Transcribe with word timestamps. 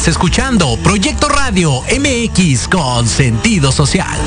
Estás 0.00 0.16
escuchando 0.16 0.78
Proyecto 0.82 1.28
Radio 1.28 1.82
MX 1.82 2.68
con 2.68 3.06
sentido 3.06 3.70
social. 3.70 4.18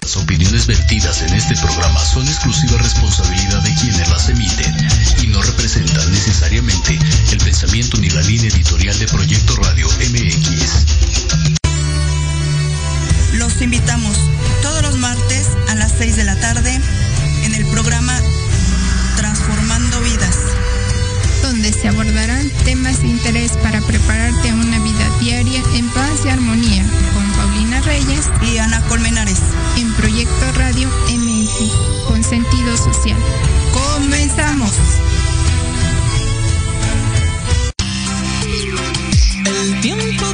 Las 0.00 0.16
opiniones 0.16 0.66
vertidas 0.66 1.20
en 1.20 1.34
este 1.34 1.56
programa 1.56 2.02
son 2.02 2.26
exclusiva 2.26 2.78
responsabilidad 2.78 3.60
de 3.64 3.74
quienes 3.74 4.08
las 4.08 4.30
emiten 4.30 4.74
y 5.22 5.26
no 5.26 5.42
representan 5.42 6.10
necesariamente 6.10 6.98
el 7.30 7.38
pensamiento 7.40 7.98
ni 7.98 8.08
la 8.08 8.22
línea 8.22 8.48
editorial 8.48 8.98
de 8.98 9.06
Proyecto 9.08 9.56
Radio 9.56 9.86
MX. 9.86 10.86
Los 13.34 13.60
invitamos 13.60 14.16
todos 14.62 14.80
los 14.80 14.96
martes 14.96 15.48
a 15.68 15.74
las 15.74 15.92
6 15.98 16.16
de 16.16 16.24
la 16.24 16.40
tarde 16.40 16.80
en 17.44 17.54
el 17.54 17.66
programa 17.66 18.18
Transformando 19.16 19.50
Vidas, 19.50 19.59
donde 21.62 21.78
se 21.78 21.88
abordarán 21.88 22.48
temas 22.64 23.02
de 23.02 23.08
interés 23.08 23.52
para 23.58 23.82
prepararte 23.82 24.48
a 24.48 24.54
una 24.54 24.78
vida 24.78 25.18
diaria 25.20 25.62
en 25.74 25.86
paz 25.90 26.24
y 26.24 26.28
armonía 26.30 26.82
con 27.12 27.30
Paulina 27.32 27.82
Reyes 27.82 28.30
y 28.50 28.56
Ana 28.56 28.80
Colmenares 28.88 29.40
en 29.76 29.92
Proyecto 29.92 30.52
Radio 30.54 30.88
MX 31.10 31.72
con 32.06 32.24
sentido 32.24 32.76
social. 32.78 33.18
¡Comenzamos! 33.74 34.72
El 39.44 39.80
tiempo 39.82 40.24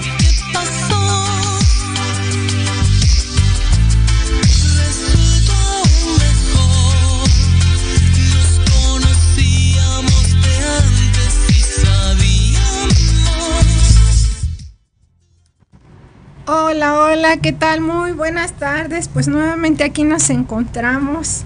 ¿qué 17.41 17.53
tal? 17.53 17.81
Muy 17.81 18.12
buenas 18.12 18.53
tardes. 18.53 19.09
Pues 19.09 19.29
nuevamente 19.29 19.85
aquí 19.85 20.05
nos 20.05 20.31
encontramos 20.31 21.43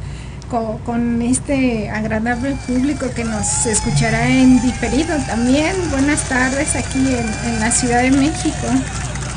con, 0.85 1.23
este 1.23 1.89
agradable 1.91 2.57
público 2.67 3.07
que 3.15 3.25
nos 3.25 3.67
escuchará 3.67 4.29
en 4.29 4.61
diferido 4.63 5.17
también. 5.27 5.75
Buenas 5.91 6.29
tardes 6.29 6.77
aquí 6.77 6.99
en, 6.99 7.53
en 7.53 7.61
la 7.61 7.71
Ciudad 7.71 8.03
de 8.03 8.11
México. 8.11 8.67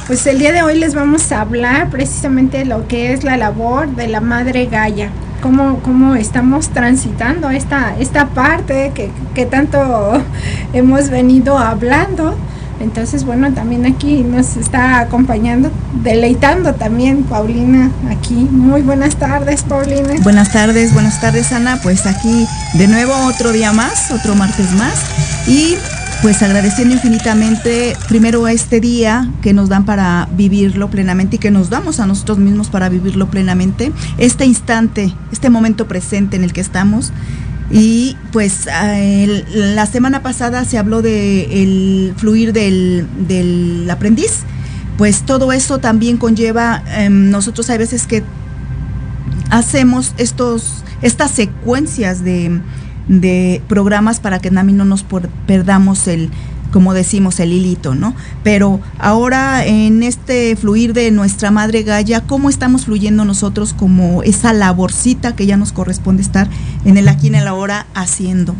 Pues 0.05 0.25
el 0.27 0.39
día 0.39 0.51
de 0.51 0.63
hoy 0.63 0.77
les 0.77 0.95
vamos 0.95 1.31
a 1.31 1.41
hablar 1.41 1.89
precisamente 1.89 2.59
de 2.59 2.65
lo 2.65 2.87
que 2.87 3.13
es 3.13 3.23
la 3.23 3.37
labor 3.37 3.87
de 3.95 4.07
la 4.07 4.19
Madre 4.19 4.65
Gaia. 4.65 5.09
Cómo, 5.41 5.79
cómo 5.79 6.15
estamos 6.15 6.69
transitando 6.69 7.49
esta, 7.49 7.95
esta 7.99 8.27
parte 8.27 8.91
que, 8.93 9.09
que 9.33 9.45
tanto 9.45 10.23
hemos 10.73 11.09
venido 11.09 11.57
hablando. 11.57 12.37
Entonces, 12.83 13.23
bueno, 13.23 13.53
también 13.53 13.85
aquí 13.85 14.23
nos 14.23 14.57
está 14.57 14.99
acompañando, 14.99 15.71
deleitando 16.03 16.73
también 16.75 17.23
Paulina 17.23 17.89
aquí. 18.09 18.33
Muy 18.33 18.81
buenas 18.81 19.15
tardes, 19.15 19.63
Paulina. 19.63 20.15
Buenas 20.21 20.51
tardes, 20.51 20.93
buenas 20.93 21.21
tardes 21.21 21.53
Ana. 21.53 21.79
Pues 21.81 22.05
aquí 22.05 22.45
de 22.73 22.87
nuevo 22.89 23.13
otro 23.25 23.53
día 23.53 23.71
más, 23.71 24.11
otro 24.11 24.35
martes 24.35 24.73
más. 24.73 24.95
Y 25.47 25.75
pues 26.21 26.43
agradeciendo 26.43 26.93
infinitamente 26.93 27.95
primero 28.09 28.47
este 28.49 28.81
día 28.81 29.29
que 29.41 29.53
nos 29.53 29.69
dan 29.69 29.85
para 29.85 30.27
vivirlo 30.35 30.89
plenamente 30.89 31.37
y 31.37 31.39
que 31.39 31.51
nos 31.51 31.69
damos 31.69 32.01
a 32.01 32.05
nosotros 32.05 32.37
mismos 32.37 32.69
para 32.69 32.89
vivirlo 32.89 33.27
plenamente. 33.29 33.93
Este 34.17 34.45
instante, 34.45 35.13
este 35.31 35.49
momento 35.49 35.87
presente 35.87 36.35
en 36.35 36.43
el 36.43 36.51
que 36.51 36.61
estamos. 36.61 37.13
Y 37.71 38.17
pues 38.31 38.67
la 39.53 39.85
semana 39.85 40.21
pasada 40.21 40.65
se 40.65 40.77
habló 40.77 41.01
de 41.01 41.63
el 41.63 42.13
fluir 42.17 42.53
del, 42.53 43.07
del 43.27 43.89
aprendiz. 43.89 44.41
Pues 44.97 45.23
todo 45.23 45.51
eso 45.51 45.79
también 45.79 46.17
conlleva, 46.17 46.83
eh, 46.87 47.09
nosotros 47.09 47.69
hay 47.69 47.79
veces 47.79 48.05
que 48.05 48.23
hacemos 49.49 50.13
estos, 50.17 50.83
estas 51.01 51.31
secuencias 51.31 52.23
de, 52.23 52.61
de 53.07 53.61
programas 53.67 54.19
para 54.19 54.39
que 54.39 54.51
también 54.51 54.77
no 54.77 54.85
nos 54.85 55.03
perdamos 55.47 56.07
el, 56.07 56.29
como 56.73 56.93
decimos, 56.95 57.39
el 57.39 57.53
hilito, 57.53 57.93
¿no? 57.95 58.15
Pero 58.43 58.81
ahora 58.97 59.63
en 59.65 60.01
este 60.01 60.57
fluir 60.57 60.93
de 60.93 61.11
nuestra 61.11 61.51
madre 61.51 61.83
Gaia, 61.83 62.21
¿cómo 62.21 62.49
estamos 62.49 62.85
fluyendo 62.85 63.23
nosotros 63.23 63.73
como 63.73 64.23
esa 64.23 64.51
laborcita 64.51 65.35
que 65.35 65.45
ya 65.45 65.55
nos 65.55 65.71
corresponde 65.71 66.23
estar 66.23 66.49
en 66.83 66.97
el 66.97 67.07
aquí, 67.07 67.27
en 67.27 67.35
el 67.35 67.47
ahora 67.47 67.85
haciendo? 67.93 68.55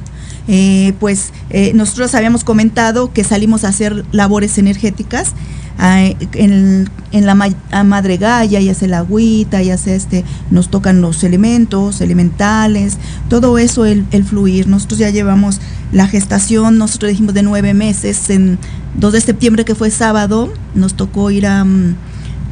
Eh, 0.47 0.93
pues 0.99 1.33
eh, 1.49 1.71
nosotros 1.73 2.13
habíamos 2.15 2.43
comentado 2.43 3.11
que 3.11 3.23
salimos 3.23 3.63
a 3.63 3.69
hacer 3.69 4.05
labores 4.11 4.57
energéticas 4.57 5.33
en, 5.79 6.89
en, 7.11 7.25
la 7.25 7.35
ma 7.35 7.47
madre 7.83 8.17
Gaia, 8.17 8.59
ya 8.61 8.73
sea 8.73 8.87
el 8.87 8.93
agüita, 8.93 9.61
ya 9.61 9.77
sea 9.77 9.95
este, 9.95 10.23
nos 10.51 10.69
tocan 10.69 11.01
los 11.01 11.23
elementos 11.23 12.01
elementales, 12.01 12.97
todo 13.29 13.57
eso, 13.57 13.85
el, 13.85 14.05
fluir. 14.23 14.67
Nosotros 14.67 14.99
ya 14.99 15.09
llevamos 15.09 15.59
la 15.91 16.07
gestación, 16.07 16.77
nosotros 16.77 17.09
dijimos 17.11 17.33
de 17.33 17.43
nueve 17.43 17.73
meses, 17.73 18.29
en 18.29 18.59
2 18.95 19.13
de 19.13 19.21
septiembre 19.21 19.65
que 19.65 19.75
fue 19.75 19.89
sábado, 19.89 20.53
nos 20.75 20.93
tocó 20.93 21.31
ir 21.31 21.47
a, 21.47 21.65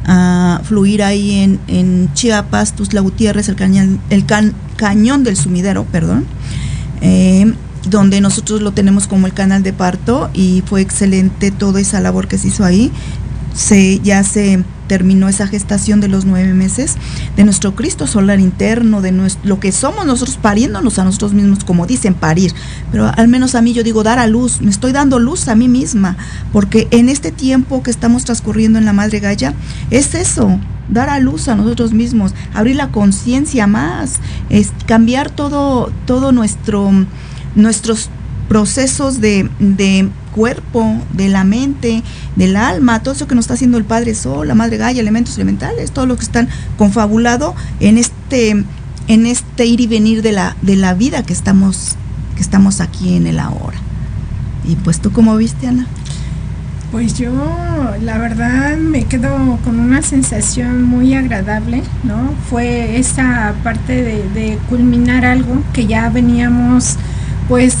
a 0.04 0.60
fluir 0.64 1.02
ahí 1.02 1.40
en, 1.40 1.60
en, 1.68 2.12
Chiapas, 2.14 2.74
Tuzla 2.74 3.00
Gutiérrez, 3.00 3.48
el 3.48 3.56
cañón, 3.56 4.00
el 4.10 4.26
can, 4.26 4.52
cañón 4.76 5.24
del 5.24 5.36
sumidero, 5.36 5.84
perdón. 5.84 6.26
Eh, 7.00 7.52
donde 7.88 8.20
nosotros 8.20 8.62
lo 8.62 8.72
tenemos 8.72 9.06
como 9.06 9.26
el 9.26 9.32
canal 9.32 9.62
de 9.62 9.72
parto 9.72 10.30
y 10.34 10.62
fue 10.66 10.80
excelente 10.80 11.50
toda 11.50 11.80
esa 11.80 12.00
labor 12.00 12.28
que 12.28 12.38
se 12.38 12.48
hizo 12.48 12.64
ahí. 12.64 12.92
Se, 13.54 13.98
ya 14.00 14.22
se 14.24 14.64
terminó 14.86 15.28
esa 15.28 15.46
gestación 15.46 16.00
de 16.00 16.08
los 16.08 16.24
nueve 16.24 16.52
meses 16.54 16.96
de 17.36 17.44
nuestro 17.44 17.74
Cristo 17.74 18.06
solar 18.06 18.40
interno, 18.40 19.00
de 19.00 19.12
nuestro, 19.12 19.48
lo 19.48 19.60
que 19.60 19.72
somos 19.72 20.04
nosotros 20.04 20.36
pariéndonos 20.36 20.98
a 20.98 21.04
nosotros 21.04 21.32
mismos, 21.32 21.64
como 21.64 21.86
dicen, 21.86 22.14
parir. 22.14 22.52
Pero 22.90 23.10
al 23.14 23.28
menos 23.28 23.54
a 23.54 23.62
mí 23.62 23.72
yo 23.72 23.82
digo 23.84 24.02
dar 24.02 24.18
a 24.18 24.26
luz, 24.26 24.60
me 24.60 24.70
estoy 24.70 24.92
dando 24.92 25.18
luz 25.18 25.48
a 25.48 25.54
mí 25.54 25.68
misma, 25.68 26.16
porque 26.52 26.88
en 26.90 27.08
este 27.08 27.30
tiempo 27.30 27.82
que 27.82 27.90
estamos 27.90 28.24
transcurriendo 28.24 28.78
en 28.78 28.84
la 28.84 28.92
Madre 28.92 29.20
Gaia, 29.20 29.54
es 29.90 30.14
eso, 30.14 30.58
dar 30.90 31.08
a 31.08 31.18
luz 31.20 31.48
a 31.48 31.54
nosotros 31.54 31.92
mismos, 31.92 32.34
abrir 32.52 32.76
la 32.76 32.88
conciencia 32.88 33.66
más, 33.66 34.18
es 34.50 34.72
cambiar 34.86 35.30
todo, 35.30 35.90
todo 36.06 36.32
nuestro 36.32 36.90
nuestros 37.54 38.10
procesos 38.48 39.20
de, 39.20 39.48
de, 39.58 40.10
cuerpo, 40.34 40.98
de 41.12 41.28
la 41.28 41.44
mente, 41.44 42.02
del 42.36 42.56
alma, 42.56 43.02
todo 43.02 43.14
eso 43.14 43.26
que 43.26 43.34
nos 43.34 43.44
está 43.44 43.54
haciendo 43.54 43.78
el 43.78 43.84
Padre 43.84 44.14
Sol, 44.14 44.48
la 44.48 44.54
Madre 44.54 44.78
Gaia, 44.78 45.00
elementos 45.00 45.36
elementales, 45.36 45.90
todo 45.90 46.06
lo 46.06 46.16
que 46.16 46.22
están 46.22 46.48
confabulado 46.78 47.54
en 47.80 47.98
este, 47.98 48.64
en 49.08 49.26
este 49.26 49.66
ir 49.66 49.80
y 49.80 49.86
venir 49.86 50.22
de 50.22 50.32
la, 50.32 50.56
de 50.62 50.76
la 50.76 50.94
vida 50.94 51.22
que 51.22 51.32
estamos, 51.32 51.96
que 52.34 52.42
estamos 52.42 52.80
aquí 52.80 53.14
en 53.14 53.26
el 53.26 53.38
ahora. 53.38 53.76
Y 54.66 54.76
pues 54.76 55.00
tú 55.00 55.12
cómo 55.12 55.36
viste, 55.36 55.66
Ana? 55.66 55.86
Pues 56.90 57.14
yo, 57.18 57.32
la 58.02 58.18
verdad, 58.18 58.76
me 58.76 59.04
quedo 59.04 59.58
con 59.64 59.80
una 59.80 60.02
sensación 60.02 60.82
muy 60.82 61.14
agradable, 61.14 61.82
¿no? 62.04 62.34
Fue 62.50 62.98
esa 62.98 63.54
parte 63.64 64.02
de, 64.02 64.28
de 64.34 64.58
culminar 64.68 65.24
algo 65.24 65.62
que 65.72 65.86
ya 65.86 66.10
veníamos 66.10 66.98
pues 67.48 67.76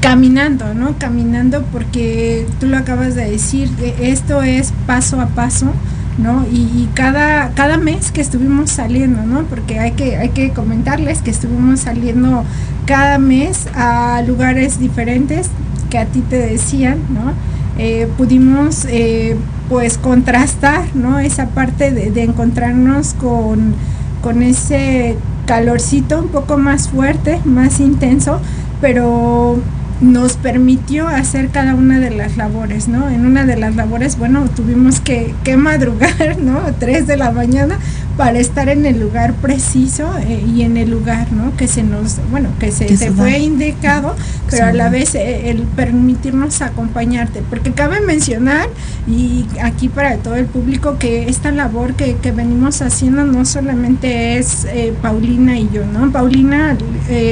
caminando, 0.00 0.74
¿no? 0.74 0.96
Caminando 0.98 1.64
porque 1.72 2.46
tú 2.60 2.66
lo 2.66 2.76
acabas 2.76 3.14
de 3.14 3.30
decir, 3.30 3.70
esto 4.00 4.42
es 4.42 4.72
paso 4.86 5.20
a 5.20 5.26
paso, 5.26 5.72
¿no? 6.18 6.44
Y, 6.50 6.88
cada, 6.94 7.50
cada 7.54 7.78
mes 7.78 8.12
que 8.12 8.20
estuvimos 8.20 8.70
saliendo, 8.70 9.22
¿no? 9.22 9.42
Porque 9.44 9.78
hay 9.78 9.92
que, 9.92 10.16
hay 10.16 10.30
que 10.30 10.50
comentarles 10.50 11.22
que 11.22 11.30
estuvimos 11.30 11.80
saliendo 11.80 12.44
cada 12.86 13.18
mes 13.18 13.66
a 13.74 14.22
lugares 14.26 14.78
diferentes 14.78 15.48
que 15.90 15.98
a 15.98 16.06
ti 16.06 16.20
te 16.20 16.38
decían, 16.38 16.98
¿no? 17.10 17.32
Eh, 17.78 18.08
pudimos 18.16 18.84
eh, 18.88 19.36
pues 19.68 19.98
contrastar, 19.98 20.84
¿no? 20.94 21.18
Esa 21.18 21.48
parte 21.50 21.92
de, 21.92 22.10
de 22.10 22.24
encontrarnos 22.24 23.14
con, 23.14 23.74
con 24.22 24.42
ese 24.42 25.16
calorcito 25.46 26.18
un 26.18 26.28
poco 26.28 26.58
más 26.58 26.88
fuerte, 26.88 27.40
más 27.44 27.80
intenso, 27.80 28.40
pero 28.80 29.58
nos 30.00 30.36
permitió 30.36 31.08
hacer 31.08 31.48
cada 31.48 31.74
una 31.74 31.98
de 31.98 32.10
las 32.10 32.36
labores, 32.36 32.88
¿no? 32.88 33.08
En 33.08 33.26
una 33.26 33.44
de 33.44 33.56
las 33.56 33.74
labores, 33.74 34.16
bueno, 34.16 34.44
tuvimos 34.54 35.00
que, 35.00 35.34
que 35.44 35.56
madrugar, 35.56 36.38
¿no? 36.40 36.60
Tres 36.78 37.06
de 37.06 37.16
la 37.16 37.30
mañana 37.30 37.78
para 38.18 38.40
estar 38.40 38.68
en 38.68 38.84
el 38.84 38.98
lugar 38.98 39.34
preciso 39.34 40.10
eh, 40.18 40.44
y 40.44 40.62
en 40.62 40.76
el 40.76 40.90
lugar, 40.90 41.30
¿no? 41.32 41.56
Que 41.56 41.68
se 41.68 41.84
nos, 41.84 42.16
bueno, 42.32 42.48
que 42.58 42.72
se, 42.72 42.96
se 42.96 43.12
fue 43.12 43.38
indicado, 43.38 44.16
pero 44.50 44.64
sí. 44.64 44.70
a 44.70 44.72
la 44.72 44.90
vez 44.90 45.14
eh, 45.14 45.50
el 45.50 45.62
permitirnos 45.62 46.60
acompañarte, 46.60 47.42
porque 47.48 47.70
cabe 47.70 48.00
mencionar, 48.00 48.68
y 49.06 49.46
aquí 49.62 49.88
para 49.88 50.16
todo 50.16 50.34
el 50.34 50.46
público, 50.46 50.98
que 50.98 51.28
esta 51.28 51.52
labor 51.52 51.94
que, 51.94 52.16
que 52.16 52.32
venimos 52.32 52.82
haciendo 52.82 53.24
no 53.24 53.44
solamente 53.44 54.36
es 54.36 54.64
eh, 54.64 54.92
Paulina 55.00 55.56
y 55.56 55.70
yo, 55.72 55.86
¿no? 55.86 56.10
Paulina 56.10 56.76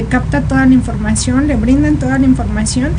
capta 0.09 0.43
toda 0.43 0.67
la 0.67 0.73
información, 0.73 1.49
le 1.49 1.57
brindan 1.57 1.97
toda 1.97 2.17
la 2.19 2.27
información, 2.27 2.93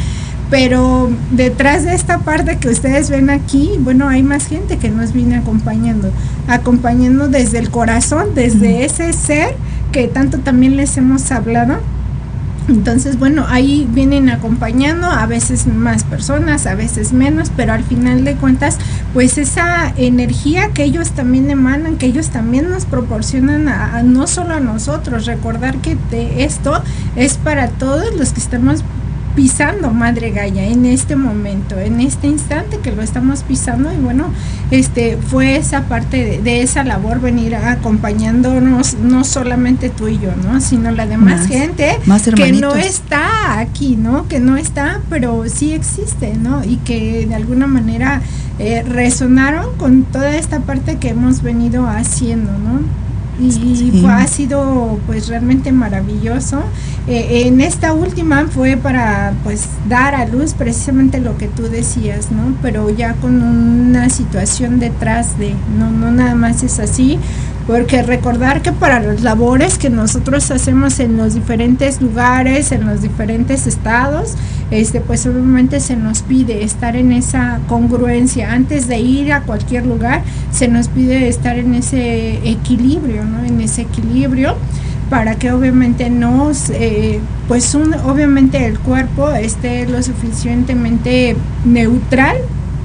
pero 0.50 1.10
detrás 1.32 1.84
de 1.84 1.94
esta 1.94 2.20
parte 2.20 2.58
que 2.58 2.70
ustedes 2.70 3.10
ven 3.10 3.30
aquí, 3.30 3.72
bueno, 3.80 4.08
hay 4.08 4.24
más 4.24 4.48
gente 4.48 4.77
que 4.77 4.89
nos 4.89 5.13
viene 5.13 5.38
acompañando, 5.38 6.10
acompañando 6.48 7.27
desde 7.27 7.60
el 7.60 7.70
corazón, 7.70 8.30
desde 8.34 8.86
ese 8.86 9.12
ser 9.13 9.56
que 9.92 10.08
tanto 10.08 10.39
también 10.39 10.77
les 10.77 10.96
hemos 10.98 11.32
hablado. 11.32 11.77
Entonces, 12.70 13.18
bueno, 13.18 13.46
ahí 13.48 13.88
vienen 13.94 14.30
acompañando 14.30 15.08
a 15.08 15.25
veces 15.25 15.68
más 15.68 16.04
personas, 16.04 16.66
a 16.66 16.75
veces 16.75 17.13
menos, 17.13 17.50
pero 17.56 17.72
al 17.72 17.84
final 17.84 18.25
de 18.25 18.36
cuentas, 18.36 18.77
pues 19.13 19.38
esa 19.38 19.94
energía 19.96 20.72
que 20.74 20.84
ellos 20.84 21.12
también 21.12 21.50
emanan, 21.50 21.96
que 21.98 22.08
ellos 22.08 22.30
también 22.30 22.70
nos 22.70 22.84
proporcionan 22.84 23.70
a, 23.70 24.04
no 24.04 24.27
solo 24.27 24.54
a 24.54 24.60
nosotros, 24.60 25.25
recordar 25.25 25.77
que 25.77 25.98
esto 26.38 26.82
es 27.16 27.36
para 27.38 27.70
todos 27.70 28.13
los 28.16 28.34
que 28.34 28.42
estamos 28.42 28.84
pisando 29.38 29.91
Madre 29.91 30.32
Gaya 30.32 30.65
en 30.65 30.88
este 30.88 31.15
momento, 31.15 31.79
en 31.79 32.00
este 32.00 32.25
instante 32.25 32.79
que 32.79 32.91
lo 32.91 33.03
estamos 33.03 33.44
pisando 33.44 33.94
y 33.94 33.98
bueno, 33.98 34.32
este 34.72 35.15
fue 35.15 35.58
esa 35.58 35.84
parte 35.84 36.41
de, 36.44 36.62
esa 36.63 36.84
labor 36.84 37.22
venir 37.22 37.53
acompañándonos, 37.56 38.96
no 38.96 39.24
solamente 39.24 39.91
tú 39.91 40.08
y 40.08 40.17
yo, 40.17 40.32
¿no? 40.44 40.60
Sino 40.60 40.89
la 40.89 41.06
demás 41.06 41.46
gente 41.46 42.00
que 42.36 42.51
no 42.53 42.74
está 42.74 43.60
aquí, 43.60 43.96
¿no? 43.96 44.27
Que 44.27 44.39
no 44.39 44.58
está, 44.58 45.01
pero 45.08 45.44
sí 45.48 45.72
existe, 45.72 46.34
¿no? 46.34 46.63
Y 46.63 46.77
que 46.77 47.27
de 47.27 47.36
alguna 47.36 47.67
manera 47.67 48.24
eh, 48.58 48.82
resonaron 48.82 49.77
con 49.77 50.01
toda 50.01 50.36
esta 50.36 50.62
parte 50.62 50.98
que 50.98 51.10
hemos 51.10 51.44
venido 51.44 51.88
haciendo, 51.88 52.53
¿no? 52.53 53.08
y 53.39 54.06
ha 54.08 54.27
sido 54.27 55.00
pues 55.06 55.27
realmente 55.27 55.72
maravilloso. 55.72 56.63
Eh, 57.10 57.48
en 57.48 57.62
esta 57.62 57.94
última 57.94 58.48
fue 58.48 58.76
para 58.76 59.34
pues 59.46 59.70
dar 59.88 60.14
a 60.14 60.26
luz 60.26 60.54
precisamente 60.54 61.22
lo 61.22 61.38
que 61.38 61.48
tú 61.48 61.64
decías, 61.64 62.32
¿no? 62.32 62.54
Pero 62.62 62.90
ya 62.90 63.14
con 63.14 63.42
una 63.42 64.10
situación 64.10 64.80
detrás 64.80 65.40
de, 65.40 65.54
no, 65.80 65.90
no 65.90 66.12
nada 66.12 66.36
más 66.36 66.64
es 66.64 66.80
así, 66.80 67.18
porque 67.66 68.04
recordar 68.04 68.62
que 68.62 68.74
para 68.74 69.00
las 69.00 69.22
labores 69.22 69.78
que 69.78 69.90
nosotros 69.90 70.52
hacemos 70.52 71.00
en 71.00 71.16
los 71.16 71.34
diferentes 71.34 72.02
lugares, 72.02 72.74
en 72.74 72.86
los 72.86 73.02
diferentes 73.02 73.68
estados, 73.68 74.36
este 74.70 75.00
pues 75.00 75.26
obviamente 75.26 75.80
se 75.80 75.96
nos 75.96 76.24
pide 76.24 76.66
estar 76.66 76.98
en 76.98 77.14
esa 77.14 77.62
congruencia 77.70 78.52
antes 78.52 78.90
de 78.90 79.00
ir 79.00 79.32
a 79.32 79.44
cualquier 79.44 79.86
lugar, 79.86 80.24
se 80.52 80.68
nos 80.68 80.90
pide 80.90 81.30
estar 81.30 81.58
en 81.58 81.74
ese 81.74 82.50
equilibrio, 82.50 83.24
¿no? 83.24 83.46
En 83.46 83.62
ese 83.62 83.84
equilibrio 83.84 84.58
para 85.10 85.36
que 85.36 85.52
obviamente 85.52 86.10
nos, 86.10 86.70
eh, 86.70 87.20
pues 87.48 87.74
obviamente 87.76 88.66
el 88.66 88.78
cuerpo 88.80 89.30
esté 89.32 89.88
lo 89.88 90.02
suficientemente 90.04 91.36
neutral 91.66 92.38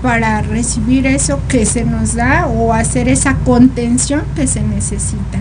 para 0.02 0.42
recibir 0.42 1.06
eso 1.06 1.38
que 1.48 1.64
se 1.64 1.84
nos 1.84 2.14
da 2.14 2.46
o 2.46 2.72
hacer 2.72 3.08
esa 3.08 3.36
contención 3.36 4.22
que 4.34 4.46
se 4.46 4.60
necesita. 4.62 5.40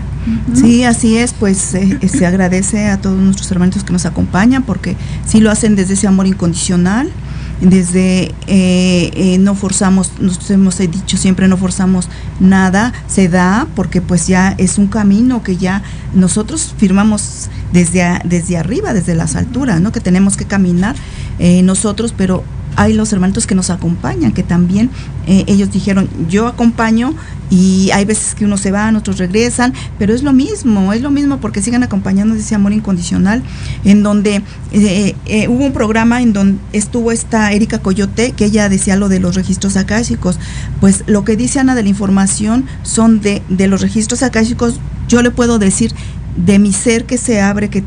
Sí, 0.54 0.84
así 0.84 1.18
es, 1.18 1.32
pues 1.32 1.74
eh, 1.74 1.98
eh, 2.00 2.08
se 2.08 2.24
agradece 2.26 2.86
a 2.86 2.96
todos 3.00 3.18
nuestros 3.18 3.50
hermanos 3.50 3.82
que 3.82 3.92
nos 3.92 4.06
acompañan 4.06 4.62
porque 4.62 4.96
sí 5.26 5.40
lo 5.40 5.50
hacen 5.50 5.74
desde 5.74 5.94
ese 5.94 6.06
amor 6.06 6.28
incondicional, 6.28 7.10
desde 7.60 8.34
eh, 8.46 9.36
no 9.38 9.54
forzamos, 9.54 10.12
nos 10.18 10.50
hemos 10.50 10.78
dicho 10.78 11.16
siempre 11.16 11.48
no 11.48 11.56
forzamos 11.56 12.08
nada, 12.40 12.92
se 13.06 13.28
da 13.28 13.68
porque 13.76 14.00
pues 14.00 14.26
ya 14.26 14.54
es 14.58 14.78
un 14.78 14.88
camino 14.88 15.42
que 15.42 15.56
ya 15.56 15.82
nosotros 16.14 16.74
firmamos 16.76 17.48
desde, 17.72 18.20
desde 18.24 18.56
arriba, 18.56 18.92
desde 18.92 19.14
las 19.14 19.36
alturas, 19.36 19.80
¿no? 19.80 19.92
Que 19.92 20.00
tenemos 20.00 20.36
que 20.36 20.44
caminar 20.44 20.96
nosotros, 21.62 22.14
pero 22.16 22.44
hay 22.82 22.92
los 22.94 23.12
hermanos 23.12 23.46
que 23.46 23.54
nos 23.54 23.70
acompañan, 23.70 24.32
que 24.32 24.42
también 24.42 24.90
eh, 25.28 25.44
ellos 25.46 25.70
dijeron, 25.70 26.08
yo 26.28 26.48
acompaño 26.48 27.14
y 27.48 27.90
hay 27.92 28.04
veces 28.04 28.34
que 28.34 28.44
unos 28.44 28.60
se 28.60 28.72
van, 28.72 28.96
otros 28.96 29.18
regresan, 29.18 29.72
pero 29.98 30.12
es 30.12 30.24
lo 30.24 30.32
mismo, 30.32 30.92
es 30.92 31.00
lo 31.00 31.10
mismo 31.12 31.38
porque 31.38 31.62
sigan 31.62 31.84
acompañando 31.84 32.34
ese 32.34 32.56
amor 32.56 32.72
incondicional, 32.72 33.42
en 33.84 34.02
donde 34.02 34.42
eh, 34.72 35.14
eh, 35.26 35.48
hubo 35.48 35.64
un 35.64 35.72
programa 35.72 36.22
en 36.22 36.32
donde 36.32 36.58
estuvo 36.72 37.12
esta 37.12 37.52
Erika 37.52 37.78
Coyote, 37.78 38.32
que 38.32 38.46
ella 38.46 38.68
decía 38.68 38.96
lo 38.96 39.08
de 39.08 39.20
los 39.20 39.36
registros 39.36 39.76
akáshicos, 39.76 40.40
pues 40.80 41.04
lo 41.06 41.24
que 41.24 41.36
dice 41.36 41.60
Ana 41.60 41.76
de 41.76 41.84
la 41.84 41.88
información 41.88 42.64
son 42.82 43.20
de, 43.20 43.42
de 43.48 43.68
los 43.68 43.80
registros 43.80 44.24
akáshicos, 44.24 44.80
yo 45.06 45.22
le 45.22 45.30
puedo 45.30 45.60
decir 45.60 45.94
de 46.36 46.58
mi 46.58 46.72
ser 46.72 47.04
que 47.04 47.18
se 47.18 47.40
abre, 47.40 47.68
que 47.70 47.84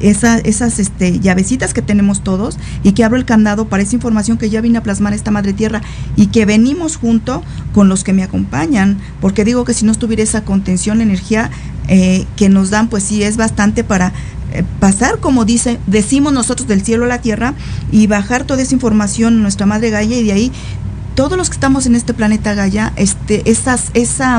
esas 0.00 0.78
este, 0.78 1.20
llavecitas 1.20 1.74
que 1.74 1.82
tenemos 1.82 2.22
todos 2.22 2.58
y 2.82 2.92
que 2.92 3.04
abro 3.04 3.16
el 3.16 3.24
candado 3.24 3.68
para 3.68 3.82
esa 3.82 3.94
información 3.94 4.38
que 4.38 4.50
ya 4.50 4.60
vine 4.60 4.78
a 4.78 4.82
plasmar 4.82 5.14
esta 5.14 5.30
madre 5.30 5.52
tierra 5.52 5.82
y 6.16 6.26
que 6.28 6.44
venimos 6.44 6.96
junto 6.96 7.42
con 7.72 7.88
los 7.88 8.04
que 8.04 8.12
me 8.12 8.22
acompañan, 8.22 8.98
porque 9.20 9.44
digo 9.44 9.64
que 9.64 9.74
si 9.74 9.84
no 9.84 9.92
estuviera 9.92 10.22
esa 10.22 10.44
contención, 10.44 11.00
energía 11.00 11.50
eh, 11.88 12.26
que 12.36 12.48
nos 12.48 12.70
dan, 12.70 12.88
pues 12.88 13.04
sí 13.04 13.22
es 13.22 13.36
bastante 13.36 13.84
para 13.84 14.12
eh, 14.52 14.64
pasar, 14.80 15.18
como 15.18 15.44
dice, 15.44 15.78
decimos 15.86 16.32
nosotros, 16.32 16.68
del 16.68 16.82
cielo 16.82 17.04
a 17.04 17.08
la 17.08 17.20
tierra 17.20 17.54
y 17.90 18.06
bajar 18.06 18.44
toda 18.44 18.62
esa 18.62 18.74
información 18.74 19.34
en 19.34 19.42
nuestra 19.42 19.66
madre 19.66 19.90
Gaia 19.90 20.18
y 20.18 20.24
de 20.24 20.32
ahí 20.32 20.52
todos 21.14 21.38
los 21.38 21.48
que 21.48 21.54
estamos 21.54 21.86
en 21.86 21.94
este 21.94 22.12
planeta 22.12 22.54
Gaia, 22.54 22.92
este, 22.96 23.48
esas, 23.50 23.90
esa 23.94 24.38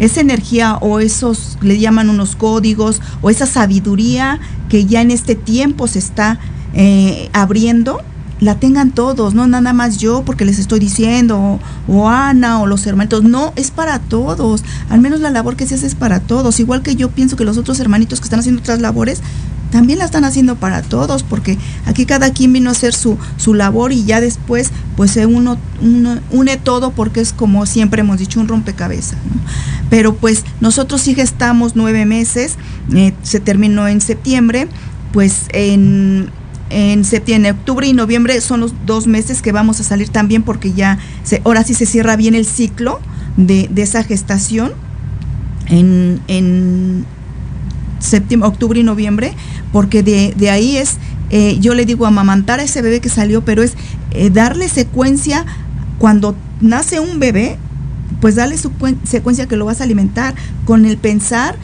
esa 0.00 0.20
energía 0.20 0.76
o 0.80 0.98
esos, 0.98 1.58
le 1.60 1.78
llaman 1.78 2.08
unos 2.08 2.34
códigos, 2.34 3.00
o 3.20 3.30
esa 3.30 3.46
sabiduría 3.46 4.40
que 4.68 4.86
ya 4.86 5.02
en 5.02 5.10
este 5.10 5.34
tiempo 5.34 5.86
se 5.86 5.98
está 5.98 6.40
eh, 6.72 7.28
abriendo, 7.32 8.00
la 8.40 8.54
tengan 8.54 8.92
todos, 8.92 9.34
no 9.34 9.46
nada 9.46 9.74
más 9.74 9.98
yo 9.98 10.22
porque 10.24 10.46
les 10.46 10.58
estoy 10.58 10.80
diciendo, 10.80 11.60
o, 11.86 12.08
Ana 12.08 12.60
o 12.60 12.66
los 12.66 12.86
hermanitos, 12.86 13.22
no, 13.22 13.52
es 13.56 13.70
para 13.70 13.98
todos, 13.98 14.64
al 14.88 15.00
menos 15.00 15.20
la 15.20 15.30
labor 15.30 15.56
que 15.56 15.66
se 15.66 15.74
hace 15.74 15.86
es 15.86 15.94
para 15.94 16.20
todos, 16.20 16.58
igual 16.58 16.80
que 16.80 16.96
yo 16.96 17.10
pienso 17.10 17.36
que 17.36 17.44
los 17.44 17.58
otros 17.58 17.78
hermanitos 17.78 18.20
que 18.20 18.24
están 18.24 18.40
haciendo 18.40 18.62
otras 18.62 18.80
labores, 18.80 19.20
también 19.70 19.98
la 19.98 20.04
están 20.04 20.24
haciendo 20.24 20.56
para 20.56 20.82
todos, 20.82 21.22
porque 21.22 21.56
aquí 21.86 22.06
cada 22.06 22.32
quien 22.32 22.52
vino 22.52 22.70
a 22.70 22.72
hacer 22.72 22.92
su, 22.92 23.16
su 23.36 23.54
labor 23.54 23.92
y 23.92 24.04
ya 24.04 24.20
después 24.20 24.70
pues 24.96 25.12
se 25.12 25.26
uno, 25.26 25.58
une 26.30 26.56
todo 26.56 26.90
porque 26.90 27.20
es 27.20 27.32
como 27.32 27.66
siempre 27.66 28.00
hemos 28.00 28.18
dicho 28.18 28.40
un 28.40 28.48
rompecabezas. 28.48 29.18
Pero 29.88 30.14
pues 30.14 30.44
nosotros 30.60 31.00
sí 31.00 31.14
estamos 31.18 31.76
nueve 31.76 32.04
meses, 32.04 32.56
eh, 32.94 33.12
se 33.22 33.40
terminó 33.40 33.88
en 33.88 34.00
septiembre, 34.00 34.68
pues 35.12 35.46
en, 35.52 36.30
en 36.70 37.04
septiembre, 37.04 37.52
octubre 37.52 37.86
y 37.86 37.92
noviembre 37.92 38.40
son 38.40 38.60
los 38.60 38.74
dos 38.86 39.06
meses 39.06 39.42
que 39.42 39.52
vamos 39.52 39.80
a 39.80 39.84
salir 39.84 40.08
también 40.08 40.42
porque 40.42 40.72
ya 40.72 40.98
se, 41.24 41.42
ahora 41.44 41.64
sí 41.64 41.74
se 41.74 41.86
cierra 41.86 42.16
bien 42.16 42.34
el 42.34 42.46
ciclo 42.46 43.00
de, 43.36 43.68
de 43.70 43.82
esa 43.82 44.04
gestación 44.04 44.72
en, 45.66 46.20
en 46.28 47.04
septiembre, 48.00 48.48
octubre 48.48 48.80
y 48.80 48.82
noviembre, 48.82 49.34
porque 49.72 50.02
de, 50.02 50.34
de 50.36 50.50
ahí 50.50 50.76
es, 50.76 50.96
eh, 51.30 51.58
yo 51.60 51.74
le 51.74 51.86
digo 51.86 52.06
amamantar 52.06 52.58
a 52.58 52.64
ese 52.64 52.82
bebé 52.82 53.00
que 53.00 53.08
salió, 53.08 53.44
pero 53.44 53.62
es 53.62 53.74
eh, 54.10 54.30
darle 54.30 54.68
secuencia 54.68 55.46
cuando 55.98 56.34
nace 56.60 56.98
un 56.98 57.20
bebé, 57.20 57.56
pues 58.20 58.34
darle 58.34 58.58
su 58.58 58.72
secuencia 59.04 59.46
que 59.46 59.56
lo 59.56 59.66
vas 59.66 59.80
a 59.80 59.84
alimentar 59.84 60.34
con 60.64 60.84
el 60.84 60.98
pensar 60.98 61.56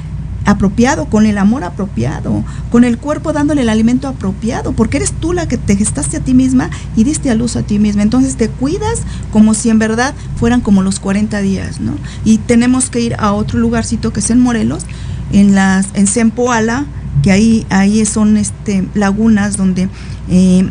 apropiado, 0.47 1.07
con 1.07 1.27
el 1.27 1.39
amor 1.39 1.65
apropiado, 1.65 2.45
con 2.71 2.85
el 2.85 2.99
cuerpo 2.99 3.33
dándole 3.33 3.63
el 3.63 3.69
alimento 3.69 4.07
apropiado, 4.07 4.73
porque 4.73 4.99
eres 4.99 5.13
tú 5.13 5.33
la 5.33 5.49
que 5.49 5.59
te 5.59 5.77
gestaste 5.77 6.19
a 6.19 6.21
ti 6.21 6.35
misma 6.35 6.71
y 6.95 7.03
diste 7.03 7.31
a 7.31 7.35
luz 7.35 7.57
a 7.57 7.63
ti 7.63 7.79
misma. 7.81 8.03
Entonces 8.03 8.37
te 8.37 8.49
cuidas 8.49 9.03
como 9.33 9.55
si 9.55 9.71
en 9.71 9.81
verdad 9.81 10.15
fueran 10.37 10.61
como 10.61 10.83
los 10.83 11.01
40 11.01 11.41
días, 11.41 11.81
¿no? 11.81 11.95
Y 12.25 12.39
tenemos 12.39 12.91
que 12.91 13.01
ir 13.01 13.17
a 13.19 13.33
otro 13.33 13.59
lugarcito 13.59 14.13
que 14.13 14.21
es 14.21 14.31
en 14.31 14.41
Morelos, 14.41 14.87
en 15.33 15.55
las 15.55 15.89
en 15.95 16.07
Sempoala, 16.07 16.87
que 17.23 17.33
ahí 17.33 17.67
ahí 17.71 18.05
son 18.07 18.37
este 18.37 18.87
lagunas 18.95 19.57
donde 19.57 19.89
eh, 20.29 20.69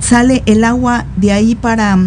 sale 0.00 0.42
el 0.46 0.64
agua 0.64 1.04
de 1.16 1.32
ahí 1.32 1.54
para 1.54 1.98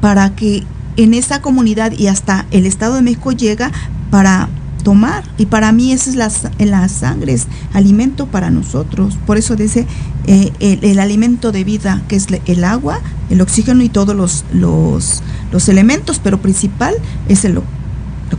para 0.00 0.34
que 0.34 0.64
en 0.96 1.14
esa 1.14 1.40
comunidad 1.40 1.92
y 1.92 2.08
hasta 2.08 2.46
el 2.50 2.66
Estado 2.66 2.96
de 2.96 3.02
México 3.02 3.32
llega 3.32 3.70
para 4.10 4.48
tomar 4.82 5.24
y 5.38 5.46
para 5.46 5.72
mí 5.72 5.92
esa 5.92 6.10
es 6.10 6.16
la, 6.16 6.30
la 6.58 6.88
sangre, 6.88 7.32
es 7.32 7.46
alimento 7.72 8.26
para 8.26 8.50
nosotros. 8.50 9.16
Por 9.26 9.38
eso 9.38 9.56
dice 9.56 9.86
eh, 10.26 10.52
el, 10.60 10.98
alimento 10.98 11.52
de 11.52 11.64
vida, 11.64 12.02
que 12.08 12.16
es 12.16 12.26
el 12.46 12.64
agua, 12.64 13.00
el 13.30 13.40
oxígeno 13.40 13.82
y 13.82 13.88
todos 13.88 14.14
los, 14.14 14.44
los, 14.52 15.22
los 15.50 15.68
elementos, 15.68 16.20
pero 16.22 16.42
principal 16.42 16.94
es 17.28 17.44
el, 17.44 17.60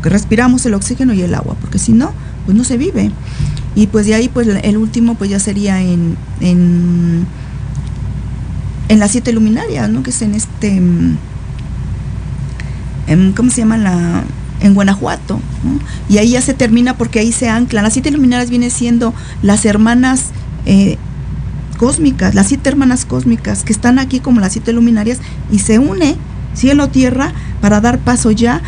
que 0.03 0.09
respiramos, 0.09 0.63
el 0.67 0.75
oxígeno 0.75 1.13
y 1.13 1.21
el 1.21 1.33
agua, 1.33 1.55
porque 1.59 1.79
si 1.79 1.93
no, 1.93 2.11
pues 2.45 2.55
no 2.55 2.63
se 2.63 2.77
vive. 2.77 3.11
Y 3.73 3.87
pues 3.87 4.05
de 4.05 4.13
ahí, 4.13 4.29
pues 4.29 4.47
el 4.47 4.77
último, 4.77 5.15
pues 5.15 5.31
ya 5.31 5.39
sería 5.39 5.81
en, 5.81 6.15
en, 6.41 7.25
las 8.89 9.09
siete 9.09 9.33
luminarias, 9.33 9.89
¿no? 9.89 10.03
Que 10.03 10.11
es 10.11 10.21
en 10.21 10.35
este, 10.35 10.79
en, 13.07 13.31
¿cómo 13.35 13.49
se 13.49 13.61
llama 13.61 13.77
la? 13.77 14.23
En 14.59 14.75
Guanajuato. 14.75 15.39
Y 16.07 16.19
ahí 16.19 16.29
ya 16.31 16.41
se 16.41 16.53
termina 16.53 16.95
porque 16.95 17.19
ahí 17.19 17.31
se 17.31 17.49
anclan. 17.49 17.83
Las 17.83 17.93
siete 17.93 18.11
luminarias 18.11 18.49
vienen 18.49 18.69
siendo 18.71 19.13
las 19.41 19.65
hermanas 19.65 20.27
eh, 20.65 20.97
cósmicas, 21.77 22.35
las 22.35 22.47
siete 22.47 22.69
hermanas 22.69 23.05
cósmicas, 23.05 23.63
que 23.63 23.73
están 23.73 23.99
aquí 23.99 24.19
como 24.19 24.39
las 24.39 24.53
siete 24.53 24.71
luminarias, 24.71 25.17
y 25.51 25.59
se 25.59 25.79
une 25.79 26.15
cielo-tierra 26.55 27.33
para 27.61 27.81
dar 27.81 27.97
paso 27.99 28.31
ya 28.31 28.61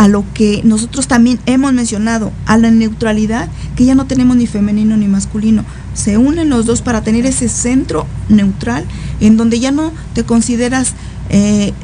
a 0.00 0.08
lo 0.08 0.24
que 0.32 0.62
nosotros 0.64 1.08
también 1.08 1.38
hemos 1.44 1.74
mencionado, 1.74 2.32
a 2.46 2.56
la 2.56 2.70
neutralidad, 2.70 3.50
que 3.76 3.84
ya 3.84 3.94
no 3.94 4.06
tenemos 4.06 4.34
ni 4.34 4.46
femenino 4.46 4.96
ni 4.96 5.08
masculino. 5.08 5.62
Se 5.92 6.16
unen 6.16 6.48
los 6.48 6.64
dos 6.64 6.80
para 6.80 7.02
tener 7.02 7.26
ese 7.26 7.50
centro 7.50 8.06
neutral 8.30 8.86
en 9.20 9.36
donde 9.36 9.60
ya 9.60 9.72
no 9.72 9.92
te 10.14 10.24
consideras 10.24 10.94
eh, 11.28 11.74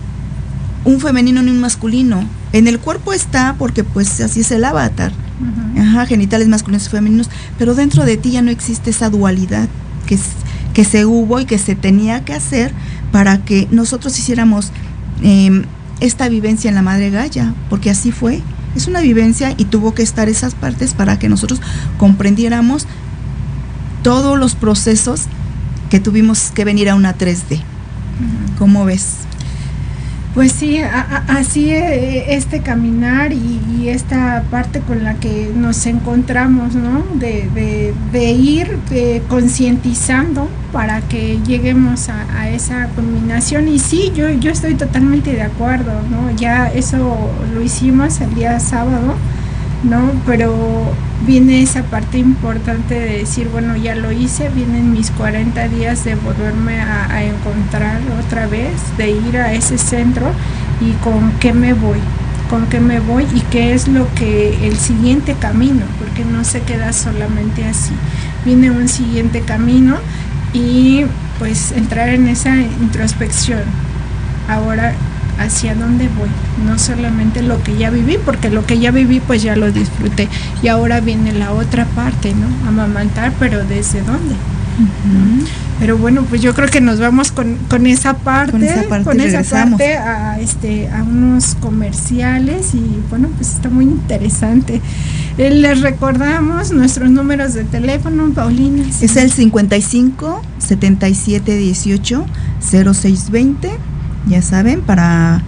un 0.86 0.98
femenino 0.98 1.42
ni 1.42 1.50
un 1.50 1.60
masculino. 1.60 2.24
En 2.54 2.68
el 2.68 2.78
cuerpo 2.78 3.12
está 3.12 3.54
porque 3.58 3.84
pues 3.84 4.18
así 4.22 4.40
es 4.40 4.50
el 4.50 4.64
avatar. 4.64 5.12
Ajá, 5.78 6.06
genitales 6.06 6.48
masculinos 6.48 6.86
y 6.86 6.90
femeninos, 6.90 7.28
pero 7.58 7.74
dentro 7.74 8.06
de 8.06 8.16
ti 8.16 8.30
ya 8.30 8.40
no 8.40 8.50
existe 8.50 8.88
esa 8.88 9.10
dualidad 9.10 9.68
que, 10.06 10.14
es- 10.14 10.22
que 10.72 10.84
se 10.84 11.04
hubo 11.04 11.38
y 11.38 11.44
que 11.44 11.58
se 11.58 11.74
tenía 11.74 12.24
que 12.24 12.32
hacer 12.32 12.72
para 13.12 13.44
que 13.44 13.68
nosotros 13.70 14.18
hiciéramos 14.18 14.72
eh, 15.22 15.64
esta 16.00 16.28
vivencia 16.28 16.68
en 16.68 16.74
la 16.74 16.82
Madre 16.82 17.10
Gaia, 17.10 17.54
porque 17.68 17.90
así 17.90 18.12
fue. 18.12 18.42
Es 18.74 18.86
una 18.86 19.00
vivencia 19.00 19.54
y 19.56 19.64
tuvo 19.64 19.94
que 19.94 20.02
estar 20.02 20.28
esas 20.28 20.54
partes 20.54 20.94
para 20.94 21.18
que 21.18 21.28
nosotros 21.28 21.60
comprendiéramos 21.96 22.86
todos 24.02 24.38
los 24.38 24.54
procesos 24.54 25.22
que 25.90 26.00
tuvimos 26.00 26.50
que 26.50 26.64
venir 26.64 26.90
a 26.90 26.94
una 26.94 27.16
3D. 27.16 27.60
¿Cómo 28.58 28.84
ves? 28.84 29.25
Pues 30.36 30.52
sí, 30.52 30.78
a- 30.80 31.00
a- 31.00 31.38
así 31.38 31.70
eh, 31.72 32.34
este 32.36 32.60
caminar 32.60 33.32
y, 33.32 33.62
esta 33.88 34.42
parte 34.50 34.80
con 34.80 35.04
la 35.04 35.14
que 35.14 35.52
nos 35.54 35.86
encontramos, 35.86 36.74
¿no? 36.74 37.04
De, 37.14 37.48
de- 37.54 37.94
de 38.12 38.30
ir 38.32 38.78
eh, 38.90 39.22
concientizando 39.28 40.48
para 40.72 41.00
que 41.02 41.38
lleguemos 41.46 42.08
a, 42.08 42.26
a 42.36 42.50
esa 42.50 42.88
culminación. 42.96 43.68
Y 43.68 43.78
sí, 43.78 44.12
yo, 44.14 44.28
yo 44.30 44.50
estoy 44.50 44.74
totalmente 44.74 45.32
de 45.32 45.42
acuerdo, 45.42 45.92
¿no? 46.10 46.32
Ya 46.36 46.66
eso 46.72 47.16
lo 47.54 47.62
hicimos 47.62 48.20
el 48.20 48.34
día 48.34 48.58
sábado, 48.58 49.14
¿no? 49.88 50.12
Pero 50.26 50.54
viene 51.26 51.62
esa 51.62 51.82
parte 51.84 52.18
importante 52.18 52.94
de 52.94 53.18
decir, 53.18 53.48
bueno, 53.50 53.76
ya 53.76 53.94
lo 53.94 54.12
hice, 54.12 54.48
vienen 54.50 54.92
mis 54.92 55.10
40 55.10 55.68
días 55.68 56.04
de 56.04 56.14
volverme 56.14 56.80
a, 56.80 57.10
a 57.10 57.24
encontrar 57.24 58.00
otra 58.24 58.46
vez, 58.46 58.72
de 58.98 59.10
ir 59.10 59.38
a 59.38 59.52
ese 59.52 59.78
centro 59.78 60.30
y 60.80 60.92
con 61.02 61.32
qué 61.40 61.52
me 61.52 61.72
voy, 61.72 61.98
con 62.50 62.66
qué 62.66 62.80
me 62.80 63.00
voy 63.00 63.26
y 63.34 63.40
qué 63.40 63.72
es 63.72 63.88
lo 63.88 64.12
que 64.14 64.66
el 64.66 64.76
siguiente 64.76 65.34
camino, 65.34 65.84
porque 65.98 66.24
no 66.24 66.44
se 66.44 66.60
queda 66.60 66.92
solamente 66.92 67.64
así, 67.64 67.94
viene 68.44 68.70
un 68.70 68.88
siguiente 68.88 69.40
camino 69.40 69.96
y 70.52 71.04
pues 71.38 71.72
entrar 71.72 72.08
en 72.08 72.28
esa 72.28 72.56
introspección. 72.56 73.62
Ahora, 74.48 74.94
¿hacia 75.38 75.74
dónde 75.74 76.08
voy? 76.08 76.28
No 76.66 76.78
solamente 76.78 77.42
lo 77.42 77.62
que 77.62 77.76
ya 77.76 77.90
viví, 77.90 78.18
porque 78.24 78.50
lo 78.50 78.64
que 78.66 78.78
ya 78.78 78.90
viví 78.90 79.20
pues 79.20 79.42
ya 79.42 79.56
lo 79.56 79.70
disfruté. 79.72 80.28
Y 80.62 80.68
ahora 80.68 81.00
viene 81.00 81.32
la 81.32 81.52
otra 81.52 81.84
parte, 81.84 82.34
¿no? 82.34 82.68
Amamantar, 82.68 83.32
pero 83.38 83.64
¿desde 83.64 84.02
dónde? 84.02 84.34
Pero 85.78 85.98
bueno, 85.98 86.24
pues 86.24 86.40
yo 86.40 86.54
creo 86.54 86.68
que 86.68 86.80
nos 86.80 87.00
vamos 87.00 87.32
con, 87.32 87.56
con 87.68 87.86
esa 87.86 88.14
parte, 88.14 88.52
Con 88.52 88.62
esa 88.62 88.82
parte 88.88 89.04
con 89.04 89.20
esa 89.20 89.42
parte 89.42 89.96
a, 89.96 90.38
este, 90.40 90.88
a 90.88 91.02
unos 91.02 91.54
comerciales 91.60 92.74
y 92.74 93.02
bueno, 93.10 93.28
pues 93.36 93.54
está 93.54 93.68
muy 93.68 93.84
interesante. 93.84 94.80
Eh, 95.36 95.50
les 95.50 95.82
recordamos 95.82 96.72
nuestros 96.72 97.10
números 97.10 97.52
de 97.52 97.64
teléfono, 97.64 98.30
Paulina. 98.34 98.84
Es 99.00 99.16
el 99.16 99.30
55 99.30 100.42
77 100.58 101.56
18 101.56 102.26
0620, 102.60 103.70
ya 104.26 104.42
saben, 104.42 104.82
para 104.82 105.42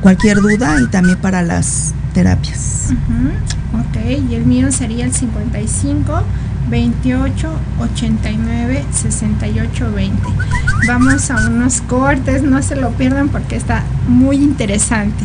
cualquier 0.00 0.40
duda 0.40 0.80
y 0.80 0.88
también 0.88 1.18
para 1.18 1.42
las 1.42 1.94
terapias. 2.14 2.88
Ujú, 2.90 3.78
Ok, 3.80 3.96
y 4.30 4.34
el 4.34 4.44
mío 4.44 4.70
sería 4.70 5.04
el 5.04 5.12
55 5.12 6.22
28 6.68 7.50
89 7.80 8.84
68 8.92 9.92
20. 9.92 10.22
Vamos 10.86 11.30
a 11.30 11.48
unos 11.48 11.80
cortes, 11.82 12.42
no 12.42 12.62
se 12.62 12.76
lo 12.76 12.90
pierdan 12.90 13.28
porque 13.28 13.56
está 13.56 13.82
muy 14.08 14.36
interesante. 14.36 15.24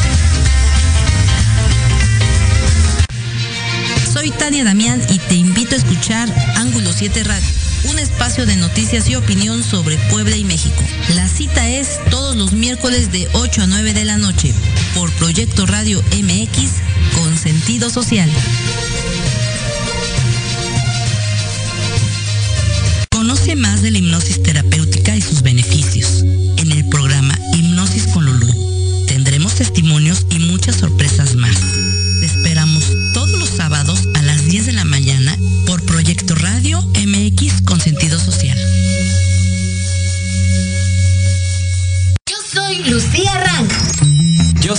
Soy 4.21 4.29
Tania 4.29 4.63
Damián 4.63 5.01
y 5.09 5.17
te 5.17 5.33
invito 5.33 5.73
a 5.73 5.79
escuchar 5.79 6.31
Ángulo 6.55 6.93
7 6.93 7.23
Radio, 7.23 7.47
un 7.85 7.97
espacio 7.97 8.45
de 8.45 8.55
noticias 8.55 9.09
y 9.09 9.15
opinión 9.15 9.63
sobre 9.63 9.97
Puebla 10.11 10.37
y 10.37 10.43
México. 10.43 10.83
La 11.15 11.27
cita 11.27 11.67
es 11.67 11.99
todos 12.11 12.35
los 12.35 12.53
miércoles 12.53 13.11
de 13.11 13.27
8 13.33 13.63
a 13.63 13.65
9 13.65 13.95
de 13.95 14.05
la 14.05 14.19
noche 14.19 14.53
por 14.93 15.11
Proyecto 15.13 15.65
Radio 15.65 16.03
MX 16.11 16.69
con 17.15 17.35
sentido 17.35 17.89
social. 17.89 18.29
Conoce 23.09 23.55
más 23.55 23.81
de 23.81 23.89
la 23.89 23.97
hipnosis 23.97 24.43
terapéutica 24.43 25.15
y 25.15 25.21
sus 25.21 25.41
beneficios. 25.41 26.23
En 26.57 26.71
el 26.71 26.87
programa 26.89 27.35
Hipnosis 27.55 28.05
con 28.13 28.25
Lulú 28.25 28.71
tendremos 29.07 29.55
testimonios 29.55 30.27
y 30.29 30.37
muchas 30.37 30.75
sorpresas 30.75 31.30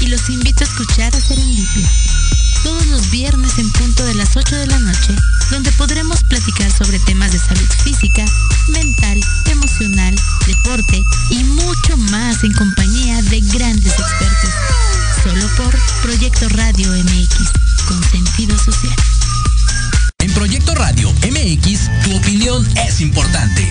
Y 0.00 0.06
los 0.08 0.28
invito 0.28 0.64
a 0.64 0.66
escuchar 0.66 1.14
a 1.14 1.20
Serendipia. 1.20 1.90
Todos 2.62 2.86
los 2.86 3.10
viernes 3.10 3.58
en 3.58 3.70
punto 3.72 4.04
de 4.04 4.14
las 4.14 4.36
8 4.36 4.56
de 4.56 4.66
la 4.66 4.78
noche 4.78 5.14
donde 5.50 5.70
podremos 5.72 6.22
platicar 6.24 6.70
sobre 6.72 6.98
temas 7.00 7.30
de 7.32 7.38
salud 7.38 7.68
física, 7.84 8.24
mental, 8.68 9.20
emocional, 9.50 10.14
deporte 10.46 11.02
y 11.30 11.44
mucho 11.44 11.96
más 12.10 12.42
en 12.42 12.52
compañía 12.52 13.20
de 13.22 13.40
grandes 13.40 13.92
expertos. 13.92 14.50
Solo 15.22 15.46
por 15.56 15.78
Proyecto 16.02 16.48
Radio 16.50 16.90
MX, 16.90 17.52
con 17.86 18.02
sentido 18.10 18.56
social. 18.58 18.96
En 20.20 20.32
Proyecto 20.32 20.74
Radio 20.74 21.12
MX, 21.12 21.90
tu 22.04 22.16
opinión 22.16 22.66
es 22.86 23.00
importante. 23.00 23.70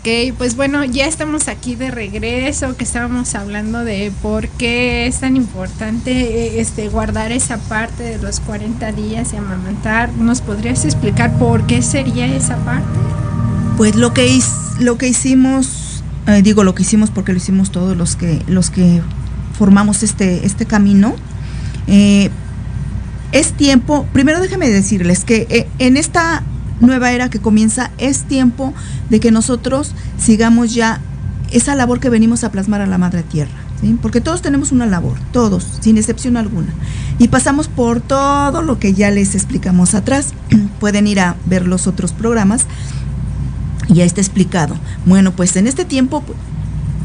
Ok, 0.00 0.34
pues 0.38 0.56
bueno, 0.56 0.82
ya 0.86 1.04
estamos 1.06 1.48
aquí 1.48 1.74
de 1.76 1.90
regreso, 1.90 2.74
que 2.74 2.84
estábamos 2.84 3.34
hablando 3.34 3.84
de 3.84 4.10
por 4.22 4.48
qué 4.48 5.06
es 5.06 5.20
tan 5.20 5.36
importante 5.36 6.10
eh, 6.12 6.60
este 6.60 6.88
guardar 6.88 7.32
esa 7.32 7.58
parte 7.58 8.02
de 8.04 8.18
los 8.18 8.40
40 8.40 8.92
días 8.92 9.34
y 9.34 9.36
amamantar. 9.36 10.10
¿Nos 10.14 10.40
podrías 10.40 10.86
explicar 10.86 11.34
por 11.38 11.66
qué 11.66 11.82
sería 11.82 12.24
esa 12.34 12.56
parte? 12.64 12.88
Pues 13.76 13.94
lo 13.94 14.14
que, 14.14 14.26
his- 14.28 14.78
lo 14.78 14.96
que 14.96 15.06
hicimos, 15.08 16.02
eh, 16.26 16.40
digo 16.40 16.64
lo 16.64 16.74
que 16.74 16.82
hicimos 16.82 17.10
porque 17.10 17.32
lo 17.32 17.38
hicimos 17.38 17.70
todos 17.70 17.94
los 17.94 18.16
que, 18.16 18.42
los 18.46 18.70
que 18.70 19.02
formamos 19.58 20.02
este, 20.02 20.46
este 20.46 20.64
camino, 20.64 21.14
eh, 21.88 22.30
es 23.32 23.52
tiempo, 23.52 24.06
primero 24.14 24.40
déjeme 24.40 24.70
decirles 24.70 25.24
que 25.24 25.68
en 25.78 25.98
esta 25.98 26.42
nueva 26.80 27.12
era 27.12 27.30
que 27.30 27.38
comienza 27.38 27.90
es 27.98 28.24
tiempo 28.24 28.74
de 29.08 29.20
que 29.20 29.30
nosotros 29.30 29.92
sigamos 30.18 30.74
ya 30.74 31.00
esa 31.50 31.74
labor 31.74 32.00
que 32.00 32.10
venimos 32.10 32.44
a 32.44 32.50
plasmar 32.50 32.80
a 32.80 32.86
la 32.86 32.98
Madre 32.98 33.22
Tierra. 33.22 33.52
Porque 34.02 34.20
todos 34.20 34.42
tenemos 34.42 34.72
una 34.72 34.84
labor, 34.84 35.14
todos, 35.32 35.66
sin 35.80 35.96
excepción 35.96 36.36
alguna. 36.36 36.68
Y 37.18 37.28
pasamos 37.28 37.68
por 37.68 38.00
todo 38.00 38.60
lo 38.60 38.78
que 38.78 38.92
ya 38.92 39.10
les 39.10 39.34
explicamos 39.34 39.94
atrás. 39.94 40.34
Pueden 40.80 41.06
ir 41.06 41.20
a 41.20 41.36
ver 41.46 41.66
los 41.66 41.86
otros 41.86 42.12
programas 42.12 42.66
ya 43.94 44.04
está 44.04 44.20
explicado. 44.20 44.76
Bueno, 45.06 45.32
pues 45.32 45.56
en 45.56 45.66
este 45.66 45.84
tiempo 45.84 46.22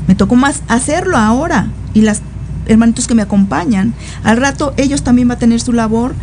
me 0.08 0.16
tocó 0.16 0.36
más 0.36 0.62
hacerlo 0.68 1.18
ahora 1.18 1.68
y 1.94 2.02
las 2.02 2.22
hermanitos 2.68 3.08
que 3.08 3.16
me 3.16 3.22
acompañan, 3.22 3.94
al 4.24 4.38
rato 4.38 4.74
ellos 4.78 5.04
también 5.04 5.28
van 5.28 5.38
a 5.38 5.40
tener 5.40 5.62
su 5.62 5.74
labor 5.74 6.16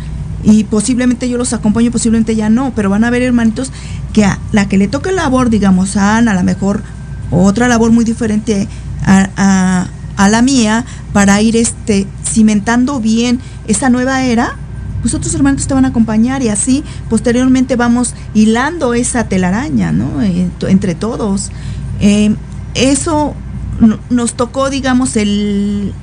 y 0.43 0.65
posiblemente 0.65 1.29
yo 1.29 1.37
los 1.37 1.53
acompaño, 1.53 1.91
posiblemente 1.91 2.35
ya 2.35 2.49
no, 2.49 2.73
pero 2.75 2.89
van 2.89 3.03
a 3.03 3.07
haber 3.07 3.21
hermanitos 3.21 3.71
que 4.11 4.25
a 4.25 4.39
la 4.51 4.67
que 4.67 4.77
le 4.77 4.87
toque 4.87 5.11
labor, 5.11 5.49
digamos, 5.49 5.95
a 5.95 6.17
Ana, 6.17 6.31
a 6.31 6.35
lo 6.35 6.43
mejor 6.43 6.83
otra 7.31 7.67
labor 7.67 7.91
muy 7.91 8.05
diferente 8.05 8.67
a, 9.05 9.87
la 10.29 10.41
mía, 10.41 10.85
para 11.11 11.41
ir 11.41 11.55
este 11.57 12.07
cimentando 12.25 12.99
bien 12.99 13.39
esa 13.67 13.89
nueva 13.89 14.23
era, 14.23 14.55
pues 15.01 15.13
otros 15.13 15.33
hermanos 15.33 15.67
te 15.67 15.73
van 15.73 15.85
a 15.85 15.89
acompañar 15.89 16.41
y 16.41 16.49
así 16.49 16.83
posteriormente 17.09 17.75
vamos 17.75 18.13
hilando 18.33 18.93
esa 18.93 19.25
telaraña, 19.25 19.91
¿no? 19.91 20.21
Eh, 20.21 20.49
entre 20.67 20.95
todos. 20.95 21.51
Eh, 21.99 22.35
eso 22.73 23.33
no- 23.79 23.99
nos 24.09 24.35
tocó, 24.35 24.69
digamos, 24.69 25.15
el 25.17 25.93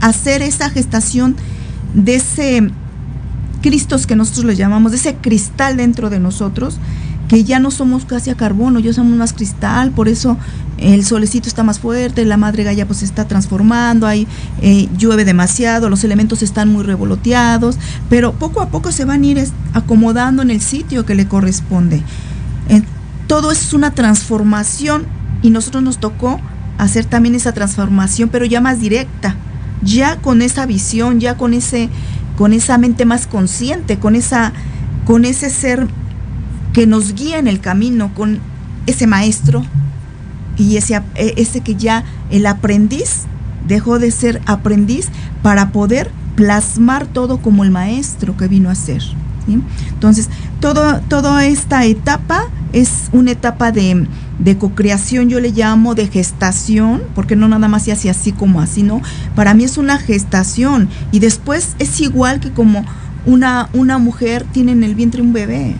hacer 0.00 0.42
esa 0.42 0.70
gestación 0.70 1.36
de 1.94 2.16
ese 2.16 2.70
Cristos 3.64 4.06
que 4.06 4.14
nosotros 4.14 4.44
le 4.44 4.56
llamamos, 4.56 4.92
ese 4.92 5.14
cristal 5.14 5.78
dentro 5.78 6.10
de 6.10 6.20
nosotros, 6.20 6.76
que 7.28 7.44
ya 7.44 7.60
no 7.60 7.70
somos 7.70 8.04
casi 8.04 8.28
a 8.28 8.34
carbono, 8.34 8.78
ya 8.78 8.92
somos 8.92 9.16
más 9.16 9.32
cristal, 9.32 9.90
por 9.90 10.06
eso 10.06 10.36
el 10.76 11.02
solecito 11.06 11.48
está 11.48 11.62
más 11.62 11.78
fuerte, 11.78 12.26
la 12.26 12.36
madre 12.36 12.62
galla 12.64 12.84
pues 12.84 12.98
se 12.98 13.06
está 13.06 13.26
transformando, 13.26 14.06
hay, 14.06 14.28
eh, 14.60 14.90
llueve 14.98 15.24
demasiado, 15.24 15.88
los 15.88 16.04
elementos 16.04 16.42
están 16.42 16.70
muy 16.70 16.82
revoloteados, 16.82 17.78
pero 18.10 18.34
poco 18.34 18.60
a 18.60 18.68
poco 18.68 18.92
se 18.92 19.06
van 19.06 19.22
a 19.22 19.26
ir 19.26 19.48
acomodando 19.72 20.42
en 20.42 20.50
el 20.50 20.60
sitio 20.60 21.06
que 21.06 21.14
le 21.14 21.26
corresponde. 21.26 22.02
Todo 23.26 23.50
es 23.50 23.72
una 23.72 23.92
transformación 23.92 25.06
y 25.40 25.48
nosotros 25.48 25.82
nos 25.82 25.98
tocó 25.98 26.38
hacer 26.76 27.06
también 27.06 27.34
esa 27.34 27.52
transformación, 27.52 28.28
pero 28.28 28.44
ya 28.44 28.60
más 28.60 28.80
directa, 28.80 29.36
ya 29.82 30.16
con 30.16 30.42
esa 30.42 30.66
visión, 30.66 31.20
ya 31.20 31.36
con 31.38 31.54
ese, 31.54 31.88
con 32.36 32.52
esa 32.52 32.78
mente 32.78 33.04
más 33.04 33.26
consciente, 33.26 33.98
con 33.98 34.16
esa, 34.16 34.52
con 35.06 35.24
ese 35.24 35.50
ser 35.50 35.86
que 36.72 36.86
nos 36.86 37.14
guía 37.14 37.38
en 37.38 37.48
el 37.48 37.60
camino, 37.60 38.12
con 38.14 38.40
ese 38.86 39.06
maestro 39.06 39.64
y 40.56 40.76
ese, 40.76 40.96
eh, 41.14 41.34
ese 41.36 41.60
que 41.60 41.76
ya 41.76 42.04
el 42.30 42.46
aprendiz 42.46 43.22
dejó 43.66 43.98
de 43.98 44.10
ser 44.10 44.42
aprendiz 44.46 45.08
para 45.42 45.70
poder 45.70 46.10
plasmar 46.36 47.06
todo 47.06 47.38
como 47.38 47.64
el 47.64 47.70
maestro 47.70 48.36
que 48.36 48.48
vino 48.48 48.70
a 48.70 48.74
ser. 48.74 49.02
Entonces, 49.46 50.28
todo, 50.60 51.00
toda 51.08 51.44
esta 51.46 51.84
etapa 51.84 52.46
es 52.74 53.08
una 53.12 53.30
etapa 53.30 53.70
de, 53.70 54.08
de 54.40 54.58
cocreación, 54.58 55.28
yo 55.28 55.38
le 55.38 55.52
llamo 55.52 55.94
de 55.94 56.08
gestación, 56.08 57.02
porque 57.14 57.36
no 57.36 57.46
nada 57.46 57.68
más 57.68 57.84
se 57.84 57.92
hace 57.92 58.10
así 58.10 58.32
como 58.32 58.60
así, 58.60 58.82
¿no? 58.82 59.00
Para 59.36 59.54
mí 59.54 59.62
es 59.62 59.78
una 59.78 59.96
gestación 59.98 60.88
y 61.12 61.20
después 61.20 61.76
es 61.78 62.00
igual 62.00 62.40
que 62.40 62.50
como 62.50 62.84
una, 63.26 63.70
una 63.72 63.98
mujer 63.98 64.44
tiene 64.52 64.72
en 64.72 64.82
el 64.82 64.96
vientre 64.96 65.22
un 65.22 65.32
bebé, 65.32 65.76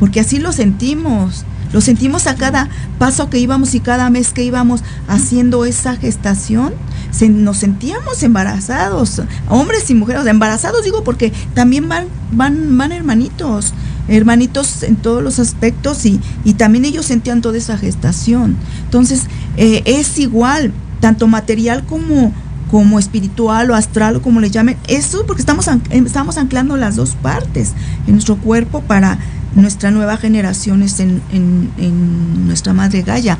porque 0.00 0.20
así 0.20 0.38
lo 0.38 0.52
sentimos. 0.52 1.44
Lo 1.72 1.80
sentimos 1.80 2.26
a 2.26 2.34
cada 2.34 2.68
paso 2.98 3.30
que 3.30 3.38
íbamos 3.38 3.74
y 3.74 3.80
cada 3.80 4.10
mes 4.10 4.32
que 4.32 4.44
íbamos 4.44 4.84
haciendo 5.08 5.64
esa 5.64 5.96
gestación. 5.96 6.74
Se, 7.10 7.30
nos 7.30 7.58
sentíamos 7.58 8.22
embarazados, 8.22 9.22
hombres 9.48 9.88
y 9.88 9.94
mujeres, 9.94 10.26
embarazados 10.26 10.84
digo 10.84 11.02
porque 11.02 11.32
también 11.54 11.88
van, 11.88 12.08
van, 12.30 12.76
van 12.76 12.92
hermanitos, 12.92 13.72
hermanitos 14.08 14.82
en 14.82 14.96
todos 14.96 15.22
los 15.22 15.38
aspectos 15.38 16.04
y, 16.06 16.20
y 16.44 16.54
también 16.54 16.84
ellos 16.84 17.06
sentían 17.06 17.40
toda 17.40 17.58
esa 17.58 17.78
gestación. 17.78 18.56
Entonces, 18.84 19.22
eh, 19.56 19.82
es 19.84 20.18
igual, 20.18 20.72
tanto 21.00 21.26
material 21.28 21.84
como, 21.84 22.32
como 22.70 22.98
espiritual 22.98 23.70
o 23.70 23.74
astral 23.74 24.16
o 24.16 24.22
como 24.22 24.40
le 24.40 24.50
llamen, 24.50 24.76
eso 24.88 25.24
porque 25.26 25.42
estamos, 25.42 25.68
eh, 25.68 25.80
estamos 26.04 26.38
anclando 26.38 26.76
las 26.76 26.96
dos 26.96 27.16
partes 27.20 27.72
en 28.06 28.14
nuestro 28.14 28.36
cuerpo 28.36 28.82
para 28.82 29.18
nuestra 29.54 29.90
nueva 29.90 30.16
generaciones 30.16 30.98
en, 31.00 31.20
en, 31.32 31.70
en 31.76 32.46
nuestra 32.46 32.72
madre 32.72 33.02
Gaia. 33.02 33.38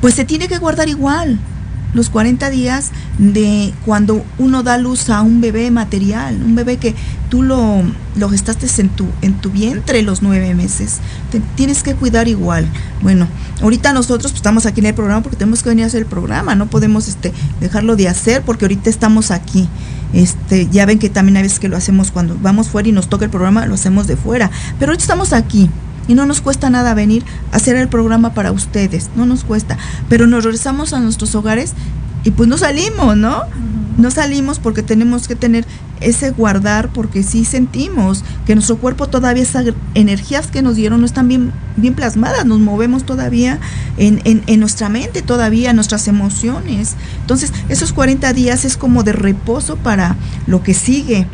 Pues 0.00 0.14
se 0.14 0.24
tiene 0.24 0.48
que 0.48 0.58
guardar 0.58 0.88
igual 0.88 1.38
los 1.96 2.10
40 2.10 2.50
días 2.50 2.90
de 3.18 3.72
cuando 3.84 4.24
uno 4.38 4.62
da 4.62 4.78
luz 4.78 5.08
a 5.10 5.22
un 5.22 5.40
bebé 5.40 5.70
material, 5.70 6.40
un 6.44 6.54
bebé 6.54 6.76
que 6.76 6.94
tú 7.30 7.42
lo, 7.42 7.82
lo 8.16 8.28
gestaste 8.28 8.66
en 8.80 8.88
tu, 8.90 9.06
en 9.22 9.34
tu 9.34 9.50
vientre 9.50 10.02
los 10.02 10.22
nueve 10.22 10.54
meses. 10.54 10.98
Te 11.32 11.40
tienes 11.56 11.82
que 11.82 11.94
cuidar 11.94 12.28
igual. 12.28 12.66
Bueno, 13.02 13.26
ahorita 13.62 13.92
nosotros 13.92 14.32
pues, 14.32 14.36
estamos 14.36 14.66
aquí 14.66 14.80
en 14.80 14.86
el 14.86 14.94
programa 14.94 15.22
porque 15.22 15.36
tenemos 15.36 15.62
que 15.62 15.70
venir 15.70 15.84
a 15.84 15.88
hacer 15.88 16.02
el 16.02 16.06
programa, 16.06 16.54
no 16.54 16.66
podemos 16.66 17.08
este, 17.08 17.32
dejarlo 17.60 17.96
de 17.96 18.08
hacer 18.08 18.42
porque 18.42 18.66
ahorita 18.66 18.90
estamos 18.90 19.30
aquí. 19.30 19.68
Este, 20.12 20.68
ya 20.70 20.86
ven 20.86 20.98
que 20.98 21.10
también 21.10 21.36
hay 21.36 21.42
veces 21.42 21.58
que 21.58 21.68
lo 21.68 21.76
hacemos 21.76 22.10
cuando 22.10 22.38
vamos 22.40 22.68
fuera 22.68 22.88
y 22.88 22.92
nos 22.92 23.08
toca 23.08 23.24
el 23.24 23.30
programa, 23.30 23.66
lo 23.66 23.74
hacemos 23.74 24.06
de 24.06 24.16
fuera. 24.16 24.50
Pero 24.78 24.90
ahorita 24.90 25.02
estamos 25.02 25.32
aquí 25.32 25.68
y 26.08 26.14
no 26.14 26.26
nos 26.26 26.40
cuesta 26.40 26.70
nada 26.70 26.94
venir 26.94 27.24
a 27.52 27.56
hacer 27.56 27.76
el 27.76 27.88
programa 27.88 28.34
para 28.34 28.52
ustedes, 28.52 29.10
no 29.16 29.26
nos 29.26 29.44
cuesta. 29.44 29.76
Pero 30.08 30.26
nos 30.26 30.44
regresamos 30.44 30.92
a 30.92 31.00
nuestros 31.00 31.34
hogares 31.34 31.74
y 32.24 32.32
pues 32.32 32.48
no 32.48 32.58
salimos, 32.58 33.16
¿no? 33.16 33.42
No 33.98 34.10
salimos 34.10 34.58
porque 34.58 34.82
tenemos 34.82 35.26
que 35.26 35.36
tener 35.36 35.64
ese 36.00 36.30
guardar, 36.30 36.90
porque 36.90 37.22
sí 37.22 37.44
sentimos 37.44 38.24
que 38.44 38.54
nuestro 38.54 38.76
cuerpo 38.76 39.08
todavía, 39.08 39.42
esas 39.42 39.66
energías 39.94 40.48
que 40.48 40.60
nos 40.60 40.76
dieron 40.76 41.00
no 41.00 41.06
están 41.06 41.28
bien, 41.28 41.52
bien 41.76 41.94
plasmadas, 41.94 42.44
nos 42.44 42.58
movemos 42.58 43.04
todavía 43.04 43.58
en, 43.96 44.20
en, 44.24 44.42
en 44.46 44.60
nuestra 44.60 44.88
mente, 44.88 45.22
todavía 45.22 45.72
nuestras 45.72 46.08
emociones. 46.08 46.96
Entonces, 47.20 47.52
esos 47.68 47.92
40 47.92 48.32
días 48.34 48.64
es 48.64 48.76
como 48.76 49.02
de 49.02 49.12
reposo 49.12 49.76
para 49.76 50.16
lo 50.46 50.62
que 50.62 50.74
sigue, 50.74 51.26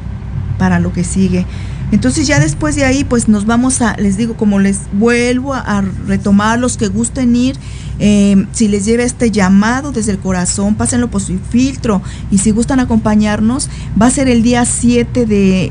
para 0.59 0.79
lo 0.79 0.93
que 0.93 1.03
sigue. 1.03 1.47
Entonces 1.93 2.27
ya 2.27 2.41
después 2.41 2.75
de 2.75 2.85
ahí, 2.85 3.05
pues 3.05 3.29
nos 3.29 3.45
vamos 3.45 3.83
a, 3.83 3.95
les 3.99 4.17
digo, 4.17 4.35
como 4.35 4.59
les 4.59 4.81
vuelvo 4.95 5.53
a, 5.53 5.83
retomar 6.07 6.59
los 6.59 6.79
que 6.79 6.89
gusten 6.89 7.37
ir, 7.37 7.57
eh, 7.99 8.47
si 8.53 8.67
les 8.67 8.87
lleva 8.87 9.03
este 9.03 9.31
llamado 9.31 9.93
desde 9.93 10.13
el 10.13 10.19
corazón, 10.19 10.75
pásenlo 10.75 11.11
por 11.11 11.21
su 11.21 11.39
filtro 11.39 12.01
y 12.31 12.39
si 12.39 12.51
gustan 12.51 12.81
acompañarnos, 12.81 13.69
va 14.01 14.07
a 14.07 14.11
ser 14.11 14.29
el 14.29 14.43
día 14.43 14.65
7 14.65 15.27
de 15.27 15.71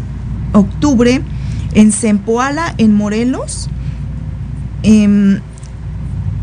octubre 0.53 1.21
en 1.73 1.91
Zempoala, 1.91 2.75
en 2.77 2.93
Morelos. 2.93 3.67
Em, 4.83 5.39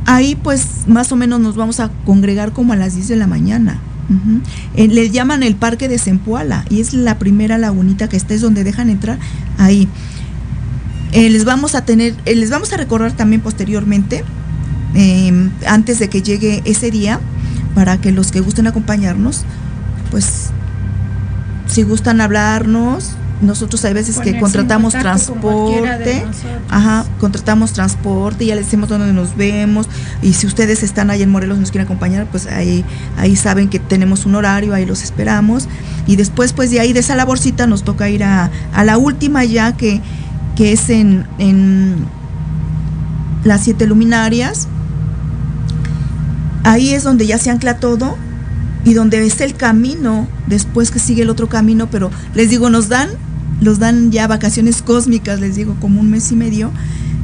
ahí 0.07 0.35
pues 0.35 0.89
más 0.89 1.13
o 1.13 1.17
menos 1.17 1.39
nos 1.39 1.55
vamos 1.55 1.79
a 1.79 1.91
congregar 2.05 2.53
como 2.53 2.73
a 2.73 2.77
las 2.77 2.97
10 2.97 3.09
de 3.09 3.17
la 3.17 3.29
mañana. 3.29 3.79
Eh, 4.75 4.89
le 4.89 5.11
llaman 5.11 5.43
el 5.43 5.55
parque 5.55 5.87
de 5.87 5.99
Zempoala 5.99 6.65
y 6.71 6.81
es 6.81 6.95
la 6.95 7.19
primera 7.19 7.59
lagunita 7.59 8.09
que 8.09 8.17
está, 8.17 8.33
es 8.33 8.41
donde 8.41 8.65
dejan 8.65 8.89
entrar 8.89 9.19
ahí. 9.59 9.89
Eh, 11.13 11.31
les 11.31 11.45
vamos 11.45 11.75
a 11.75 11.85
tener, 11.85 12.15
eh, 12.25 12.35
les 12.35 12.51
vamos 12.51 12.73
a 12.73 12.77
recordar 12.77 13.13
también 13.13 13.41
posteriormente, 13.41 14.25
eh, 14.95 15.51
antes 15.67 15.99
de 15.99 16.09
que 16.09 16.23
llegue 16.23 16.63
ese 16.65 16.91
día, 16.91 17.21
para 17.75 18.01
que 18.01 18.13
los 18.13 18.31
que 18.31 18.41
gusten 18.41 18.67
acompañarnos, 18.67 19.45
pues 20.11 20.51
si 21.67 21.83
gustan 21.83 22.21
hablarnos, 22.21 23.13
nosotros 23.41 23.85
hay 23.85 23.95
veces 23.95 24.19
que 24.19 24.39
contratamos 24.39 24.93
transporte, 24.95 26.25
ajá, 26.69 27.05
contratamos 27.21 27.73
transporte, 27.73 28.47
ya 28.47 28.55
les 28.55 28.65
decimos 28.65 28.89
dónde 28.89 29.13
nos 29.13 29.37
vemos 29.37 29.89
y 30.23 30.33
si 30.33 30.47
ustedes 30.47 30.83
están 30.83 31.11
ahí 31.11 31.23
en 31.23 31.31
Morelos 31.31 31.59
y 31.59 31.61
nos 31.61 31.71
quieren 31.71 31.87
acompañar, 31.87 32.27
pues 32.31 32.47
ahí 32.47 32.85
ahí 33.17 33.37
saben 33.37 33.69
que 33.69 33.79
tenemos 33.79 34.27
un 34.27 34.35
horario, 34.35 34.75
ahí 34.75 34.87
los 34.87 35.03
esperamos 35.03 35.69
y 36.07 36.17
después 36.17 36.53
pues 36.53 36.71
de 36.71 36.81
ahí 36.81 36.93
de 36.93 37.01
esa 37.01 37.15
laborcita 37.15 37.67
nos 37.67 37.85
toca 37.85 38.09
ir 38.09 38.25
a, 38.25 38.51
a 38.75 38.85
la 38.85 38.99
última 38.99 39.45
ya 39.45 39.77
que, 39.77 40.01
que 40.57 40.73
es 40.73 40.91
en, 40.91 41.27
en 41.39 42.07
las 43.45 43.63
siete 43.65 43.87
luminarias. 43.87 44.69
Ahí 46.65 46.93
es 46.93 47.03
donde 47.03 47.27
ya 47.27 47.39
se 47.39 47.51
ancla 47.51 47.79
todo 47.79 48.17
y 48.85 48.95
donde 48.95 49.25
es 49.25 49.41
el 49.41 49.55
camino 49.55 50.27
después 50.47 50.91
que 50.91 50.99
sigue 50.99 51.23
el 51.23 51.31
otro 51.31 51.49
camino, 51.49 51.89
pero 51.91 52.11
les 52.35 52.51
digo, 52.51 52.71
nos 52.71 52.89
dan, 52.89 53.11
los 53.61 53.79
dan 53.79 54.11
ya 54.11 54.27
vacaciones 54.27 54.83
cósmicas, 54.83 55.41
les 55.41 55.57
digo, 55.57 55.77
como 55.81 56.01
un 56.01 56.11
mes 56.11 56.31
y 56.33 56.37
medio, 56.37 56.71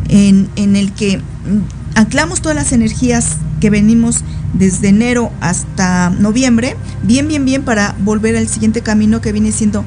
en, 0.08 0.48
en 0.56 0.76
el 0.76 0.92
que 0.92 1.18
mm, 1.18 1.98
anclamos 1.98 2.40
todas 2.42 2.56
las 2.56 2.72
energías 2.72 3.36
que 3.60 3.70
venimos 3.70 4.22
desde 4.52 4.88
enero 4.88 5.32
hasta 5.40 6.10
noviembre, 6.10 6.76
bien, 7.02 7.28
bien, 7.28 7.44
bien, 7.44 7.62
para 7.62 7.94
volver 8.00 8.36
al 8.36 8.48
siguiente 8.48 8.82
camino 8.82 9.20
que 9.20 9.32
viene 9.32 9.52
siendo 9.52 9.84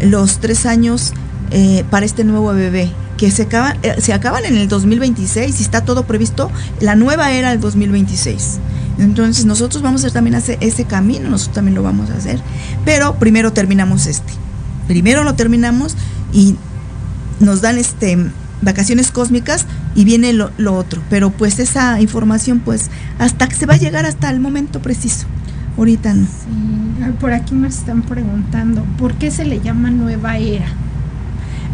los 0.00 0.38
tres 0.38 0.66
años 0.66 1.12
eh, 1.50 1.84
para 1.90 2.06
este 2.06 2.24
nuevo 2.24 2.52
bebé, 2.52 2.90
que 3.16 3.30
se 3.30 3.42
acaban, 3.42 3.78
eh, 3.82 3.96
se 3.98 4.12
acaban 4.12 4.44
en 4.44 4.56
el 4.56 4.68
2026 4.68 5.60
y 5.60 5.62
está 5.62 5.82
todo 5.82 6.04
previsto, 6.04 6.50
la 6.80 6.96
nueva 6.96 7.32
era 7.32 7.50
del 7.50 7.60
2026. 7.60 8.58
Entonces 8.98 9.46
nosotros 9.46 9.82
vamos 9.82 10.02
a 10.02 10.06
hacer 10.06 10.12
también 10.12 10.40
ese 10.60 10.84
camino, 10.84 11.28
nosotros 11.30 11.54
también 11.54 11.74
lo 11.74 11.82
vamos 11.82 12.10
a 12.10 12.14
hacer, 12.14 12.40
pero 12.84 13.14
primero 13.18 13.52
terminamos 13.52 14.06
este. 14.06 14.41
Primero 14.86 15.24
lo 15.24 15.34
terminamos 15.34 15.96
y 16.32 16.56
nos 17.40 17.60
dan 17.60 17.78
este 17.78 18.18
vacaciones 18.62 19.10
cósmicas 19.10 19.66
y 19.94 20.04
viene 20.04 20.32
lo, 20.32 20.50
lo 20.56 20.74
otro, 20.74 21.02
pero 21.10 21.30
pues 21.30 21.58
esa 21.58 22.00
información 22.00 22.60
pues 22.60 22.90
hasta 23.18 23.48
que 23.48 23.56
se 23.56 23.66
va 23.66 23.74
a 23.74 23.78
llegar 23.78 24.06
hasta 24.06 24.30
el 24.30 24.40
momento 24.40 24.80
preciso. 24.80 25.26
Ahorita 25.76 26.14
no. 26.14 26.26
Sí, 26.26 27.12
por 27.18 27.32
aquí 27.32 27.54
me 27.54 27.68
están 27.68 28.02
preguntando, 28.02 28.84
¿por 28.98 29.14
qué 29.14 29.30
se 29.30 29.44
le 29.44 29.60
llama 29.60 29.90
nueva 29.90 30.36
era? 30.36 30.66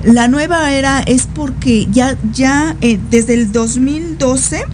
La 0.05 0.29
nueva 0.29 0.73
era 0.73 1.01
es 1.01 1.27
porque 1.27 1.87
ya, 1.90 2.16
ya 2.33 2.77
eh, 2.81 2.99
desde 3.11 3.35
el 3.35 3.51
2012 3.51 4.64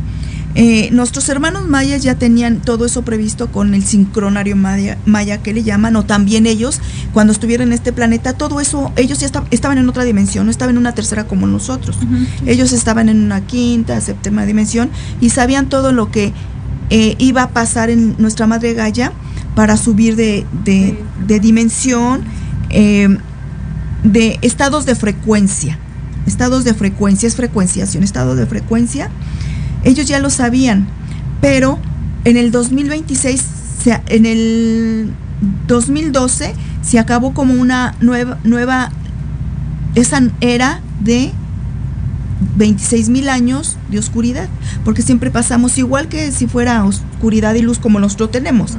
eh, 0.57 0.89
nuestros 0.93 1.29
hermanos 1.29 1.69
mayas 1.69 2.03
ya 2.03 2.15
tenían 2.15 2.61
todo 2.61 2.87
eso 2.87 3.03
previsto 3.03 3.51
con 3.51 3.75
el 3.75 3.85
sincronario 3.85 4.55
maya, 4.55 4.99
maya 5.05 5.43
que 5.43 5.53
le 5.53 5.63
llaman, 5.65 5.97
o 5.97 6.05
también 6.05 6.47
ellos, 6.47 6.81
cuando 7.13 7.33
estuvieron 7.33 7.69
en 7.69 7.73
este 7.73 7.93
planeta, 7.93 8.35
todo 8.35 8.61
eso, 8.61 8.93
ellos 8.97 9.19
ya 9.19 9.27
esta- 9.27 9.45
estaban 9.51 9.79
en 9.79 9.89
otra 9.89 10.05
dimensión, 10.05 10.45
no 10.47 10.51
estaban 10.53 10.77
en 10.77 10.79
una 10.79 10.93
tercera 10.95 11.25
como 11.25 11.47
nosotros. 11.49 11.99
Ellos 12.47 12.73
estaban 12.73 13.09
en 13.09 13.21
una 13.25 13.41
quinta, 13.47 14.01
séptima 14.01 14.47
dimensión 14.47 14.91
y 15.21 15.31
sabían 15.31 15.69
todo 15.69 15.91
lo 15.93 16.11
que 16.11 16.33
eh, 16.91 17.17
iba 17.19 17.43
a 17.43 17.49
pasar 17.49 17.89
en 17.91 18.15
nuestra 18.19 18.47
madre 18.47 18.75
Gaia 18.75 19.11
para 19.57 19.77
subir 19.77 20.17
de, 20.17 20.47
de- 20.65 21.03
de 21.27 21.41
dimensión, 21.41 22.23
eh, 22.71 23.09
de 24.05 24.39
estados 24.43 24.85
de 24.87 24.95
frecuencia. 24.95 25.79
Estados 26.27 26.65
de 26.65 26.75
frecuencia, 26.75 27.27
es 27.27 27.37
frecuenciación, 27.37 28.03
estado 28.05 28.37
de 28.37 28.47
frecuencia. 28.47 29.11
Ellos 29.85 30.07
ya 30.07 30.19
lo 30.19 30.31
sabían, 30.31 30.87
pero 31.41 31.79
en 32.25 32.37
el 32.37 32.51
2026, 32.51 33.43
se- 33.83 34.01
en 34.09 34.27
el 34.27 35.13
2012, 35.67 36.55
se 36.83 36.99
acabó 36.99 37.35
como 37.35 37.55
una 37.55 37.95
nueva, 38.01 38.39
nueva 38.45 38.91
esa 39.95 40.23
era 40.41 40.81
de 41.01 41.33
26 42.57 43.09
mil 43.11 43.29
años 43.29 43.77
de 43.91 43.99
oscuridad, 43.99 44.49
porque 44.85 45.03
siempre 45.03 45.31
pasamos 45.31 45.79
igual 45.79 46.09
que 46.09 46.31
si 46.33 46.47
fuera 46.47 46.85
oscuridad 46.85 47.55
y 47.55 47.63
luz 47.63 47.79
como 47.79 48.01
nosotros 48.01 48.31
tenemos, 48.31 48.77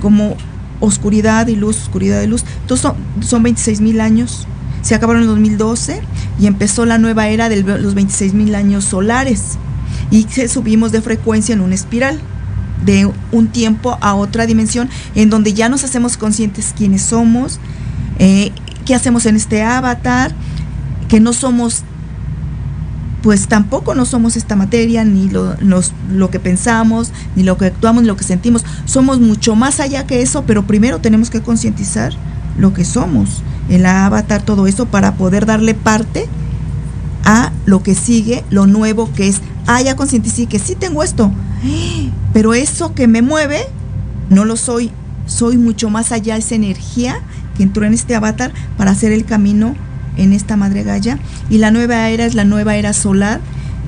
como 0.00 0.36
oscuridad 0.80 1.46
y 1.48 1.56
luz, 1.56 1.76
oscuridad 1.82 2.22
y 2.22 2.26
luz. 2.26 2.44
Entonces 2.62 2.82
son, 2.82 2.94
son 3.26 3.42
26 3.42 3.80
mil 3.80 4.00
años. 4.00 4.46
Se 4.82 4.94
acabaron 4.94 5.22
en 5.22 5.28
el 5.28 5.34
2012 5.34 6.00
y 6.40 6.46
empezó 6.46 6.86
la 6.86 6.98
nueva 6.98 7.28
era 7.28 7.48
de 7.48 7.62
los 7.62 7.94
26 7.94 8.34
mil 8.34 8.54
años 8.54 8.84
solares 8.84 9.58
y 10.10 10.24
se 10.24 10.48
subimos 10.48 10.92
de 10.92 11.02
frecuencia 11.02 11.52
en 11.52 11.60
una 11.60 11.74
espiral 11.74 12.20
de 12.84 13.10
un 13.32 13.48
tiempo 13.48 13.98
a 14.00 14.14
otra 14.14 14.46
dimensión 14.46 14.88
en 15.14 15.30
donde 15.30 15.52
ya 15.52 15.68
nos 15.68 15.84
hacemos 15.84 16.16
conscientes 16.16 16.74
quiénes 16.76 17.02
somos, 17.02 17.58
eh, 18.18 18.52
qué 18.84 18.94
hacemos 18.94 19.26
en 19.26 19.36
este 19.36 19.62
avatar, 19.62 20.32
que 21.08 21.20
no 21.20 21.32
somos 21.32 21.84
pues 23.22 23.48
tampoco 23.48 23.96
no 23.96 24.04
somos 24.04 24.36
esta 24.36 24.54
materia, 24.54 25.04
ni 25.04 25.28
lo, 25.28 25.56
lo 26.10 26.30
que 26.30 26.38
pensamos, 26.38 27.12
ni 27.34 27.42
lo 27.42 27.58
que 27.58 27.66
actuamos, 27.66 28.02
ni 28.02 28.08
lo 28.08 28.16
que 28.16 28.22
sentimos. 28.22 28.64
Somos 28.84 29.18
mucho 29.20 29.56
más 29.56 29.80
allá 29.80 30.06
que 30.06 30.22
eso, 30.22 30.44
pero 30.46 30.66
primero 30.66 31.00
tenemos 31.00 31.28
que 31.28 31.42
concientizar 31.42 32.12
lo 32.56 32.72
que 32.72 32.84
somos, 32.84 33.42
el 33.68 33.86
avatar, 33.86 34.42
todo 34.42 34.66
eso, 34.66 34.86
para 34.86 35.16
poder 35.16 35.46
darle 35.46 35.74
parte 35.74 36.28
a 37.24 37.52
lo 37.66 37.82
que 37.82 37.94
sigue, 37.94 38.44
lo 38.50 38.66
nuevo 38.66 39.12
que 39.12 39.28
es, 39.28 39.42
ah, 39.68 39.80
ya 39.82 39.94
concienticé 39.94 40.46
que 40.46 40.58
sí 40.58 40.74
tengo 40.74 41.04
esto, 41.04 41.30
pero 42.32 42.54
eso 42.54 42.94
que 42.94 43.06
me 43.06 43.22
mueve, 43.22 43.60
no 44.30 44.44
lo 44.44 44.56
soy, 44.56 44.90
soy 45.26 45.56
mucho 45.56 45.90
más 45.90 46.10
allá, 46.10 46.36
esa 46.36 46.56
energía 46.56 47.20
que 47.56 47.62
entró 47.62 47.84
en 47.84 47.94
este 47.94 48.16
avatar 48.16 48.52
para 48.76 48.90
hacer 48.90 49.12
el 49.12 49.24
camino 49.24 49.76
en 50.16 50.32
esta 50.32 50.56
madre 50.56 50.82
Gaia. 50.82 51.18
Y 51.50 51.58
la 51.58 51.70
nueva 51.70 52.08
era 52.08 52.24
es 52.24 52.34
la 52.34 52.44
nueva 52.44 52.76
era 52.76 52.92
solar. 52.92 53.40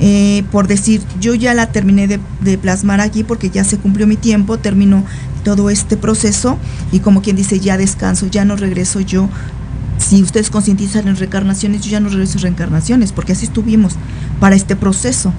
eh, 0.03 0.45
por 0.51 0.67
decir, 0.67 1.03
yo 1.21 1.35
ya 1.35 1.53
la 1.53 1.67
terminé 1.73 2.07
de, 2.09 2.21
de 2.41 2.57
plasmar 2.57 3.01
aquí 3.01 3.23
porque 3.23 3.51
ya 3.51 3.65
se 3.65 3.77
cumplió 3.77 4.07
mi 4.07 4.17
tiempo, 4.17 4.59
terminó 4.59 5.05
todo 5.45 5.69
este 5.69 5.97
proceso 5.97 6.57
y 6.93 7.01
como 7.01 7.21
quien 7.21 7.37
dice, 7.37 7.61
ya 7.61 7.77
descanso, 7.77 8.27
ya 8.27 8.45
no 8.45 8.57
regreso 8.57 9.01
yo. 9.01 9.29
Si 9.99 10.23
ustedes 10.23 10.49
concientizan 10.49 11.09
en 11.09 11.17
reencarnaciones, 11.17 11.83
yo 11.83 11.91
ya 11.91 12.01
no 12.01 12.09
regreso 12.09 12.39
en 12.39 12.43
reencarnaciones, 12.45 13.13
porque 13.13 13.33
así 13.33 13.45
estuvimos 13.45 13.97
para 14.41 14.57
este 14.57 14.75
proceso. 14.75 15.33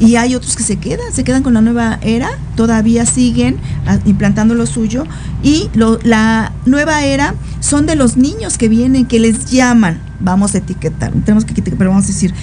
Y 0.00 0.16
hay 0.16 0.34
otros 0.34 0.56
que 0.56 0.62
se 0.64 0.76
quedan, 0.76 1.12
se 1.12 1.22
quedan 1.24 1.42
con 1.42 1.54
la 1.54 1.60
nueva 1.60 1.98
era, 2.02 2.28
todavía 2.56 3.06
siguen 3.06 3.56
ah, 3.86 3.98
implantando 4.04 4.54
lo 4.54 4.66
suyo. 4.66 5.04
Y 5.42 5.70
lo- 5.74 5.98
la 6.02 6.52
nueva 6.66 7.04
era 7.04 7.34
son 7.60 7.86
de 7.86 7.94
los 7.94 8.16
niños 8.16 8.58
que 8.58 8.68
vienen, 8.68 9.06
que 9.06 9.20
les 9.20 9.46
llaman, 9.50 9.98
vamos 10.20 10.54
a 10.54 10.58
etiquetar, 10.58 11.12
tenemos 11.24 11.44
que 11.44 11.52
etiquetar, 11.52 11.78
pero 11.78 11.90
vamos 11.90 12.04
a 12.04 12.08
decir, 12.08 12.34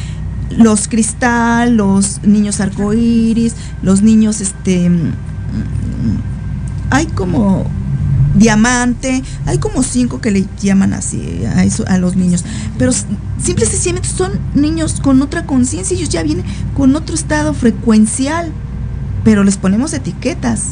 los 0.50 0.88
cristal, 0.88 1.76
los 1.76 2.22
niños 2.24 2.62
arcoíris, 2.62 3.54
los 3.84 4.02
niños, 4.02 4.40
este, 4.40 4.90
mm, 4.90 5.12
hay 6.90 7.06
como 7.08 7.66
diamante, 8.38 9.24
hay 9.46 9.58
como 9.58 9.84
cinco 9.84 10.22
que 10.22 10.32
le 10.32 10.46
llaman 10.62 10.94
así 10.94 11.44
a 11.46 11.64
eso 11.64 11.84
a 11.88 11.98
los 11.98 12.16
niños, 12.16 12.44
pero 12.78 12.92
s- 12.92 13.06
simple 13.42 13.66
y 13.66 13.68
sencillamente 13.68 14.10
son 14.10 14.32
niños 14.54 15.00
con 15.02 15.22
otra 15.22 15.46
conciencia, 15.46 15.96
ellos 15.98 16.10
ya 16.10 16.24
vienen 16.24 16.46
con 16.76 16.96
otro 16.96 17.16
estado 17.16 17.54
frecuencial, 17.54 18.52
pero 19.24 19.44
les 19.44 19.58
ponemos 19.58 19.94
etiquetas. 19.94 20.70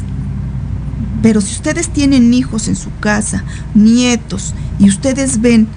Pero 1.22 1.42
si 1.42 1.54
ustedes 1.54 1.90
tienen 1.90 2.34
hijos 2.34 2.68
en 2.68 2.76
su 2.76 2.90
casa, 3.00 3.44
nietos, 3.74 4.54
y 4.80 4.88
ustedes 4.88 5.42
ven 5.42 5.68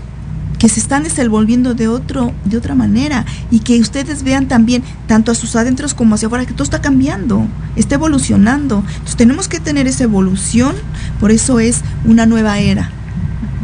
que 0.59 0.68
se 0.68 0.81
están 0.81 1.05
desenvolviendo 1.05 1.74
de 1.74 1.87
otro, 1.87 2.33
de 2.44 2.57
otra 2.57 2.74
manera, 2.74 3.24
y 3.51 3.61
que 3.61 3.79
ustedes 3.81 4.24
vean 4.24 4.48
también, 4.48 4.83
tanto 5.07 5.31
a 5.31 5.37
sus 5.37 5.55
adentros 5.57 5.94
como 5.94 6.16
hacia 6.16 6.27
afuera, 6.27 6.44
que 6.46 6.53
todo 6.53 6.64
está 6.64 6.81
cambiando, 6.83 7.46
está 7.77 7.94
evolucionando. 7.94 8.83
Entonces 8.88 9.16
tenemos 9.16 9.46
que 9.48 9.61
tener 9.61 9.87
esa 9.87 10.03
evolución, 10.05 10.74
por 11.20 11.31
eso 11.31 11.61
es 11.61 11.81
una 12.04 12.26
nueva 12.26 12.59
era, 12.59 12.90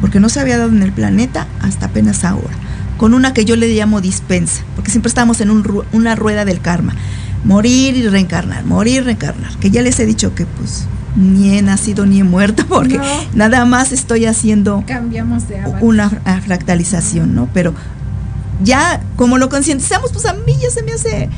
porque 0.01 0.21
no 0.21 0.29
se 0.29 0.41
había 0.41 0.59
dado 0.59 0.71
en 0.71 0.83
el 0.83 0.93
planeta 0.93 1.47
hasta 1.61 1.87
apenas 1.87 2.25
ahora. 2.25 2.55
con 2.97 3.13
una 3.13 3.33
que 3.35 3.45
yo 3.45 3.57
le 3.57 3.69
llamo 3.75 4.01
dispensa, 4.01 4.63
porque 4.77 4.91
siempre 4.93 5.09
estamos 5.09 5.41
en 5.41 5.51
un 5.51 5.83
una 5.93 6.15
rueda 6.15 6.45
del 6.45 6.61
karma. 6.61 6.95
Morir 7.45 7.97
y 7.97 8.07
reencarnar, 8.09 8.65
morir 8.65 8.99
y 8.99 9.01
reencarnar. 9.01 9.51
Que 9.59 9.71
ya 9.71 9.83
les 9.83 9.99
he 10.01 10.07
dicho 10.07 10.35
que 10.35 10.47
pues 10.47 10.85
ni 11.17 11.59
he 11.59 11.61
nacido 11.63 12.07
ni 12.07 12.21
he 12.21 12.25
muerto, 12.25 12.65
porque 12.69 12.97
No. 12.99 13.05
nada 13.35 13.65
más 13.67 13.91
estoy 13.93 14.25
haciendo 14.27 14.85
Cambiamos 14.87 15.49
de 15.49 15.59
avatar. 15.61 15.83
una 15.85 16.09
fra- 16.09 16.41
fractalización, 16.41 17.35
¿no? 17.35 17.49
Pero 17.53 17.75
ya 18.63 19.01
como 19.17 19.39
lo 19.39 19.49
concientizamos, 19.49 20.13
pues 20.13 20.25
a 20.27 20.33
mí 20.35 20.53
ya 20.63 20.71
se 20.71 20.83
me 20.85 20.93
hace 20.93 21.29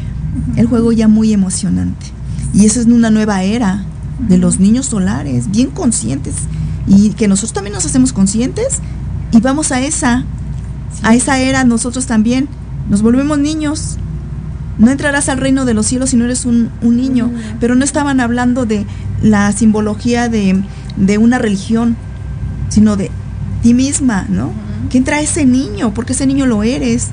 el 0.57 0.67
juego 0.67 0.93
ya 0.93 1.09
muy 1.09 1.33
emocionante. 1.33 2.07
Y 2.53 2.67
eso 2.67 2.81
es 2.81 2.87
una 2.87 3.11
nueva 3.11 3.43
era 3.43 3.85
de 4.19 4.39
los 4.39 4.59
niños 4.59 4.87
solares, 4.87 5.51
bien 5.51 5.71
conscientes. 5.71 6.35
Y 6.87 7.11
que 7.11 7.29
nosotros 7.29 7.53
también 7.53 7.75
nos 7.75 7.85
hacemos 7.85 8.13
conscientes 8.13 8.81
y 9.33 9.41
vamos 9.41 9.73
a 9.73 9.81
esa, 9.81 10.25
a 11.03 11.15
esa 11.15 11.39
era 11.39 11.65
nosotros 11.65 12.07
también. 12.07 12.49
Nos 12.89 13.03
volvemos 13.03 13.39
niños. 13.39 13.97
No 14.79 14.91
entrarás 14.91 15.29
al 15.29 15.39
reino 15.39 15.65
de 15.65 15.75
los 15.75 15.87
cielos 15.87 16.11
si 16.11 16.17
no 16.17 16.25
eres 16.25 16.45
un, 16.45 16.71
un 16.83 16.97
niño. 16.97 17.31
Pero 17.61 17.75
no 17.75 17.85
estaban 17.85 18.21
hablando 18.21 18.67
de 18.67 18.87
la 19.23 19.51
simbología 19.53 20.29
de, 20.29 20.63
de 20.97 21.19
una 21.19 21.39
religión, 21.39 21.97
sino 22.69 22.97
de 22.97 23.11
ti 23.63 23.75
misma, 23.75 24.27
¿no? 24.29 24.53
Que 24.91 24.99
entra 24.99 25.21
ese 25.21 25.45
niño, 25.45 25.93
porque 25.93 26.13
ese 26.13 26.27
niño 26.27 26.47
lo 26.47 26.63
eres. 26.63 27.09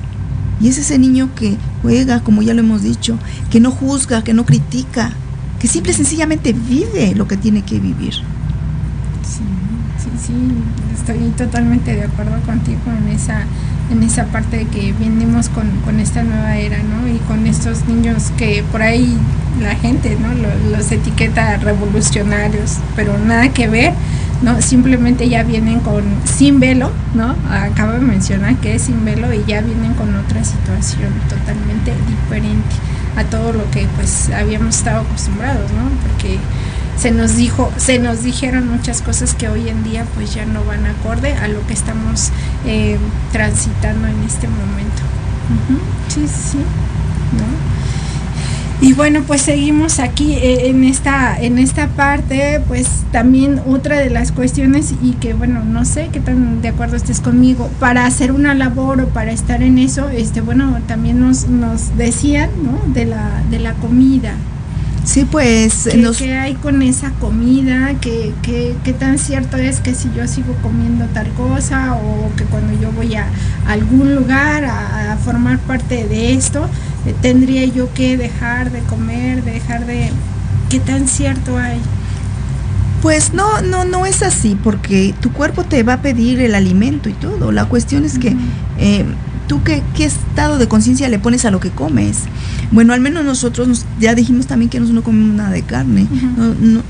Y 0.62 0.68
es 0.68 0.78
ese 0.78 1.00
niño 1.00 1.30
que 1.36 1.58
juega, 1.82 2.22
como 2.22 2.42
ya 2.42 2.54
lo 2.54 2.60
hemos 2.60 2.84
dicho, 2.84 3.18
que 3.50 3.60
no 3.60 3.72
juzga, 3.72 4.24
que 4.24 4.34
no 4.34 4.46
critica, 4.46 5.14
que 5.64 5.70
simple 5.70 5.94
y 5.94 5.96
sencillamente 5.96 6.52
vive 6.52 7.16
lo 7.16 7.26
que 7.26 7.38
tiene 7.38 7.62
que 7.62 7.80
vivir. 7.80 8.16
Sí, 9.24 9.46
sí, 9.98 10.10
sí, 10.22 10.34
estoy 10.94 11.30
totalmente 11.38 11.96
de 11.96 12.04
acuerdo 12.04 12.38
contigo 12.42 12.82
en 12.88 13.08
esa, 13.08 13.46
en 13.92 14.02
esa 14.04 14.26
parte 14.26 14.58
de 14.58 14.66
que 14.66 14.94
venimos 14.94 15.50
con, 15.50 15.70
con 15.86 16.00
esta 16.00 16.24
nueva 16.24 16.58
era, 16.58 16.78
¿no? 16.78 17.08
Y 17.08 17.18
con 17.28 17.46
estos 17.48 17.86
niños 17.86 18.32
que 18.38 18.64
por 18.72 18.82
ahí 18.82 19.18
la 19.62 19.76
gente, 19.76 20.18
¿no? 20.20 20.30
Lo- 20.34 20.78
Los, 20.78 20.92
etiqueta 20.92 21.58
revolucionarios, 21.58 22.78
pero 22.96 23.18
nada 23.20 23.50
que 23.50 23.68
ver, 23.68 23.94
¿no? 24.42 24.62
Simplemente 24.62 25.30
ya 25.30 25.44
vienen 25.44 25.80
con, 25.82 26.04
sin 26.26 26.60
velo, 26.60 26.92
¿no? 27.14 27.36
Acabo 27.50 27.94
de 27.94 28.00
mencionar 28.00 28.56
que 28.58 28.76
es 28.76 28.84
sin 28.84 29.04
velo 29.06 29.32
y 29.34 29.44
ya 29.48 29.62
vienen 29.62 29.94
con 29.94 30.16
otra 30.16 30.44
situación 30.44 31.10
totalmente 31.30 31.94
diferente 32.08 32.76
a 33.16 33.24
todo 33.26 33.54
lo 33.54 33.70
que 33.70 33.88
pues 33.96 34.32
habíamos 34.36 34.78
estado 34.78 35.02
acostumbrados, 35.02 35.72
¿no? 35.72 35.84
Porque 36.08 36.40
se 36.98 37.12
nos 37.12 37.36
dijo, 37.36 37.72
se 37.78 38.00
nos 38.00 38.24
dijeron 38.24 38.70
muchas 38.70 39.02
cosas 39.02 39.34
que 39.34 39.50
hoy 39.50 39.68
en 39.70 39.84
día 39.84 40.06
pues 40.16 40.34
ya 40.34 40.46
no 40.46 40.64
van 40.64 40.86
acorde 40.86 41.34
a 41.34 41.48
lo 41.48 41.66
que 41.68 41.74
estamos 41.74 42.30
eh, 42.66 42.98
transitando 43.32 44.08
en 44.08 44.24
este 44.24 44.48
momento. 44.48 45.02
Sí, 46.08 46.26
sí, 46.28 46.58
¿no? 46.58 47.74
Y 48.82 48.92
bueno, 48.92 49.24
pues 49.26 49.42
seguimos 49.42 50.00
aquí 50.00 50.34
eh, 50.34 50.68
en 50.68 50.84
esta 50.84 51.40
en 51.40 51.58
esta 51.58 51.88
parte, 51.88 52.62
pues 52.68 52.88
también 53.14 53.62
otra 53.66 53.98
de 53.98 54.10
las 54.10 54.34
cuestiones 54.34 54.94
y 55.02 55.14
que 55.14 55.34
bueno, 55.34 55.64
no 55.64 55.86
sé 55.86 56.10
qué 56.12 56.20
tan 56.20 56.62
de 56.62 56.68
acuerdo 56.68 56.98
estés 56.98 57.22
conmigo, 57.22 57.70
para 57.80 58.06
hacer 58.06 58.34
una 58.34 58.54
labor 58.54 59.00
o 59.00 59.08
para 59.08 59.32
estar 59.32 59.64
en 59.64 59.78
eso, 59.78 60.10
este 60.10 60.42
bueno, 60.42 60.80
también 60.86 61.22
nos 61.22 61.48
nos 61.48 61.98
decían, 61.98 62.50
¿no? 62.62 62.94
de 62.94 63.06
la 63.06 63.42
de 63.50 63.60
la 63.60 63.74
comida, 63.76 64.34
Sí, 65.06 65.26
pues 65.30 65.90
¿Qué, 65.92 65.98
nos, 65.98 66.18
qué 66.18 66.34
hay 66.34 66.54
con 66.56 66.82
esa 66.82 67.12
comida? 67.12 67.94
¿Qué, 68.00 68.34
qué, 68.42 68.74
qué 68.84 68.94
tan 68.94 69.20
cierto 69.20 69.58
es 69.58 69.82
que 69.82 69.94
si 69.94 70.10
yo 70.16 70.28
sigo 70.28 70.56
comiendo 70.62 71.06
tal 71.08 71.28
cosa 71.34 71.96
o 71.96 72.34
que 72.38 72.46
cuando 72.46 72.80
yo 72.80 72.92
voy 72.94 73.16
a 73.16 73.28
algún 73.68 74.16
lugar 74.16 74.64
a, 74.64 75.12
a 75.12 75.18
formar 75.18 75.60
parte 75.60 76.08
de 76.08 76.34
esto, 76.34 76.70
eh, 77.06 77.14
tendría 77.22 77.66
yo 77.66 77.94
que 77.94 78.18
dejar 78.18 78.72
de 78.72 78.80
comer, 78.80 79.44
dejar 79.44 79.86
de... 79.86 80.10
¿Qué 80.70 80.80
tan 80.80 81.08
cierto 81.08 81.58
hay? 81.58 81.80
Pues 83.02 83.34
no, 83.34 83.62
no, 83.62 83.84
no 83.84 84.06
es 84.06 84.24
así, 84.24 84.58
porque 84.64 85.14
tu 85.20 85.34
cuerpo 85.34 85.66
te 85.66 85.84
va 85.84 85.94
a 85.94 86.02
pedir 86.02 86.40
el 86.40 86.56
alimento 86.56 87.10
y 87.10 87.14
todo. 87.14 87.52
La 87.52 87.66
cuestión 87.66 88.06
es 88.06 88.18
que 88.18 88.36
eh, 88.78 89.04
tú 89.48 89.64
qué, 89.64 89.82
qué 89.96 90.06
estado 90.06 90.58
de 90.58 90.68
conciencia 90.68 91.10
le 91.10 91.20
pones 91.20 91.46
a 91.46 91.52
lo 91.52 91.60
que 91.60 91.70
comes. 91.70 92.20
Bueno, 92.72 92.94
al 92.94 93.02
menos 93.02 93.24
nosotros 93.26 93.68
nos- 93.68 93.86
ya 94.00 94.16
dijimos 94.16 94.48
también 94.48 94.70
que 94.70 94.80
nosotros 94.80 94.96
no 94.96 95.04
comemos 95.04 95.36
nada 95.36 95.52
de 95.52 95.62
carne. 95.64 96.08
No- 96.38 96.54
no. 96.60 96.82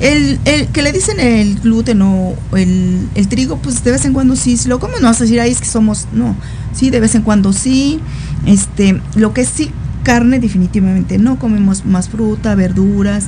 El, 0.00 0.38
el 0.46 0.66
que 0.68 0.80
le 0.82 0.92
dicen 0.92 1.20
el 1.20 1.60
gluten 1.60 2.00
o 2.00 2.34
el, 2.56 3.06
el 3.14 3.28
trigo, 3.28 3.58
pues 3.58 3.84
de 3.84 3.90
vez 3.90 4.04
en 4.06 4.14
cuando 4.14 4.34
sí, 4.34 4.56
si 4.56 4.66
lo 4.68 4.78
comes 4.78 5.00
no 5.02 5.08
vas 5.08 5.20
a 5.20 5.24
decir, 5.24 5.38
ahí 5.40 5.50
es 5.50 5.60
que 5.60 5.66
somos, 5.66 6.06
no, 6.14 6.34
sí, 6.72 6.88
de 6.88 7.00
vez 7.00 7.14
en 7.14 7.22
cuando 7.22 7.52
sí. 7.52 8.00
Este, 8.46 8.98
lo 9.14 9.34
que 9.34 9.44
sí, 9.44 9.70
carne 10.02 10.40
definitivamente 10.40 11.18
no, 11.18 11.38
comemos 11.38 11.84
más 11.84 12.08
fruta, 12.08 12.54
verduras, 12.54 13.26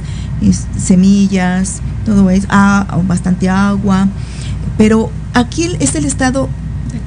semillas, 0.78 1.80
todo 2.06 2.30
eso, 2.30 2.46
ah, 2.50 2.98
bastante 3.06 3.48
agua, 3.50 4.08
pero 4.78 5.10
aquí 5.34 5.68
es 5.80 5.94
el 5.94 6.04
estado 6.06 6.48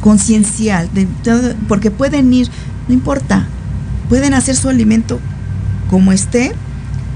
conciencial, 0.02 0.90
de 0.94 1.06
todo- 1.24 1.54
porque 1.68 1.92
pueden 1.92 2.32
ir, 2.34 2.50
no 2.88 2.94
importa, 2.94 3.46
pueden 4.10 4.34
hacer 4.34 4.56
su 4.56 4.70
alimento 4.70 5.20
como 5.90 6.12
esté, 6.12 6.54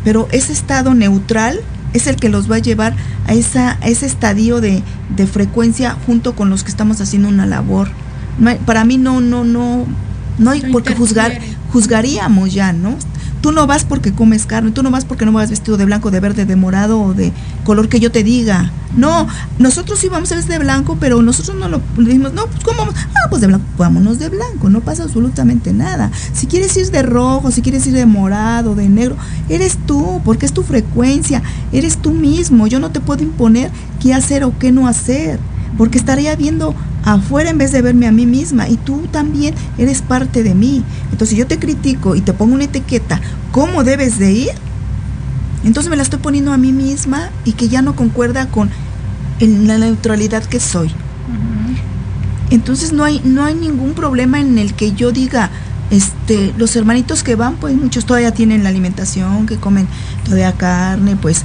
pero 0.04 0.28
ese 0.32 0.54
estado 0.54 0.94
neutral 0.94 1.60
es 1.94 2.08
el 2.08 2.16
que 2.16 2.30
los 2.30 2.50
va 2.50 2.56
a 2.58 2.60
llevar 2.60 2.96
a, 3.28 3.34
esa, 3.34 3.78
a 3.82 3.88
ese 3.88 4.06
estadio 4.06 4.62
de, 4.62 4.84
de 5.16 5.28
frecuencia 5.28 5.96
junto 6.06 6.36
con 6.36 6.50
los 6.50 6.64
que 6.64 6.70
estamos 6.72 7.02
haciendo 7.02 7.28
una 7.28 7.46
labor. 7.46 7.90
No 8.40 8.50
hay- 8.52 8.58
para 8.66 8.86
mí 8.86 8.98
no, 8.98 9.22
no, 9.22 9.44
no, 9.44 9.86
no 10.38 10.52
hay 10.52 10.62
No 10.62 10.72
por 10.72 10.84
qué 10.84 10.96
juzgar, 10.96 11.40
juzgaríamos 11.72 12.54
ya, 12.54 12.74
¿no? 12.74 12.96
Tú 13.42 13.52
no 13.52 13.68
vas 13.68 13.86
porque 13.86 14.14
comes 14.14 14.46
carne, 14.46 14.72
tú 14.72 14.84
no 14.84 14.92
vas 14.92 15.06
porque 15.06 15.26
no 15.26 15.32
vas 15.32 15.50
vestido 15.50 15.78
de 15.78 15.86
blanco, 15.86 16.12
de 16.12 16.20
verde, 16.20 16.46
de 16.46 16.56
morado 16.56 17.00
o 17.00 17.14
de 17.14 17.32
color 17.64 17.88
que 17.88 18.00
yo 18.00 18.12
te 18.12 18.24
diga. 18.24 18.72
No, 18.98 19.28
nosotros 19.60 20.00
sí 20.00 20.10
vamos 20.10 20.32
a 20.32 20.36
vestir 20.36 20.54
de 20.54 20.60
blanco, 20.60 20.98
pero 21.00 21.22
nosotros 21.22 21.56
no 21.56 21.70
lo 21.70 21.82
dijimos, 21.98 22.34
no, 22.34 22.48
pues 22.48 22.64
¿cómo 22.64 22.80
vamos? 22.80 22.96
Ah, 22.98 23.30
pues 23.30 23.42
de 23.42 23.48
blanco, 23.48 23.66
vámonos 23.78 24.20
de 24.20 24.30
blanco, 24.30 24.70
no 24.70 24.82
pasa 24.82 25.04
absolutamente 25.04 25.72
nada. 25.74 26.12
Si 26.34 26.48
quieres 26.48 26.76
ir 26.76 26.90
de 26.92 27.04
rojo, 27.04 27.52
si 27.52 27.62
quieres 27.62 27.86
ir 27.88 27.94
de 27.94 28.06
morado, 28.06 28.76
de 28.76 28.90
negro, 28.90 29.16
eres 29.48 29.78
tú, 29.86 30.22
porque 30.26 30.46
es 30.46 30.54
tu 30.54 30.64
frecuencia, 30.64 31.42
eres 31.72 31.98
tú 31.98 32.12
mismo. 32.12 32.68
Yo 32.68 32.80
no 32.80 32.92
te 32.92 33.00
puedo 33.00 33.24
imponer 33.24 33.72
qué 34.02 34.14
hacer 34.14 34.44
o 34.44 34.58
qué 34.58 34.72
no 34.72 34.88
hacer, 34.88 35.40
porque 35.78 35.98
estaría 35.98 36.36
viendo 36.36 36.76
afuera 37.04 37.50
en 37.50 37.58
vez 37.58 37.72
de 37.72 37.82
verme 37.82 38.08
a 38.08 38.12
mí 38.12 38.26
misma 38.26 38.68
y 38.70 38.78
tú 38.78 39.08
también 39.12 39.56
eres 39.78 40.02
parte 40.02 40.44
de 40.44 40.56
mí. 40.56 40.84
Entonces 41.06 41.30
si 41.30 41.36
yo 41.36 41.48
te 41.48 41.60
critico 41.60 42.16
y 42.16 42.22
te 42.22 42.34
pongo 42.34 42.56
una 42.56 42.66
etiqueta, 42.66 43.22
¿cómo 43.52 43.84
debes 43.84 44.20
de 44.20 44.32
ir? 44.32 44.52
Entonces 45.64 45.90
me 45.90 45.98
la 45.98 46.04
estoy 46.04 46.20
poniendo 46.20 46.54
a 46.54 46.58
mí 46.58 46.72
misma 46.72 47.30
y 47.46 47.54
que 47.54 47.68
ya 47.68 47.82
no 47.82 47.96
concuerda 47.96 48.48
con 48.48 48.70
la 49.40 49.78
neutralidad 49.78 50.44
que 50.44 50.60
soy. 50.60 50.92
Entonces 52.50 52.94
no 52.94 53.04
hay, 53.04 53.22
no 53.24 53.44
hay 53.44 53.54
ningún 53.54 53.94
problema 53.94 54.40
en 54.40 54.58
el 54.58 54.74
que 54.74 54.94
yo 54.94 55.12
diga, 55.12 55.52
este, 55.92 56.54
los 56.58 56.76
hermanitos 56.76 57.24
que 57.24 57.36
van, 57.36 57.56
pues 57.58 57.76
muchos 57.76 58.06
todavía 58.06 58.32
tienen 58.32 58.64
la 58.64 58.70
alimentación, 58.70 59.46
que 59.46 59.58
comen 59.58 59.88
todavía 60.24 60.54
carne, 60.54 61.16
pues 61.16 61.44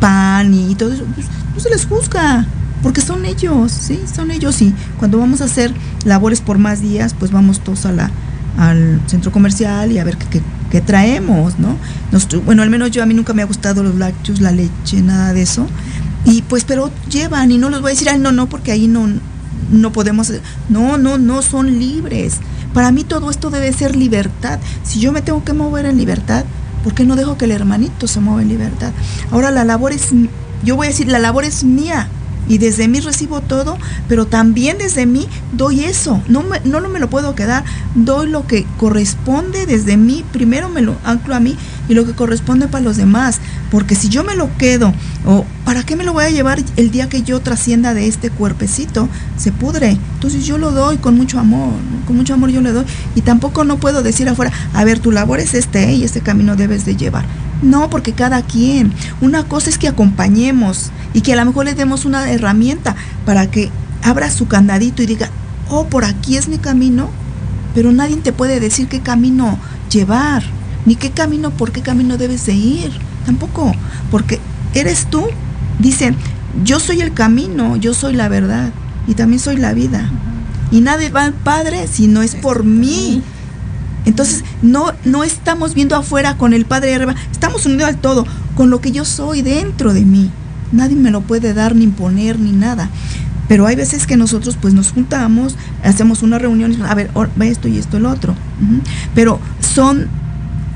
pan 0.00 0.54
y 0.54 0.74
todo 0.74 0.92
eso, 0.92 1.04
pues, 1.14 1.26
no 1.54 1.60
se 1.60 1.68
les 1.68 1.84
juzga, 1.84 2.46
porque 2.86 3.00
son 3.00 3.24
ellos, 3.24 3.72
sí, 3.72 3.98
son 4.14 4.30
ellos 4.30 4.62
y 4.62 4.72
cuando 4.96 5.18
vamos 5.18 5.40
a 5.40 5.46
hacer 5.46 5.74
labores 6.04 6.40
por 6.40 6.56
más 6.58 6.80
días, 6.80 7.16
pues 7.18 7.32
vamos 7.32 7.58
todos 7.58 7.84
a 7.84 7.90
la, 7.90 8.12
al 8.58 9.00
centro 9.08 9.32
comercial 9.32 9.90
y 9.90 9.98
a 9.98 10.04
ver 10.04 10.16
qué, 10.16 10.40
qué- 10.70 10.80
traemos, 10.82 11.58
¿no? 11.58 11.76
Nos- 12.12 12.28
bueno, 12.44 12.62
al 12.62 12.70
menos 12.70 12.92
yo 12.92 13.02
a 13.02 13.06
mí 13.06 13.12
nunca 13.12 13.32
me 13.34 13.42
ha 13.42 13.44
gustado 13.46 13.82
los 13.82 13.96
lácteos, 13.96 14.40
la 14.40 14.52
leche, 14.52 15.02
nada 15.02 15.32
de 15.32 15.42
eso. 15.42 15.66
Y 16.24 16.42
pues, 16.42 16.62
pero 16.62 16.92
llevan 17.10 17.50
y 17.50 17.58
no 17.58 17.70
los 17.70 17.80
voy 17.82 17.90
a 17.90 17.94
decir, 17.94 18.08
ay, 18.08 18.20
no, 18.20 18.30
no, 18.30 18.48
porque 18.48 18.70
ahí 18.70 18.86
no, 18.86 19.08
no 19.72 19.92
podemos, 19.92 20.32
no, 20.68 20.96
no, 20.96 21.18
no 21.18 21.42
son 21.42 21.80
libres. 21.80 22.34
Para 22.72 22.92
mí 22.92 23.02
todo 23.02 23.32
esto 23.32 23.50
debe 23.50 23.72
ser 23.72 23.96
libertad. 23.96 24.60
Si 24.84 25.00
yo 25.00 25.10
me 25.10 25.22
tengo 25.22 25.42
que 25.42 25.52
mover 25.54 25.86
en 25.86 25.96
libertad, 25.96 26.44
¿por 26.84 26.94
qué 26.94 27.04
no 27.04 27.16
dejo 27.16 27.36
que 27.36 27.46
el 27.46 27.50
hermanito 27.50 28.06
se 28.06 28.20
mueva 28.20 28.42
en 28.42 28.48
libertad? 28.48 28.92
Ahora 29.32 29.50
la 29.50 29.64
labor 29.64 29.90
es, 29.92 30.10
yo 30.62 30.76
voy 30.76 30.86
a 30.86 30.90
decir, 30.90 31.08
la 31.08 31.18
labor 31.18 31.42
es 31.44 31.64
mía. 31.64 32.08
Y 32.48 32.58
desde 32.58 32.88
mí 32.88 33.00
recibo 33.00 33.40
todo, 33.40 33.78
pero 34.08 34.26
también 34.26 34.78
desde 34.78 35.06
mí 35.06 35.26
doy 35.52 35.84
eso. 35.84 36.22
No 36.28 36.42
me, 36.42 36.60
no 36.60 36.80
me 36.88 37.00
lo 37.00 37.10
puedo 37.10 37.34
quedar. 37.34 37.64
Doy 37.94 38.28
lo 38.28 38.46
que 38.46 38.66
corresponde 38.76 39.66
desde 39.66 39.96
mí. 39.96 40.24
Primero 40.32 40.68
me 40.68 40.82
lo 40.82 40.96
anclo 41.04 41.34
a 41.34 41.40
mí 41.40 41.56
y 41.88 41.94
lo 41.94 42.04
que 42.06 42.12
corresponde 42.12 42.68
para 42.68 42.84
los 42.84 42.96
demás. 42.96 43.40
Porque 43.70 43.94
si 43.94 44.08
yo 44.08 44.24
me 44.24 44.36
lo 44.36 44.54
quedo, 44.58 44.92
o 45.24 45.44
¿para 45.64 45.82
qué 45.82 45.96
me 45.96 46.04
lo 46.04 46.12
voy 46.12 46.24
a 46.24 46.30
llevar 46.30 46.62
el 46.76 46.90
día 46.90 47.08
que 47.08 47.22
yo 47.22 47.40
trascienda 47.40 47.94
de 47.94 48.06
este 48.06 48.30
cuerpecito? 48.30 49.08
Se 49.36 49.52
pudre. 49.52 49.98
Entonces 50.14 50.46
yo 50.46 50.58
lo 50.58 50.70
doy 50.70 50.98
con 50.98 51.16
mucho 51.16 51.38
amor. 51.38 51.72
Con 52.06 52.16
mucho 52.16 52.34
amor 52.34 52.50
yo 52.50 52.60
le 52.60 52.72
doy. 52.72 52.84
Y 53.14 53.22
tampoco 53.22 53.64
no 53.64 53.78
puedo 53.78 54.02
decir 54.02 54.28
afuera, 54.28 54.52
a 54.72 54.84
ver, 54.84 55.00
tu 55.00 55.10
labor 55.10 55.40
es 55.40 55.54
este 55.54 55.84
¿eh? 55.84 55.94
y 55.94 56.04
este 56.04 56.20
camino 56.20 56.56
debes 56.56 56.84
de 56.84 56.96
llevar. 56.96 57.24
No, 57.62 57.88
porque 57.90 58.12
cada 58.12 58.42
quien. 58.42 58.92
Una 59.20 59.44
cosa 59.44 59.70
es 59.70 59.78
que 59.78 59.88
acompañemos 59.88 60.90
y 61.14 61.22
que 61.22 61.32
a 61.32 61.36
lo 61.36 61.44
mejor 61.44 61.64
le 61.64 61.74
demos 61.74 62.04
una 62.04 62.30
herramienta 62.30 62.94
para 63.24 63.50
que 63.50 63.70
abra 64.02 64.30
su 64.30 64.46
candadito 64.46 65.02
y 65.02 65.06
diga, 65.06 65.30
oh, 65.70 65.86
por 65.86 66.04
aquí 66.04 66.36
es 66.36 66.48
mi 66.48 66.58
camino, 66.58 67.10
pero 67.74 67.92
nadie 67.92 68.16
te 68.16 68.32
puede 68.32 68.60
decir 68.60 68.88
qué 68.88 69.00
camino 69.00 69.58
llevar, 69.90 70.42
ni 70.84 70.96
qué 70.96 71.10
camino, 71.10 71.50
por 71.50 71.72
qué 71.72 71.82
camino 71.82 72.16
debes 72.16 72.46
de 72.46 72.54
ir, 72.54 72.92
tampoco, 73.24 73.72
porque 74.10 74.38
eres 74.74 75.06
tú, 75.06 75.24
dice, 75.78 76.14
yo 76.64 76.80
soy 76.80 77.00
el 77.00 77.12
camino, 77.12 77.76
yo 77.76 77.94
soy 77.94 78.14
la 78.14 78.28
verdad 78.28 78.70
y 79.06 79.14
también 79.14 79.40
soy 79.40 79.56
la 79.56 79.74
vida. 79.74 80.10
Y 80.70 80.80
nadie 80.80 81.10
va 81.10 81.24
al 81.24 81.32
Padre 81.32 81.86
si 81.86 82.06
no 82.08 82.22
es 82.22 82.34
por 82.34 82.64
mí. 82.64 83.22
Entonces, 84.06 84.44
no, 84.62 84.92
no 85.04 85.24
estamos 85.24 85.74
viendo 85.74 85.96
afuera 85.96 86.38
con 86.38 86.54
el 86.54 86.64
Padre 86.64 86.94
arriba, 86.94 87.14
estamos 87.32 87.66
unidos 87.66 87.88
al 87.88 87.96
todo, 87.98 88.24
con 88.54 88.70
lo 88.70 88.80
que 88.80 88.92
yo 88.92 89.04
soy 89.04 89.42
dentro 89.42 89.92
de 89.92 90.04
mí. 90.04 90.30
Nadie 90.72 90.96
me 90.96 91.10
lo 91.10 91.20
puede 91.20 91.52
dar, 91.52 91.74
ni 91.74 91.84
imponer, 91.84 92.38
ni 92.38 92.52
nada. 92.52 92.88
Pero 93.48 93.66
hay 93.66 93.76
veces 93.76 94.06
que 94.06 94.16
nosotros 94.16 94.56
pues 94.60 94.74
nos 94.74 94.92
juntamos, 94.92 95.56
hacemos 95.82 96.22
una 96.22 96.38
reunión 96.38 96.72
y 96.72 96.82
a 96.82 96.94
ver, 96.94 97.10
esto 97.40 97.68
y 97.68 97.78
esto 97.78 97.96
el 97.96 98.06
otro. 98.06 98.34
Pero 99.14 99.40
son 99.60 100.08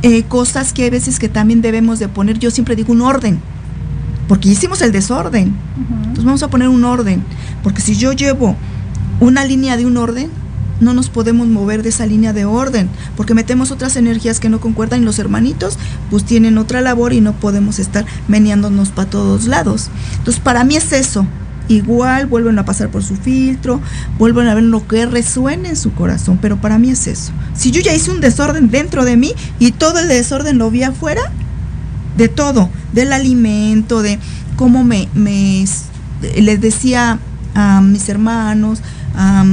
eh, 0.03 0.25
cosas 0.25 0.73
que 0.73 0.85
hay 0.85 0.90
veces 0.90 1.19
que 1.19 1.29
también 1.29 1.62
debemos 1.62 1.99
de 1.99 2.09
poner, 2.09 2.38
yo 2.38 2.51
siempre 2.51 2.77
digo 2.77 2.93
un 2.93 3.03
orden, 3.03 3.40
porque 4.29 4.49
hicimos 4.49 4.83
el 4.83 4.93
desorden. 4.93 5.55
Entonces 5.99 6.25
vamos 6.25 6.43
a 6.43 6.49
poner 6.49 6.69
un 6.69 6.85
orden, 6.85 7.23
porque 7.62 7.81
si 7.81 7.97
yo 7.97 8.12
llevo 8.12 8.57
una 9.21 9.45
línea 9.45 9.77
de 9.77 9.87
un 9.87 9.97
orden, 9.97 10.31
no 10.81 10.95
nos 10.95 11.11
podemos 11.11 11.47
mover 11.49 11.83
de 11.83 11.90
esa 11.90 12.07
línea 12.07 12.33
de 12.33 12.45
orden, 12.45 12.88
porque 13.16 13.35
metemos 13.35 13.71
otras 13.71 13.97
energías 13.97 14.40
que 14.40 14.49
no 14.49 14.61
concuerdan 14.61 15.03
y 15.03 15.05
los 15.05 15.19
hermanitos 15.19 15.78
pues 16.11 16.24
tienen 16.24 16.59
otra 16.59 16.81
labor 16.81 17.12
y 17.12 17.20
no 17.20 17.33
podemos 17.33 17.78
estar 17.78 18.05
meneándonos 18.28 18.91
para 18.91 19.11
todos 19.11 19.47
lados. 19.47 19.91
Entonces 20.18 20.43
para 20.43 20.64
mí 20.64 20.76
es 20.76 20.93
eso. 20.93 21.26
Igual 21.68 22.26
vuelven 22.26 22.59
a 22.59 22.64
pasar 22.64 22.89
por 22.89 23.05
su 23.05 23.14
filtro, 23.14 23.81
vuelven 24.18 24.49
a 24.49 24.55
ver 24.55 24.64
lo 24.64 24.89
que 24.89 25.07
resuene 25.07 25.68
en 25.68 25.76
su 25.76 25.93
corazón, 25.93 26.39
pero 26.43 26.61
para 26.61 26.78
mí 26.78 26.91
es 26.91 27.07
eso. 27.07 27.31
Si 27.55 27.70
yo 27.70 27.81
ya 27.81 27.95
hice 27.95 28.11
un 28.11 28.20
desorden 28.20 28.70
dentro 28.70 29.05
de 29.05 29.16
mí 29.16 29.35
y 29.61 29.70
todo 29.70 30.01
el 30.01 30.09
desorden 30.09 30.59
lo 30.59 30.72
vi 30.72 30.83
afuera, 30.83 31.22
de 32.16 32.28
todo, 32.28 32.70
del 32.93 33.12
alimento, 33.12 34.03
de 34.03 34.18
cómo 34.57 34.83
me, 34.83 35.09
me 35.14 35.64
les 36.37 36.61
decía 36.61 37.20
a 37.55 37.81
mis 37.81 38.09
hermanos, 38.09 38.81
a, 39.14 39.45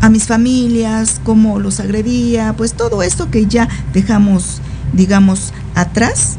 a 0.00 0.10
mis 0.10 0.26
familias, 0.26 1.20
cómo 1.24 1.58
los 1.58 1.80
agredía, 1.80 2.54
pues 2.56 2.74
todo 2.74 3.02
esto 3.02 3.30
que 3.30 3.46
ya 3.46 3.68
dejamos, 3.92 4.60
digamos, 4.92 5.52
atrás, 5.74 6.36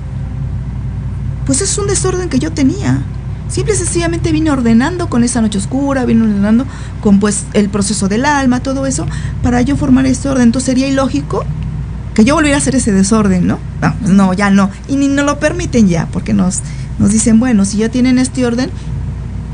pues 1.45 1.61
es 1.61 1.77
un 1.77 1.87
desorden 1.87 2.29
que 2.29 2.39
yo 2.39 2.51
tenía. 2.51 3.01
Simple 3.49 3.73
y 3.73 3.77
sencillamente 3.77 4.31
vine 4.31 4.51
ordenando 4.51 5.09
con 5.09 5.23
esa 5.23 5.41
noche 5.41 5.57
oscura, 5.57 6.05
vine 6.05 6.23
ordenando 6.23 6.65
con 7.01 7.19
pues 7.19 7.45
el 7.53 7.69
proceso 7.69 8.07
del 8.07 8.25
alma, 8.25 8.61
todo 8.61 8.85
eso, 8.85 9.07
para 9.41 9.61
yo 9.61 9.75
formar 9.75 10.05
este 10.05 10.29
orden. 10.29 10.43
Entonces 10.43 10.67
sería 10.67 10.87
ilógico 10.87 11.43
que 12.13 12.23
yo 12.23 12.35
volviera 12.35 12.57
a 12.57 12.59
hacer 12.59 12.75
ese 12.75 12.91
desorden, 12.91 13.47
¿no? 13.47 13.57
No, 13.81 13.95
pues 13.99 14.11
no, 14.11 14.33
ya 14.33 14.51
no. 14.51 14.69
Y 14.87 14.97
ni 14.97 15.07
nos 15.07 15.25
lo 15.25 15.39
permiten 15.39 15.87
ya, 15.87 16.07
porque 16.11 16.33
nos, 16.33 16.59
nos 16.99 17.11
dicen, 17.11 17.39
bueno, 17.39 17.65
si 17.65 17.77
ya 17.77 17.89
tienen 17.89 18.19
este 18.19 18.45
orden, 18.45 18.69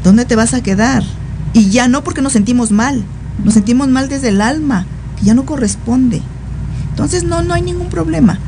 ¿dónde 0.04 0.26
te 0.26 0.36
vas 0.36 0.54
a 0.54 0.62
quedar? 0.62 1.04
Y 1.54 1.70
ya 1.70 1.88
no 1.88 2.04
porque 2.04 2.22
nos 2.22 2.34
sentimos 2.34 2.72
mal, 2.72 3.06
nos 3.44 3.54
sentimos 3.54 3.88
mal 3.88 4.10
desde 4.10 4.30
el 4.30 4.42
alma, 4.42 4.86
que 5.18 5.26
ya 5.26 5.34
no 5.34 5.46
corresponde. 5.46 6.22
Entonces 6.90 7.24
no, 7.24 7.42
no 7.42 7.54
hay 7.54 7.62
ningún 7.62 7.90
problema. 7.90 8.40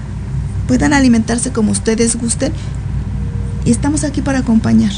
Puedan 0.68 0.94
alimentarse 0.94 1.52
como 1.52 1.72
ustedes 1.72 2.16
gusten 2.16 2.54
y 3.68 3.72
estamos 3.72 4.06
aquí 4.06 4.22
para 4.22 4.40
acompañar. 4.40 4.94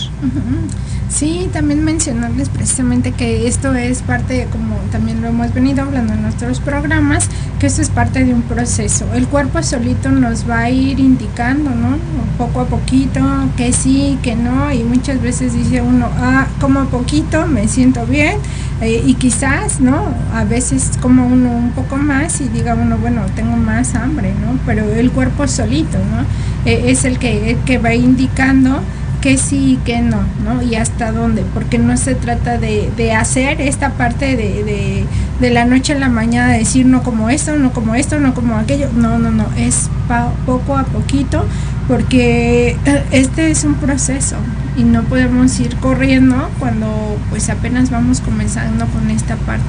Sí, 1.09 1.49
también 1.51 1.84
mencionarles 1.84 2.49
precisamente 2.49 3.13
que 3.13 3.47
esto 3.47 3.74
es 3.74 4.03
parte, 4.03 4.47
como 4.51 4.76
también 4.91 5.22
lo 5.22 5.30
hemos 5.30 5.51
venido 5.55 5.82
hablando 5.82 6.13
en 6.13 6.22
nuestros 6.22 6.59
programas, 6.59 7.28
que 7.59 7.65
esto 7.65 7.82
es 7.82 7.89
parte 7.89 8.24
de 8.24 8.32
un 8.32 8.43
proceso. 8.43 9.11
El 9.15 9.28
cuerpo 9.28 9.63
solito 9.63 10.11
nos 10.11 10.47
va 10.47 10.59
a 10.59 10.70
ir 10.70 10.99
indicando, 10.99 11.72
¿no? 11.72 11.97
Poco 12.38 12.61
a 12.61 12.65
poquito, 12.67 13.22
que 13.57 13.74
sí, 13.74 14.20
que 14.22 14.36
no, 14.36 14.72
y 14.72 14.84
muchas 14.84 15.20
veces 15.20 15.53
dice 15.53 15.82
uno, 15.82 16.07
ah, 16.20 16.45
como 16.61 16.86
poquito, 16.86 17.47
me 17.47 17.67
siento 17.67 18.05
bien, 18.05 18.38
eh, 18.82 19.03
y 19.03 19.15
quizás, 19.15 19.82
¿no? 19.82 20.13
A 20.36 20.43
veces 20.43 20.91
como 21.01 21.26
uno 21.26 21.49
un 21.49 21.72
poco 21.72 21.97
más 21.97 22.39
y 22.39 22.49
diga 22.49 22.76
uno, 22.76 22.99
bueno, 22.99 23.24
tengo 23.36 23.57
más 23.57 23.95
hambre, 23.95 24.32
¿no? 24.34 24.59
Pero 24.67 24.84
el 24.93 25.09
cuerpo 25.09 25.47
solito, 25.47 25.97
¿no? 25.97 26.24
Eh, 26.66 26.86
es 26.88 27.05
el 27.05 27.20
que, 27.20 27.57
que 27.66 27.78
va 27.78 27.93
indicando 27.93 28.82
que 29.22 29.38
sí 29.38 29.74
y 29.74 29.76
que 29.78 30.01
no, 30.01 30.22
¿no? 30.43 30.62
Y 30.62 30.76
hasta 30.76 31.12
dónde, 31.12 31.43
porque 31.53 31.78
no 31.78 31.95
se 31.97 32.16
trata 32.16 32.57
de, 32.57 32.89
de 32.95 33.12
hacer 33.14 33.60
esta 33.62 33.91
parte 33.91 34.38
de, 34.38 34.64
de, 34.64 35.05
de, 35.39 35.49
la 35.49 35.66
noche 35.66 35.93
a 35.93 35.99
la 35.99 36.10
mañana, 36.10 36.53
decir 36.53 36.86
no 36.86 37.03
como 37.03 37.30
esto, 37.30 37.57
no 37.57 37.72
como 37.72 37.95
esto, 37.95 38.20
no 38.20 38.34
como 38.34 38.55
aquello, 38.55 38.89
no, 38.95 39.20
no, 39.20 39.32
no, 39.32 39.45
es 39.57 39.89
pa, 40.07 40.32
poco 40.45 40.78
a 40.78 40.86
poquito, 40.86 41.45
porque 41.88 42.78
este 43.12 43.51
es 43.51 43.66
un 43.66 43.76
proceso 43.76 44.38
y 44.78 44.84
no 44.84 45.03
podemos 45.03 45.60
ir 45.60 45.76
corriendo 45.78 46.49
cuando 46.60 47.18
pues 47.30 47.49
apenas 47.49 47.89
vamos 47.89 48.22
comenzando 48.22 48.86
con 48.88 49.10
esta 49.10 49.36
parte 49.36 49.66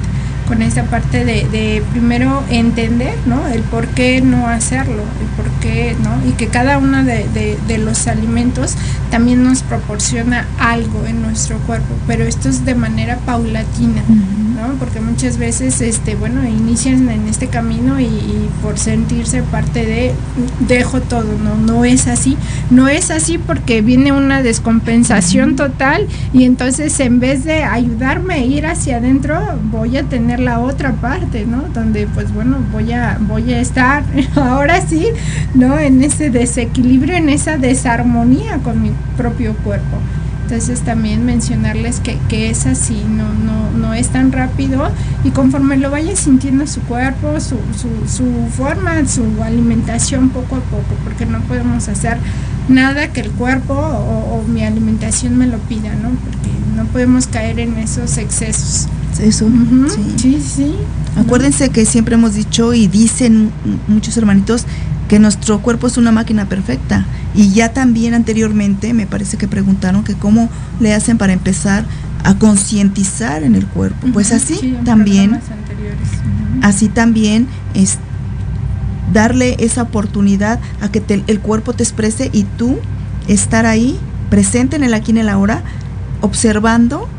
con 0.47 0.61
esta 0.61 0.83
parte 0.83 1.25
de, 1.25 1.83
primero 1.91 2.43
entender, 2.49 3.15
¿no? 3.25 3.47
El 3.47 3.61
por 3.63 3.87
qué 3.87 4.21
no 4.21 4.47
hacerlo, 4.47 5.03
el 5.21 5.27
por 5.35 5.49
qué, 5.59 5.95
¿no? 6.03 6.29
Y 6.29 6.33
que 6.33 6.47
cada 6.47 6.77
uno 6.77 7.03
de, 7.03 7.57
de, 7.67 7.77
los 7.77 8.07
alimentos 8.07 8.75
también 9.09 9.43
nos 9.43 9.63
proporciona 9.63 10.45
algo 10.59 11.05
en 11.05 11.21
nuestro 11.21 11.57
cuerpo, 11.59 11.95
pero 12.07 12.23
esto 12.25 12.49
es 12.49 12.65
de 12.65 12.75
manera 12.75 13.17
paulatina, 13.25 14.01
¿no? 14.61 14.75
Porque 14.75 15.01
muchas 15.01 15.37
veces, 15.37 15.81
este, 15.81 16.15
bueno, 16.15 16.47
inician 16.47 17.09
en 17.09 17.27
este 17.27 17.47
camino 17.47 17.99
y, 17.99 18.05
y 18.05 18.49
por 18.61 18.77
sentirse 18.77 19.41
parte 19.43 19.85
de, 19.85 20.13
dejo 20.67 21.01
todo, 21.01 21.37
¿no? 21.43 21.55
No 21.55 21.83
es 21.85 22.07
así, 22.07 22.37
no 22.69 22.87
es 22.87 23.09
así 23.09 23.37
porque 23.37 23.81
viene 23.81 24.11
una 24.11 24.43
descompensación 24.43 25.55
total 25.55 26.07
y 26.33 26.43
entonces 26.43 26.99
en 26.99 27.19
vez 27.19 27.43
de 27.43 27.63
ayudarme 27.63 28.35
a 28.35 28.39
ir 28.39 28.65
hacia 28.65 28.97
adentro, 28.97 29.39
voy 29.71 29.97
a 29.97 30.03
tener 30.03 30.39
la 30.39 30.59
otra 30.59 30.93
parte, 30.93 31.45
¿no? 31.45 31.63
Donde 31.73 32.07
pues 32.07 32.33
bueno, 32.33 32.57
voy 32.71 32.91
a 32.91 33.17
voy 33.19 33.53
a 33.53 33.59
estar 33.59 34.03
ahora 34.35 34.81
sí, 34.81 35.07
¿no? 35.55 35.79
En 35.79 36.03
ese 36.03 36.29
desequilibrio, 36.29 37.15
en 37.15 37.29
esa 37.29 37.57
desarmonía 37.57 38.59
con 38.59 38.81
mi 38.81 38.91
propio 39.17 39.55
cuerpo. 39.63 39.97
Entonces 40.51 40.81
también 40.81 41.25
mencionarles 41.25 42.01
que, 42.01 42.17
que 42.27 42.49
es 42.49 42.65
así, 42.65 43.01
no, 43.07 43.23
no, 43.33 43.71
no 43.71 43.93
es 43.93 44.09
tan 44.09 44.33
rápido 44.33 44.91
y 45.23 45.29
conforme 45.29 45.77
lo 45.77 45.89
vaya 45.89 46.13
sintiendo 46.17 46.67
su 46.67 46.81
cuerpo, 46.81 47.39
su, 47.39 47.55
su, 47.73 48.13
su 48.13 48.25
forma, 48.49 49.07
su 49.07 49.23
alimentación 49.41 50.27
poco 50.27 50.57
a 50.57 50.59
poco, 50.59 50.93
porque 51.05 51.25
no 51.25 51.39
podemos 51.43 51.87
hacer 51.87 52.17
nada 52.67 53.07
que 53.13 53.21
el 53.21 53.31
cuerpo 53.31 53.75
o, 53.75 54.39
o 54.39 54.43
mi 54.45 54.65
alimentación 54.65 55.37
me 55.37 55.47
lo 55.47 55.57
pida, 55.57 55.95
¿no? 55.95 56.09
Porque 56.09 56.49
no 56.75 56.83
podemos 56.83 57.27
caer 57.27 57.57
en 57.61 57.77
esos 57.77 58.17
excesos 58.17 58.89
eso. 59.21 59.45
Uh 59.45 59.49
-huh. 59.49 59.89
sí. 59.89 60.13
sí, 60.17 60.41
sí. 60.41 60.75
Acuérdense 61.15 61.67
no. 61.67 61.73
que 61.73 61.85
siempre 61.85 62.15
hemos 62.15 62.33
dicho 62.33 62.73
y 62.73 62.87
dicen 62.87 63.51
muchos 63.87 64.17
hermanitos 64.17 64.65
que 65.11 65.19
nuestro 65.19 65.59
cuerpo 65.59 65.87
es 65.87 65.97
una 65.97 66.13
máquina 66.13 66.45
perfecta. 66.45 67.05
Y 67.35 67.49
ya 67.49 67.73
también 67.73 68.13
anteriormente 68.13 68.93
me 68.93 69.05
parece 69.05 69.35
que 69.35 69.45
preguntaron 69.45 70.05
que 70.05 70.13
cómo 70.13 70.49
le 70.79 70.93
hacen 70.93 71.17
para 71.17 71.33
empezar 71.33 71.83
a 72.23 72.35
concientizar 72.35 73.43
en 73.43 73.55
el 73.55 73.67
cuerpo. 73.67 74.07
Pues 74.13 74.31
así 74.31 74.55
sí, 74.55 74.77
también. 74.85 75.37
Así 76.61 76.87
también 76.87 77.49
es 77.73 77.97
darle 79.11 79.57
esa 79.59 79.81
oportunidad 79.81 80.61
a 80.79 80.89
que 80.89 81.01
te, 81.01 81.21
el 81.27 81.41
cuerpo 81.41 81.73
te 81.73 81.83
exprese 81.83 82.29
y 82.31 82.43
tú 82.43 82.77
estar 83.27 83.65
ahí 83.65 83.99
presente 84.29 84.77
en 84.77 84.83
el 84.85 84.93
aquí 84.93 85.11
y 85.11 85.15
en 85.15 85.17
el 85.17 85.27
ahora 85.27 85.61
observando 86.21 87.09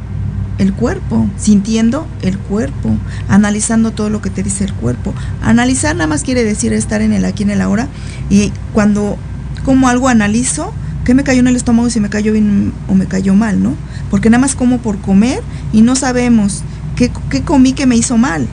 el 0.59 0.73
cuerpo, 0.73 1.29
sintiendo 1.37 2.07
el 2.23 2.39
cuerpo, 2.39 2.91
analizando 3.29 3.91
todo 3.91 4.11
lo 4.11 4.21
que 4.21 4.31
te 4.31 4.43
dice 4.43 4.65
el 4.65 4.73
cuerpo. 4.73 5.15
Analizar 5.43 5.95
nada 5.97 6.07
más 6.07 6.23
quiere 6.23 6.45
decir 6.45 6.73
estar 6.73 7.03
en 7.03 7.13
el 7.13 7.25
aquí, 7.25 7.43
en 7.43 7.51
el 7.51 7.61
ahora. 7.61 7.89
Y 8.31 8.53
cuando 8.73 9.17
como 9.65 9.89
algo 9.89 10.09
analizo, 10.09 10.73
¿qué 11.05 11.15
me 11.15 11.25
cayó 11.25 11.41
en 11.41 11.49
el 11.49 11.57
estómago 11.57 11.91
si 11.91 12.01
me 12.01 12.11
cayó 12.11 12.33
bien 12.33 12.73
o 12.89 12.95
me 12.95 13.07
cayó 13.07 13.35
mal, 13.35 13.63
no? 13.63 13.75
Porque 14.11 14.31
nada 14.31 14.41
más 14.41 14.55
como 14.55 14.79
por 14.79 14.99
comer 14.99 15.43
y 15.73 15.83
no 15.83 15.97
sabemos 15.97 16.63
qué, 16.97 17.11
qué 17.31 17.43
comí 17.43 17.73
que 17.73 17.87
me 17.87 17.97
hizo 17.97 18.17
mal, 18.17 18.47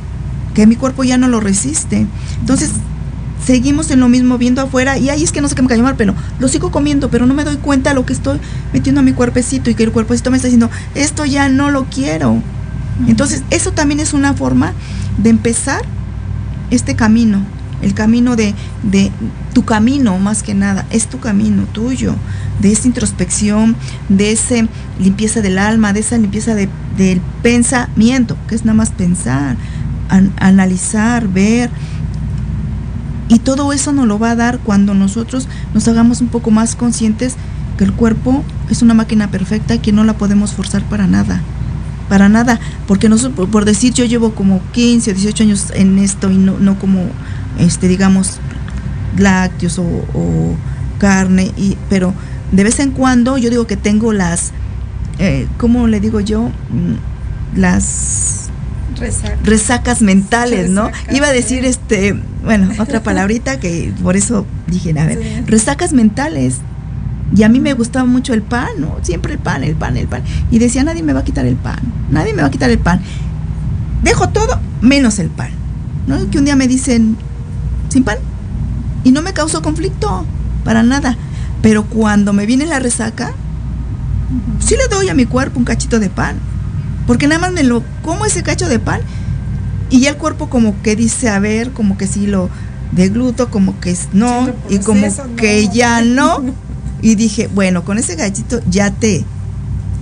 que 0.53 0.67
mi 0.67 0.75
cuerpo 0.75 1.03
ya 1.03 1.17
no 1.17 1.27
lo 1.27 1.39
resiste. 1.39 2.07
Entonces, 2.39 2.71
seguimos 3.49 3.89
en 3.89 3.99
lo 3.99 4.09
mismo 4.09 4.37
viendo 4.37 4.61
afuera 4.61 4.99
y 4.99 5.09
ahí 5.09 5.23
es 5.23 5.31
que 5.31 5.41
no 5.41 5.47
sé 5.49 5.55
qué 5.55 5.63
me 5.63 5.67
cayó 5.67 5.81
mal, 5.81 5.95
pero 5.97 6.13
lo 6.39 6.47
sigo 6.47 6.69
comiendo, 6.69 7.09
pero 7.09 7.25
no 7.25 7.33
me 7.33 7.43
doy 7.43 7.55
cuenta 7.57 7.89
de 7.89 7.95
lo 7.95 8.05
que 8.05 8.13
estoy 8.13 8.37
metiendo 8.73 9.01
a 9.01 9.03
mi 9.03 9.13
cuerpecito 9.13 9.71
y 9.71 9.73
que 9.73 9.81
el 9.83 9.91
cuerpecito 9.91 10.29
me 10.29 10.37
está 10.37 10.47
diciendo, 10.49 10.69
esto 10.93 11.25
ya 11.25 11.49
no 11.49 11.71
lo 11.71 11.85
quiero. 11.85 12.33
Uh 12.33 12.35
-huh. 12.37 13.09
Entonces, 13.09 13.41
eso 13.49 13.71
también 13.71 13.99
es 13.99 14.13
una 14.13 14.33
forma 14.35 14.73
de 15.17 15.31
empezar 15.31 15.81
este 16.69 16.93
camino, 16.95 17.41
el 17.81 17.95
camino 17.95 18.35
de, 18.35 18.53
de, 18.83 19.11
tu 19.53 19.63
camino 19.65 20.19
más 20.19 20.43
que 20.43 20.53
nada, 20.53 20.85
es 20.91 21.07
tu 21.07 21.19
camino 21.19 21.63
tuyo. 21.71 22.13
de 22.61 22.71
esa 22.73 22.87
introspección, 22.87 23.75
de 24.09 24.31
esa 24.33 24.55
limpieza 24.99 25.41
del 25.41 25.57
alma, 25.57 25.91
de 25.93 26.01
esa 26.01 26.17
limpieza 26.17 26.53
de, 26.55 26.67
del 26.97 27.19
pensamiento, 27.41 28.35
que 28.47 28.53
es 28.55 28.63
nada 28.65 28.75
más 28.75 28.91
pensar, 28.91 29.55
an- 30.09 30.33
analizar, 30.39 31.27
ver. 31.29 31.69
Y 33.29 33.39
todo 33.39 33.71
eso 33.71 33.93
nos 33.93 34.07
lo 34.07 34.19
va 34.19 34.31
a 34.31 34.35
dar 34.35 34.59
cuando 34.59 34.93
nosotros 34.93 35.47
nos 35.73 35.87
hagamos 35.87 36.19
un 36.19 36.27
poco 36.27 36.51
más 36.51 36.75
conscientes 36.75 37.35
que 37.77 37.85
el 37.85 37.93
cuerpo 37.93 38.43
es 38.69 38.81
una 38.81 38.93
máquina 38.93 39.29
perfecta 39.31 39.77
que 39.81 39.93
no 39.93 40.03
la 40.03 40.13
podemos 40.17 40.51
forzar 40.53 40.83
para 40.89 41.07
nada. 41.07 41.41
Para 42.09 42.27
nada. 42.27 42.59
Porque 42.87 43.07
nosotros, 43.07 43.47
por- 43.49 43.65
decir, 43.65 43.93
yo 43.93 44.03
llevo 44.03 44.33
como 44.33 44.61
15 44.73 45.11
o 45.11 45.13
18 45.13 45.43
años 45.43 45.67
en 45.75 45.99
esto 45.99 46.29
y 46.31 46.37
no, 46.37 46.59
no 46.59 46.77
como, 46.79 47.03
este, 47.59 47.87
digamos, 47.87 48.39
lácteos 49.17 49.79
o, 49.79 49.83
o 49.83 50.55
carne, 50.97 51.51
y, 51.55 51.77
pero 51.89 52.13
de 52.51 52.63
vez 52.63 52.79
en 52.79 52.91
cuando 52.91 53.37
yo 53.37 53.49
digo 53.49 53.67
que 53.67 53.77
tengo 53.77 54.11
las, 54.11 54.51
eh, 55.19 55.47
¿cómo 55.57 55.87
le 55.87 55.99
digo 55.99 56.19
yo? 56.19 56.49
Mm, 56.71 57.57
Las 57.59 58.48
Resaca. 58.99 59.37
resacas 59.43 60.01
mentales, 60.01 60.69
¿no? 60.69 60.87
Resacas, 60.87 61.15
Iba 61.15 61.27
a 61.27 61.31
decir 61.31 61.65
este, 61.65 62.13
bueno, 62.43 62.69
otra 62.79 63.01
palabrita 63.03 63.59
que 63.59 63.93
por 64.03 64.15
eso 64.15 64.45
dije, 64.67 64.97
a 64.99 65.05
ver, 65.05 65.19
Sí. 65.21 65.41
resacas 65.47 65.93
mentales. 65.93 66.57
Y 67.35 67.43
a 67.43 67.49
mí 67.49 67.59
me 67.59 67.73
gustaba 67.73 68.05
mucho 68.05 68.33
el 68.33 68.41
pan, 68.41 68.69
¿no? 68.79 68.97
Siempre 69.03 69.33
el 69.33 69.39
pan, 69.39 69.63
el 69.63 69.75
pan, 69.75 69.97
el 69.97 70.07
pan. 70.07 70.23
Y 70.49 70.57
decía, 70.57 70.83
nadie 70.83 71.03
me 71.03 71.13
va 71.13 71.19
a 71.19 71.23
quitar 71.23 71.45
el 71.45 71.55
pan, 71.55 71.79
nadie 72.09 72.33
me 72.33 72.41
va 72.41 72.47
a 72.47 72.51
quitar 72.51 72.71
el 72.71 72.79
pan. 72.79 73.01
Dejo 74.03 74.29
todo 74.29 74.59
menos 74.81 75.19
el 75.19 75.29
pan. 75.29 75.51
¿No? 76.07 76.29
Que 76.31 76.39
un 76.39 76.45
día 76.45 76.55
me 76.55 76.67
dicen, 76.67 77.17
sin 77.89 78.03
pan. 78.03 78.17
Y 79.03 79.11
no 79.11 79.21
me 79.21 79.31
causó 79.33 79.61
conflicto, 79.61 80.25
para 80.63 80.81
nada. 80.81 81.17
Pero 81.61 81.83
cuando 81.85 82.33
me 82.33 82.45
viene 82.47 82.65
la 82.65 82.79
resaca, 82.79 83.31
sí 84.59 84.75
le 84.75 84.87
doy 84.87 85.09
a 85.09 85.13
mi 85.13 85.25
cuerpo 85.25 85.59
un 85.59 85.65
cachito 85.65 85.99
de 85.99 86.09
pan. 86.09 86.37
Porque 87.09 87.25
nada 87.25 87.41
más 87.41 87.51
me 87.51 87.63
lo 87.63 87.81
como 88.03 88.27
ese 88.27 88.43
cacho 88.43 88.69
de 88.69 88.77
pan 88.77 89.01
y 89.89 90.01
ya 90.01 90.11
el 90.11 90.17
cuerpo 90.17 90.47
como 90.47 90.79
que 90.83 90.95
dice, 90.95 91.27
a 91.27 91.39
ver, 91.39 91.71
como 91.71 91.97
que 91.97 92.05
sí 92.05 92.27
lo 92.27 92.51
degluto, 92.91 93.49
como 93.49 93.79
que 93.79 93.89
es 93.89 94.09
no, 94.13 94.47
y 94.69 94.77
como 94.77 95.07
no. 95.07 95.35
que 95.35 95.69
ya 95.69 96.03
no. 96.03 96.43
Y 97.01 97.15
dije, 97.15 97.49
bueno, 97.51 97.83
con 97.83 97.97
ese 97.97 98.15
gachito 98.15 98.59
ya 98.69 98.91
te... 98.91 99.25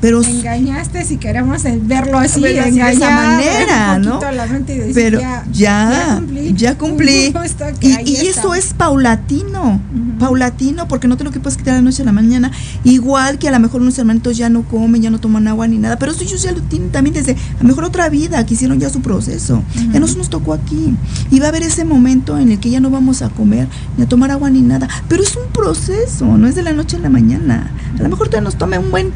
Pero 0.01 0.23
Engañaste 0.23 1.03
si 1.03 1.17
queremos 1.17 1.63
verlo 1.63 2.19
así, 2.19 2.41
Verlo 2.41 2.61
así 2.61 2.79
de 2.79 2.91
esa 2.91 3.09
manera, 3.09 3.99
¿no? 3.99 4.19
poquito 4.19 4.31
la 4.31 4.45
mente 4.45 4.75
y 4.75 4.77
decir, 4.79 4.93
pero 4.93 5.19
ya, 5.19 5.43
ya, 5.51 6.15
cumplí, 6.17 6.53
ya 6.53 6.77
cumplí. 6.77 7.33
Y, 7.81 8.11
y 8.11 8.27
eso 8.27 8.53
es 8.53 8.73
paulatino, 8.73 9.81
paulatino, 10.19 10.87
porque 10.87 11.07
no 11.07 11.17
te 11.17 11.23
lo 11.23 11.31
que 11.31 11.39
puedes 11.39 11.57
quitar 11.57 11.73
de 11.73 11.79
la 11.79 11.85
noche 11.85 12.03
a 12.03 12.05
la 12.05 12.11
mañana. 12.11 12.51
Igual 12.83 13.39
que 13.39 13.47
a 13.47 13.51
lo 13.51 13.59
mejor 13.59 13.81
unos 13.81 13.97
hermanitos 13.97 14.37
ya 14.37 14.49
no 14.49 14.63
comen, 14.63 15.01
ya 15.01 15.09
no 15.09 15.19
toman 15.19 15.47
agua 15.47 15.67
ni 15.67 15.77
nada, 15.77 15.97
pero 15.97 16.11
eso 16.11 16.23
ellos 16.23 16.43
ya 16.43 16.51
lo 16.51 16.61
tienen 16.61 16.91
también 16.91 17.13
desde 17.13 17.31
a 17.31 17.63
lo 17.63 17.67
mejor 17.67 17.85
otra 17.85 18.09
vida, 18.09 18.45
que 18.45 18.53
hicieron 18.53 18.79
ya 18.79 18.89
su 18.89 19.01
proceso. 19.01 19.63
Ya 19.91 19.99
nos 19.99 20.17
nos 20.17 20.29
tocó 20.29 20.53
aquí. 20.53 20.95
Y 21.31 21.39
va 21.39 21.45
a 21.47 21.49
haber 21.49 21.63
ese 21.63 21.85
momento 21.85 22.37
en 22.37 22.51
el 22.51 22.59
que 22.59 22.69
ya 22.69 22.79
no 22.79 22.89
vamos 22.89 23.21
a 23.21 23.29
comer, 23.29 23.67
ni 23.97 24.03
a 24.03 24.07
tomar 24.07 24.31
agua 24.31 24.49
ni 24.49 24.61
nada. 24.61 24.87
Pero 25.07 25.23
es 25.23 25.35
un 25.35 25.51
proceso, 25.51 26.25
no 26.37 26.47
es 26.47 26.55
de 26.55 26.63
la 26.63 26.73
noche 26.73 26.97
a 26.97 26.99
la 26.99 27.09
mañana. 27.09 27.71
A 27.97 28.03
lo 28.03 28.09
mejor 28.09 28.27
todavía 28.27 28.45
nos 28.45 28.57
tome 28.57 28.77
un 28.77 28.91
buen, 28.91 29.11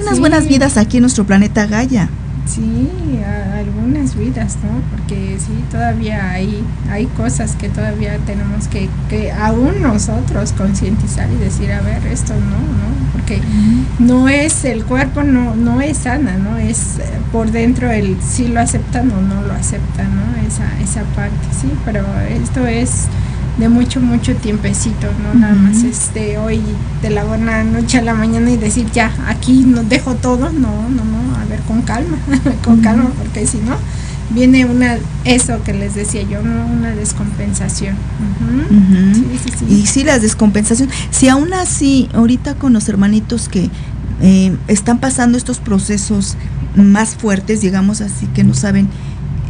unas 0.00 0.14
Sí. 0.14 0.20
buenas 0.20 0.46
vidas 0.48 0.76
aquí 0.76 0.96
en 0.98 1.02
nuestro 1.02 1.24
planeta 1.24 1.66
Gaia. 1.66 2.08
Sí, 2.46 2.88
algunas 3.54 4.16
vidas, 4.16 4.56
¿no? 4.62 4.80
Porque 4.96 5.36
sí, 5.38 5.52
todavía 5.70 6.30
hay, 6.30 6.64
hay 6.90 7.04
cosas 7.06 7.56
que 7.56 7.68
todavía 7.68 8.16
tenemos 8.24 8.68
que, 8.68 8.88
que 9.10 9.30
aún 9.32 9.82
nosotros 9.82 10.52
concientizar 10.56 11.28
y 11.30 11.36
decir, 11.36 11.70
a 11.72 11.82
ver, 11.82 12.06
esto 12.06 12.32
no, 12.32 12.56
¿no? 12.56 13.12
Porque 13.12 13.40
no 13.98 14.28
es, 14.30 14.64
el 14.64 14.84
cuerpo 14.84 15.22
no, 15.24 15.54
no 15.56 15.82
es 15.82 15.98
sana, 15.98 16.38
¿no? 16.38 16.56
Es 16.56 16.98
eh, 16.98 17.02
por 17.32 17.50
dentro 17.50 17.90
el 17.90 18.16
sí 18.22 18.48
lo 18.48 18.60
aceptan 18.60 19.10
o 19.10 19.20
no 19.20 19.42
lo 19.42 19.52
aceptan, 19.52 20.06
¿no? 20.16 20.46
Esa, 20.46 20.64
esa 20.82 21.02
parte, 21.14 21.36
sí, 21.60 21.70
pero 21.84 22.02
esto 22.30 22.66
es 22.66 23.08
de 23.58 23.68
mucho, 23.68 24.00
mucho 24.00 24.34
tiempecito, 24.36 25.08
¿no? 25.22 25.38
Nada 25.38 25.54
más 25.54 25.82
este, 25.82 26.38
hoy 26.38 26.60
de 27.02 27.10
la 27.10 27.24
buena 27.24 27.64
noche 27.64 27.98
a 27.98 28.02
la 28.02 28.14
mañana 28.14 28.50
y 28.50 28.56
decir, 28.56 28.86
ya, 28.92 29.12
aquí 29.26 29.64
no 29.66 29.82
dejo 29.82 30.14
todo, 30.14 30.50
no, 30.50 30.88
no, 30.88 31.04
no, 31.04 31.36
a 31.36 31.44
ver, 31.44 31.60
con 31.62 31.82
calma, 31.82 32.16
con 32.64 32.80
calma, 32.80 33.10
porque 33.18 33.46
si 33.46 33.58
no, 33.58 33.76
viene 34.30 34.64
una, 34.64 34.98
eso 35.24 35.62
que 35.64 35.72
les 35.72 35.94
decía 35.94 36.22
yo, 36.22 36.40
¿no? 36.42 36.66
Una 36.66 36.90
descompensación. 36.92 37.96
Sí, 39.14 39.38
sí, 39.44 39.52
sí. 39.58 39.74
Y 39.74 39.86
sí, 39.86 40.04
las 40.04 40.22
descompensaciones. 40.22 40.94
Si 41.10 41.28
aún 41.28 41.52
así, 41.52 42.08
ahorita 42.14 42.54
con 42.54 42.72
los 42.72 42.88
hermanitos 42.88 43.48
que 43.48 43.70
eh, 44.20 44.56
están 44.68 44.98
pasando 44.98 45.36
estos 45.36 45.58
procesos 45.58 46.36
más 46.76 47.16
fuertes, 47.16 47.60
digamos 47.60 48.00
así, 48.00 48.26
que 48.26 48.44
no 48.44 48.54
saben 48.54 48.88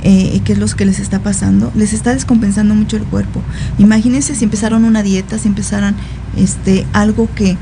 eh, 0.02 0.40
qué 0.44 0.52
es 0.52 0.58
lo 0.58 0.66
que 0.66 0.84
les 0.84 0.98
está 0.98 1.20
pasando, 1.20 1.72
les 1.74 1.92
está 1.92 2.14
descompensando 2.14 2.74
mucho 2.74 2.96
el 2.96 3.04
cuerpo. 3.04 3.42
Imagínense 3.78 4.34
si 4.34 4.44
empezaron 4.44 4.84
una 4.84 5.02
dieta, 5.02 5.38
si 5.38 5.48
empezaran 5.48 5.94
este, 6.36 6.86
algo 6.92 7.28
que 7.34 7.56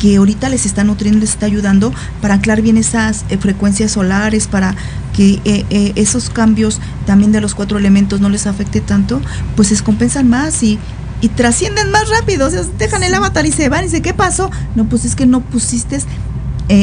que 0.00 0.16
ahorita 0.16 0.48
les 0.48 0.66
está 0.66 0.82
nutriendo, 0.82 1.20
les 1.20 1.30
está 1.30 1.46
ayudando 1.46 1.92
para 2.22 2.34
anclar 2.34 2.62
bien 2.62 2.78
esas 2.78 3.24
eh, 3.28 3.36
frecuencias 3.36 3.92
solares, 3.92 4.48
para 4.48 4.74
que 5.14 5.40
eh, 5.44 5.66
eh, 5.70 5.92
esos 5.96 6.30
cambios 6.30 6.80
también 7.06 7.32
de 7.32 7.40
los 7.40 7.54
cuatro 7.54 7.78
elementos 7.78 8.20
no 8.20 8.30
les 8.30 8.46
afecte 8.46 8.80
tanto, 8.80 9.20
pues 9.56 9.68
se 9.68 9.74
descompensan 9.74 10.28
más 10.28 10.62
y, 10.62 10.78
y 11.20 11.28
trascienden 11.28 11.90
más 11.90 12.08
rápido, 12.08 12.46
o 12.46 12.50
sea, 12.50 12.62
dejan 12.78 13.02
el 13.02 13.14
avatar 13.14 13.44
y 13.44 13.52
se 13.52 13.68
van 13.68 13.82
y 13.82 13.84
dicen, 13.84 14.02
¿qué 14.02 14.14
pasó? 14.14 14.50
No, 14.74 14.86
pues 14.86 15.04
es 15.04 15.14
que 15.14 15.26
no 15.26 15.40
pusiste 15.42 16.00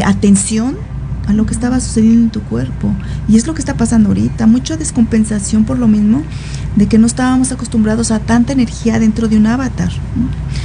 atención 0.06 0.78
a 1.28 1.34
lo 1.34 1.46
que 1.46 1.54
estaba 1.54 1.80
sucediendo 1.80 2.24
en 2.24 2.30
tu 2.30 2.42
cuerpo. 2.42 2.94
Y 3.28 3.38
es 3.38 3.46
lo 3.46 3.54
que 3.54 3.60
está 3.60 3.76
pasando 3.76 4.10
ahorita, 4.10 4.48
mucha 4.48 4.78
descompensación 4.78 5.66
por 5.66 5.78
lo 5.78 5.88
mismo 5.88 6.24
de 6.76 6.88
que 6.88 6.98
no 6.98 7.08
estábamos 7.08 7.52
acostumbrados 7.52 8.12
a 8.12 8.20
tanta 8.20 8.54
energía 8.54 9.00
dentro 9.00 9.28
de 9.28 9.38
un 9.38 9.48
avatar. 9.48 9.92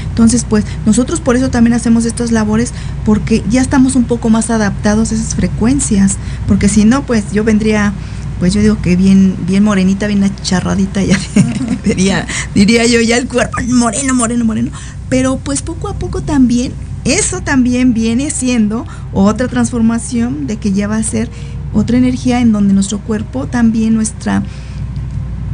Entonces, 0.09 0.45
pues 0.49 0.65
nosotros 0.87 1.21
por 1.21 1.37
eso 1.37 1.51
también 1.51 1.75
hacemos 1.75 2.05
estas 2.05 2.31
labores, 2.31 2.73
porque 3.05 3.43
ya 3.51 3.61
estamos 3.61 3.97
un 3.97 4.05
poco 4.05 4.31
más 4.31 4.51
adaptados 4.51 5.11
a 5.11 5.15
esas 5.15 5.35
frecuencias, 5.35 6.17
porque 6.47 6.69
si 6.69 6.85
no, 6.85 7.03
pues 7.03 7.33
yo 7.33 7.45
vendría, 7.45 7.93
pues 8.39 8.55
yo 8.55 8.61
digo 8.61 8.81
que 8.81 8.95
bien, 8.95 9.37
bien 9.47 9.65
morenita, 9.65 10.07
bien 10.07 10.23
acharradita, 10.23 11.03
ya 11.03 11.19
diría, 11.85 12.27
diría 12.55 12.87
yo 12.87 13.01
ya 13.01 13.17
el 13.17 13.27
cuerpo 13.27 13.59
moreno, 13.69 14.15
moreno, 14.15 14.45
moreno. 14.45 14.71
Pero 15.09 15.39
pues 15.39 15.63
poco 15.63 15.89
a 15.89 15.95
poco 15.95 16.23
también, 16.23 16.73
eso 17.05 17.41
también 17.41 17.95
viene 17.95 18.31
siendo 18.31 18.87
otra 19.13 19.49
transformación 19.49 20.47
de 20.47 20.57
que 20.57 20.73
ya 20.73 20.89
va 20.89 20.97
a 20.97 21.03
ser 21.03 21.29
otra 21.75 21.97
energía 21.97 22.41
en 22.41 22.53
donde 22.53 22.75
nuestro 22.75 22.99
cuerpo 22.99 23.47
también 23.47 23.95
nuestra 23.95 24.43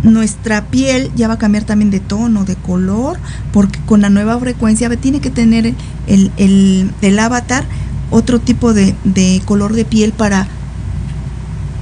nuestra 0.02 0.66
piel 0.66 1.10
ya 1.16 1.28
va 1.28 1.34
a 1.34 1.38
cambiar 1.38 1.64
también 1.64 1.90
de 1.90 2.00
tono, 2.00 2.44
de 2.44 2.54
color, 2.54 3.18
porque 3.52 3.80
con 3.86 4.00
la 4.00 4.10
nueva 4.10 4.38
frecuencia 4.38 4.88
tiene 4.96 5.20
que 5.20 5.30
tener 5.30 5.74
el, 6.06 6.30
el, 6.36 6.90
el 7.02 7.18
avatar 7.18 7.64
otro 8.10 8.38
tipo 8.38 8.72
de, 8.74 8.94
de, 9.04 9.42
color 9.44 9.72
de 9.72 9.84
piel 9.84 10.12
para 10.12 10.46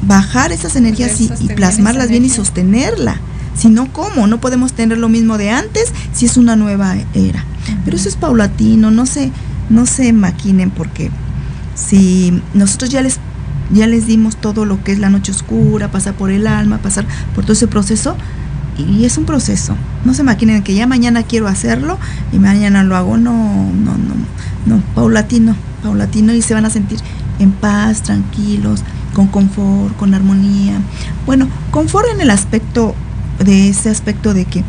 bajar 0.02 0.52
esas 0.52 0.76
energías 0.76 1.20
y, 1.20 1.30
y, 1.40 1.48
plasmarlas 1.48 2.08
bien 2.08 2.24
y 2.24 2.28
sostenerla. 2.28 3.20
Si 3.56 3.68
no, 3.68 3.92
¿cómo? 3.92 4.26
No 4.26 4.40
podemos 4.40 4.72
tener 4.72 4.98
lo 4.98 5.08
mismo 5.08 5.38
de 5.38 5.50
antes 5.50 5.92
si 6.12 6.26
es 6.26 6.36
una 6.36 6.56
nueva 6.56 6.96
era. 7.14 7.44
Uh 7.44 7.72
-huh. 7.72 7.80
Pero 7.84 7.96
eso 7.96 8.08
es 8.08 8.16
paulatino, 8.16 8.90
no 8.90 9.06
se, 9.06 9.30
no 9.70 9.86
se 9.86 10.12
maquinen 10.12 10.70
porque 10.70 11.10
si 11.74 12.42
nosotros 12.54 12.90
ya 12.90 13.02
les 13.02 13.18
ya 13.72 13.86
les 13.86 14.06
dimos 14.06 14.36
todo 14.36 14.64
lo 14.64 14.82
que 14.84 14.92
es 14.92 14.98
la 14.98 15.10
noche 15.10 15.32
oscura, 15.32 15.90
pasar 15.90 16.14
por 16.14 16.30
el 16.30 16.46
alma, 16.46 16.78
pasar 16.78 17.04
por 17.34 17.44
todo 17.44 17.52
ese 17.52 17.66
proceso. 17.66 18.16
Y 18.78 19.06
es 19.06 19.16
un 19.16 19.24
proceso. 19.24 19.74
No 20.04 20.12
se 20.12 20.22
imaginen 20.22 20.62
que 20.62 20.74
ya 20.74 20.86
mañana 20.86 21.22
quiero 21.22 21.48
hacerlo 21.48 21.98
y 22.32 22.38
mañana 22.38 22.84
lo 22.84 22.94
hago. 22.94 23.16
No, 23.16 23.32
no, 23.32 23.92
no, 23.92 24.14
no. 24.66 24.82
Paulatino, 24.94 25.56
paulatino 25.82 26.34
y 26.34 26.42
se 26.42 26.52
van 26.54 26.66
a 26.66 26.70
sentir 26.70 27.00
en 27.38 27.52
paz, 27.52 28.02
tranquilos, 28.02 28.82
con 29.14 29.28
confort, 29.28 29.96
con 29.96 30.14
armonía. 30.14 30.78
Bueno, 31.24 31.48
confort 31.70 32.06
en 32.14 32.20
el 32.20 32.30
aspecto 32.30 32.94
de 33.42 33.70
ese 33.70 33.90
aspecto 33.90 34.34
de 34.34 34.44
que 34.44 34.62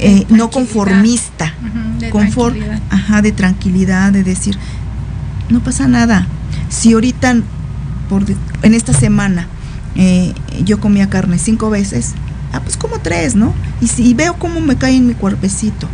eh, 0.00 0.26
no 0.28 0.50
conformista, 0.50 1.54
uh 1.62 1.66
-huh, 1.66 1.98
de 1.98 2.10
confort, 2.10 2.56
ajá, 2.90 3.22
de 3.22 3.32
tranquilidad, 3.32 4.12
de 4.12 4.24
decir, 4.24 4.56
no 5.48 5.60
pasa 5.60 5.88
nada. 5.88 6.26
Si 6.68 6.92
ahorita 6.92 7.36
por, 8.08 8.24
en 8.62 8.74
esta 8.74 8.92
semana 8.92 9.46
eh, 9.96 10.32
yo 10.64 10.80
comía 10.80 11.08
carne 11.08 11.38
cinco 11.38 11.70
veces, 11.70 12.12
ah, 12.52 12.60
pues 12.60 12.76
como 12.76 12.98
tres, 13.00 13.34
¿no? 13.34 13.52
Y, 13.80 13.88
si, 13.88 14.08
y 14.08 14.14
veo 14.14 14.34
cómo 14.34 14.60
me 14.60 14.76
cae 14.76 14.96
en 14.96 15.06
mi 15.06 15.14
cuerpecito. 15.14 15.88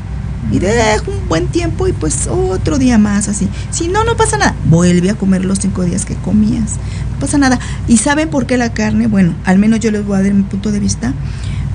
Y 0.52 0.60
dejo 0.60 1.10
un 1.10 1.28
buen 1.28 1.48
tiempo 1.48 1.88
y 1.88 1.92
pues 1.92 2.28
otro 2.28 2.78
día 2.78 2.98
más 2.98 3.28
así. 3.28 3.48
Si 3.70 3.88
no, 3.88 4.04
no 4.04 4.16
pasa 4.16 4.38
nada. 4.38 4.54
Vuelve 4.66 5.10
a 5.10 5.14
comer 5.16 5.44
los 5.44 5.58
cinco 5.58 5.82
días 5.82 6.04
que 6.04 6.14
comías. 6.14 6.76
No 7.12 7.18
pasa 7.18 7.36
nada. 7.36 7.58
¿Y 7.88 7.96
saben 7.96 8.28
por 8.30 8.46
qué 8.46 8.56
la 8.56 8.72
carne? 8.72 9.08
Bueno, 9.08 9.34
al 9.44 9.58
menos 9.58 9.80
yo 9.80 9.90
les 9.90 10.06
voy 10.06 10.18
a 10.18 10.22
dar 10.22 10.32
mi 10.32 10.44
punto 10.44 10.70
de 10.70 10.78
vista. 10.78 11.12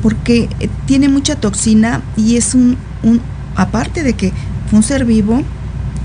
Porque 0.01 0.49
eh, 0.59 0.69
tiene 0.85 1.09
mucha 1.09 1.35
toxina 1.35 2.01
y 2.17 2.37
es 2.37 2.55
un, 2.55 2.77
un 3.03 3.21
aparte 3.55 4.03
de 4.03 4.13
que 4.13 4.31
fue 4.69 4.77
un 4.79 4.83
ser 4.83 5.05
vivo, 5.05 5.41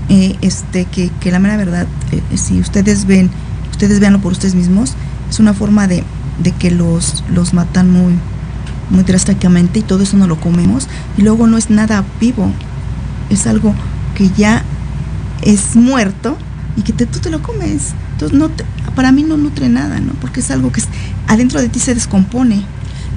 eh, 0.09 0.35
este, 0.41 0.85
que, 0.85 1.09
que 1.19 1.31
la 1.31 1.39
mera 1.39 1.57
verdad, 1.57 1.87
eh, 2.11 2.21
si 2.37 2.59
ustedes 2.59 3.05
ven, 3.05 3.29
ustedes 3.71 3.99
veanlo 3.99 4.19
por 4.19 4.31
ustedes 4.33 4.55
mismos, 4.55 4.93
es 5.29 5.39
una 5.39 5.53
forma 5.53 5.87
de, 5.87 6.03
de 6.43 6.51
que 6.51 6.71
los, 6.71 7.23
los 7.33 7.53
matan 7.53 7.91
muy, 7.91 8.13
muy 8.89 9.03
drásticamente 9.03 9.79
y 9.79 9.81
todo 9.83 10.03
eso 10.03 10.15
no 10.17 10.27
lo 10.27 10.39
comemos 10.39 10.87
y 11.17 11.21
luego 11.23 11.47
no 11.47 11.57
es 11.57 11.69
nada 11.69 12.03
vivo, 12.21 12.51
es 13.29 13.47
algo 13.47 13.73
que 14.15 14.29
ya 14.37 14.63
es 15.41 15.75
muerto 15.75 16.37
y 16.75 16.81
que 16.83 16.93
te- 16.93 17.05
tú 17.05 17.19
te 17.19 17.29
lo 17.29 17.41
comes. 17.41 17.93
Entonces 18.13 18.37
no 18.37 18.49
para 18.95 19.11
mí 19.11 19.23
no 19.23 19.37
nutre 19.37 19.69
nada, 19.69 19.99
¿no? 19.99 20.13
Porque 20.13 20.39
es 20.39 20.49
algo 20.51 20.71
que 20.71 20.79
es- 20.81 20.87
adentro 21.27 21.59
de 21.61 21.69
ti 21.69 21.79
se 21.79 21.93
descompone. 21.93 22.63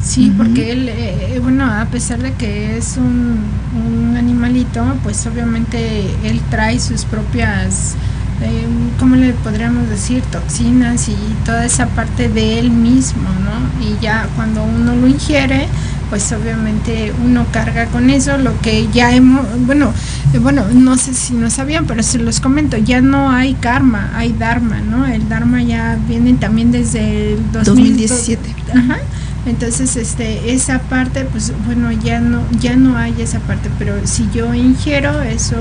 Sí, 0.03 0.33
porque 0.37 0.73
él, 0.73 0.89
eh, 0.89 1.39
bueno, 1.43 1.65
a 1.65 1.85
pesar 1.87 2.23
de 2.23 2.33
que 2.33 2.77
es 2.79 2.97
un, 2.97 3.39
un 3.75 4.17
animalito, 4.17 4.83
pues 5.03 5.27
obviamente 5.27 6.07
él 6.25 6.41
trae 6.51 6.81
sus 6.81 7.05
propias, 7.05 7.97
eh, 8.41 8.67
¿cómo 8.99 9.17
le 9.17 9.35
podríamos 9.35 9.89
decir? 9.91 10.23
Toxinas 10.23 11.09
y 11.09 11.17
toda 11.45 11.67
esa 11.67 11.87
parte 11.89 12.29
de 12.29 12.59
él 12.59 12.71
mismo, 12.71 13.29
¿no? 13.45 13.85
Y 13.85 14.01
ya 14.01 14.27
cuando 14.37 14.65
uno 14.65 14.95
lo 14.95 15.07
ingiere, 15.07 15.69
pues 16.09 16.33
obviamente 16.33 17.13
uno 17.23 17.47
carga 17.53 17.87
con 17.87 18.09
eso, 18.09 18.39
lo 18.39 18.59
que 18.63 18.89
ya 18.93 19.15
hemos, 19.15 19.47
bueno, 19.67 19.93
eh, 20.33 20.39
bueno, 20.39 20.65
no 20.73 20.97
sé 20.97 21.13
si 21.13 21.35
no 21.35 21.51
sabían, 21.51 21.87
pero 21.87 22.03
se 22.03 22.19
los 22.19 22.41
comento, 22.41 22.79
ya 22.79 23.03
no 23.03 23.31
hay 23.31 23.53
karma, 23.55 24.11
hay 24.15 24.33
dharma, 24.33 24.81
¿no? 24.81 25.07
El 25.07 25.29
dharma 25.29 25.63
ya 25.63 25.99
viene 26.09 26.33
también 26.35 26.73
desde 26.73 27.35
el 27.35 27.53
2000 27.53 27.65
2017. 27.65 28.57
Ajá. 28.75 28.99
Entonces, 29.47 29.97
este, 29.97 30.53
esa 30.53 30.81
parte, 30.81 31.25
pues 31.25 31.53
bueno, 31.65 31.91
ya 31.93 32.21
no, 32.21 32.43
ya 32.61 32.77
no 32.77 32.97
hay 32.99 33.15
esa 33.23 33.39
parte, 33.41 33.71
pero 33.79 33.95
si 34.07 34.29
yo 34.35 34.53
ingiero 34.55 35.23
eso, 35.23 35.57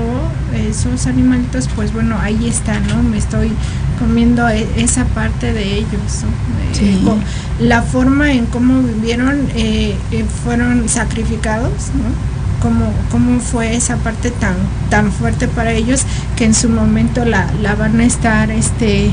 esos 0.54 1.06
animalitos, 1.06 1.68
pues 1.74 1.92
bueno, 1.92 2.16
ahí 2.20 2.46
está, 2.46 2.78
¿no? 2.80 3.02
Me 3.02 3.16
estoy 3.16 3.50
comiendo 3.98 4.46
e- 4.50 4.68
esa 4.76 5.04
parte 5.06 5.52
de 5.54 5.76
ellos, 5.76 5.90
¿no? 6.22 6.74
Sí. 6.78 6.84
Eh, 6.90 7.00
con- 7.04 7.22
la 7.66 7.80
forma 7.82 8.32
en 8.32 8.46
cómo 8.46 8.82
vivieron, 8.82 9.46
eh, 9.54 9.94
eh, 10.12 10.24
fueron 10.44 10.88
sacrificados, 10.88 11.72
¿no? 11.94 12.30
Cómo, 12.62 12.92
cómo 13.10 13.40
fue 13.40 13.74
esa 13.74 13.96
parte 13.96 14.30
tan, 14.30 14.54
tan 14.90 15.10
fuerte 15.10 15.48
para 15.48 15.72
ellos 15.72 16.02
que 16.36 16.44
en 16.44 16.52
su 16.54 16.68
momento 16.68 17.24
la, 17.24 17.46
la 17.62 17.74
van 17.74 17.98
a 18.00 18.04
estar, 18.04 18.50
este, 18.50 19.10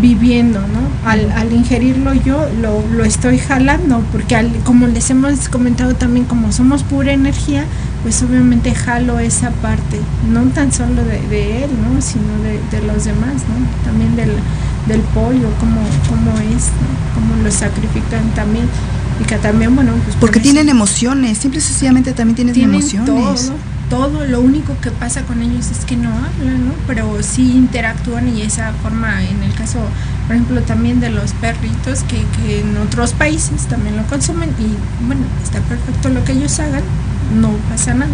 viviendo, 0.00 0.60
¿no? 0.60 1.08
Al, 1.08 1.30
al 1.32 1.52
ingerirlo 1.52 2.12
yo 2.14 2.46
lo, 2.60 2.82
lo 2.96 3.04
estoy 3.04 3.38
jalando, 3.38 4.02
porque 4.12 4.36
al- 4.36 4.52
como 4.64 4.86
les 4.86 5.10
hemos 5.10 5.48
comentado 5.48 5.94
también, 5.94 6.26
como 6.26 6.52
somos 6.52 6.82
pura 6.82 7.12
energía, 7.12 7.64
pues 8.02 8.22
obviamente 8.22 8.74
jalo 8.74 9.18
esa 9.18 9.50
parte, 9.50 9.98
no 10.30 10.42
tan 10.50 10.72
solo 10.72 11.04
de, 11.04 11.20
de 11.28 11.64
él, 11.64 11.70
¿no? 11.82 12.00
Sino 12.00 12.32
de, 12.42 12.60
de 12.76 12.86
los 12.86 13.04
demás, 13.04 13.34
¿no? 13.48 13.84
También 13.84 14.14
del, 14.16 14.30
del 14.86 15.00
pollo, 15.12 15.48
como, 15.60 15.80
como 16.08 16.30
es, 16.38 16.66
¿no? 16.66 17.14
Cómo 17.14 17.42
lo 17.42 17.50
sacrifican 17.50 18.22
también. 18.34 18.66
Y 19.20 19.24
que 19.24 19.36
también, 19.36 19.74
bueno, 19.74 19.92
pues 20.04 20.14
por 20.14 20.28
Porque 20.28 20.38
tienen 20.40 20.68
emociones, 20.68 21.38
simple 21.38 21.58
y 21.58 21.62
sencillamente 21.62 22.12
también 22.12 22.36
tienes 22.36 22.54
tienen 22.54 22.74
emociones. 22.76 23.06
todo, 23.46 23.54
todo. 23.88 24.24
Lo 24.24 24.40
único 24.40 24.76
que 24.80 24.90
pasa 24.90 25.22
con 25.22 25.42
ellos 25.42 25.70
es 25.70 25.84
que 25.84 25.96
no 25.96 26.10
hablan, 26.10 26.66
¿no? 26.66 26.72
Pero 26.86 27.22
sí 27.22 27.52
interactúan 27.56 28.28
y 28.28 28.42
esa 28.42 28.72
forma, 28.82 29.22
en 29.22 29.42
el 29.42 29.54
caso, 29.54 29.78
por 30.26 30.36
ejemplo, 30.36 30.62
también 30.62 31.00
de 31.00 31.10
los 31.10 31.32
perritos 31.34 32.02
que, 32.04 32.24
que 32.36 32.60
en 32.60 32.76
otros 32.76 33.12
países 33.12 33.66
también 33.66 33.96
lo 33.96 34.04
consumen 34.04 34.50
y 34.58 35.06
bueno, 35.06 35.22
está 35.42 35.60
perfecto 35.60 36.08
lo 36.08 36.24
que 36.24 36.32
ellos 36.32 36.58
hagan, 36.60 36.82
no 37.40 37.50
pasa 37.70 37.94
nada. 37.94 38.10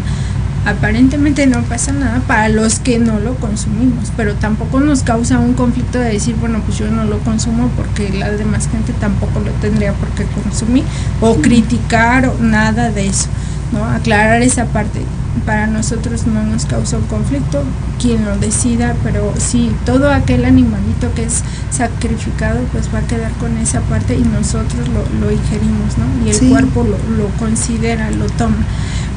Aparentemente 0.66 1.46
no 1.46 1.60
pasa 1.64 1.92
nada 1.92 2.20
para 2.26 2.48
los 2.48 2.78
que 2.78 2.98
no 2.98 3.20
lo 3.20 3.34
consumimos, 3.34 4.10
pero 4.16 4.34
tampoco 4.34 4.80
nos 4.80 5.02
causa 5.02 5.38
un 5.38 5.52
conflicto 5.52 5.98
de 5.98 6.12
decir, 6.12 6.36
bueno, 6.36 6.62
pues 6.64 6.78
yo 6.78 6.90
no 6.90 7.04
lo 7.04 7.18
consumo 7.18 7.68
porque 7.76 8.08
la 8.10 8.30
demás 8.30 8.68
gente 8.70 8.94
tampoco 8.94 9.40
lo 9.40 9.50
tendría 9.60 9.92
por 9.92 10.08
qué 10.10 10.24
consumir 10.24 10.84
o 11.20 11.34
criticar 11.36 12.26
o 12.26 12.38
nada 12.40 12.90
de 12.90 13.08
eso, 13.08 13.26
¿no? 13.72 13.84
Aclarar 13.84 14.40
esa 14.40 14.64
parte. 14.64 15.02
Para 15.46 15.66
nosotros 15.66 16.26
no 16.26 16.42
nos 16.44 16.64
causa 16.64 16.96
un 16.96 17.06
conflicto, 17.06 17.62
quien 18.00 18.24
lo 18.24 18.36
decida, 18.38 18.94
pero 19.02 19.34
sí, 19.36 19.72
todo 19.84 20.10
aquel 20.12 20.44
animalito 20.44 21.12
que 21.14 21.24
es 21.24 21.42
sacrificado, 21.70 22.60
pues 22.72 22.88
va 22.94 22.98
a 23.00 23.02
quedar 23.02 23.32
con 23.32 23.58
esa 23.58 23.80
parte 23.82 24.16
y 24.16 24.22
nosotros 24.22 24.88
lo, 24.88 25.02
lo 25.26 25.32
ingerimos, 25.32 25.98
¿no? 25.98 26.04
Y 26.24 26.30
el 26.30 26.34
Sí. 26.36 26.48
cuerpo 26.50 26.84
lo, 26.84 26.96
lo 27.16 27.28
considera, 27.38 28.10
lo 28.12 28.26
toma. 28.26 28.56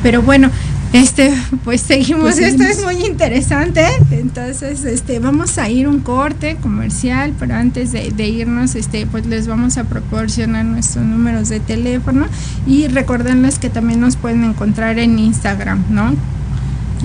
Pero 0.04 0.22
bueno, 0.22 0.50
este, 0.94 1.34
pues 1.64 1.82
seguimos, 1.82 2.24
Pues 2.24 2.40
esto 2.40 2.64
es 2.64 2.84
muy 2.84 3.06
interesante, 3.06 3.86
entonces 4.12 4.84
este, 4.86 5.20
vamos 5.20 5.58
a 5.58 5.70
ir 5.70 5.88
un 5.88 6.00
corte 6.00 6.56
comercial, 6.62 7.34
pero 7.38 7.56
antes 7.56 7.92
de, 7.92 8.12
de 8.12 8.28
irnos, 8.28 8.76
este, 8.76 9.06
pues 9.06 9.26
les 9.26 9.48
vamos 9.48 9.78
a 9.78 9.84
proporcionar 9.84 10.66
nuestros 10.66 11.06
números 11.06 11.50
de 11.50 11.60
teléfono 11.60 12.26
y 12.66 12.88
recordarles 12.88 13.60
que 13.60 13.70
también 13.70 14.00
nos 14.00 14.16
pueden 14.16 14.44
encontrar 14.44 14.98
en 15.00 15.20
Instagram, 15.20 15.84
¿no? 15.90 16.14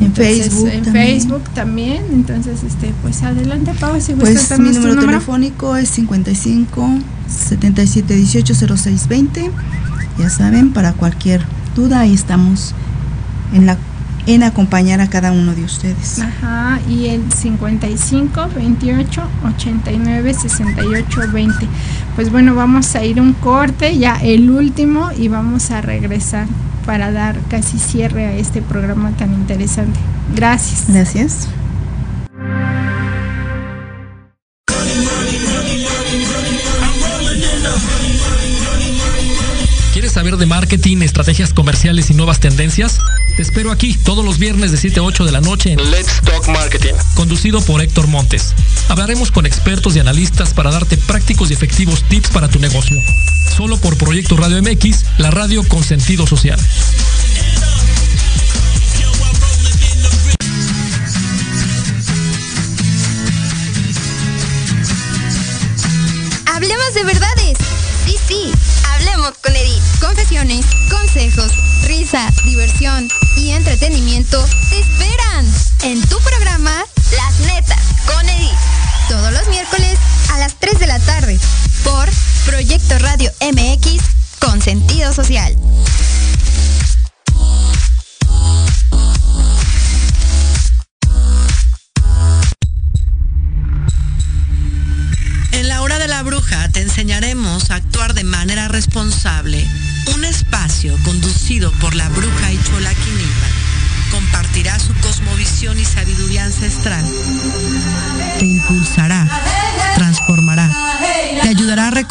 En 0.00 0.06
Entonces, 0.06 0.48
Facebook 0.48 0.68
en 0.68 0.82
también. 0.84 1.06
Facebook 1.06 1.42
también, 1.54 2.02
entonces 2.12 2.62
este, 2.64 2.92
pues 3.02 3.22
adelante 3.22 3.72
Pau, 3.78 4.00
si 4.00 4.14
gustas 4.14 4.48
Pues 4.48 4.58
mi 4.58 4.64
darnos 4.64 4.74
tu 4.74 4.80
número 4.80 4.94
número. 4.94 5.18
telefónico 5.18 5.76
es 5.76 5.88
55 5.90 6.88
77 7.28 8.14
18 8.14 8.54
06 8.76 9.08
20. 9.08 9.50
Ya 10.18 10.30
saben, 10.30 10.72
para 10.72 10.92
cualquier 10.94 11.42
duda 11.76 12.00
ahí 12.00 12.14
estamos 12.14 12.74
en 13.52 13.66
la 13.66 13.76
en 14.26 14.42
acompañar 14.42 15.00
a 15.00 15.08
cada 15.08 15.32
uno 15.32 15.54
de 15.54 15.64
ustedes. 15.64 16.20
Ajá, 16.20 16.80
y 16.88 17.06
el 17.06 17.32
55 17.32 18.48
28 18.54 19.22
89 19.56 20.34
68 20.34 21.20
20. 21.32 21.68
Pues 22.14 22.30
bueno, 22.30 22.54
vamos 22.54 22.94
a 22.94 23.04
ir 23.04 23.20
un 23.20 23.32
corte, 23.32 23.98
ya 23.98 24.16
el 24.22 24.50
último, 24.50 25.10
y 25.16 25.28
vamos 25.28 25.70
a 25.70 25.80
regresar 25.80 26.46
para 26.86 27.10
dar 27.10 27.38
casi 27.48 27.78
cierre 27.78 28.26
a 28.26 28.32
este 28.34 28.62
programa 28.62 29.10
tan 29.12 29.32
interesante. 29.32 29.98
Gracias. 30.34 30.84
Gracias. 30.88 31.48
¿Quieres 39.92 40.12
saber 40.12 40.36
de 40.36 40.46
marketing, 40.46 40.98
estrategias 41.02 41.52
comerciales 41.52 42.10
y 42.10 42.14
nuevas 42.14 42.40
tendencias? 42.40 42.98
Te 43.36 43.40
espero 43.40 43.70
aquí 43.70 43.94
todos 43.94 44.24
los 44.24 44.38
viernes 44.38 44.72
de 44.72 44.76
7 44.76 45.00
a 45.00 45.02
8 45.04 45.24
de 45.24 45.32
la 45.32 45.40
noche 45.40 45.72
en 45.72 45.90
Let's 45.90 46.20
Talk 46.22 46.48
Marketing. 46.48 46.92
conducido 47.14 47.62
por 47.62 47.80
Héctor 47.80 48.06
Montes. 48.06 48.54
Hablaremos 48.88 49.30
con 49.30 49.46
expertos 49.46 49.96
y 49.96 50.00
analistas 50.00 50.52
para 50.52 50.70
darte 50.70 50.98
prácticos 50.98 51.50
y 51.50 51.54
efectivos 51.54 52.02
tips 52.08 52.28
para 52.28 52.48
tu 52.48 52.58
negocio. 52.58 53.00
Solo 53.56 53.78
por 53.78 53.96
Proyecto 53.96 54.36
Radio 54.36 54.62
MX, 54.62 55.04
la 55.16 55.30
radio 55.30 55.66
con 55.66 55.82
sentido 55.82 56.26
social. 56.26 56.60
Hablemos 66.46 66.94
de 66.94 67.04
verdades. 67.04 67.58
Sí, 68.04 68.16
sí, 68.28 68.52
hablemos 68.94 69.32
con 69.42 69.56
Edith. 69.56 69.82
Confesiones, 70.00 70.66
diversión 72.44 73.08
y 73.38 73.52
entretenimiento 73.52 74.44
te 74.68 74.80
esperan 74.80 75.46
en 75.84 76.00
tu 76.08 76.18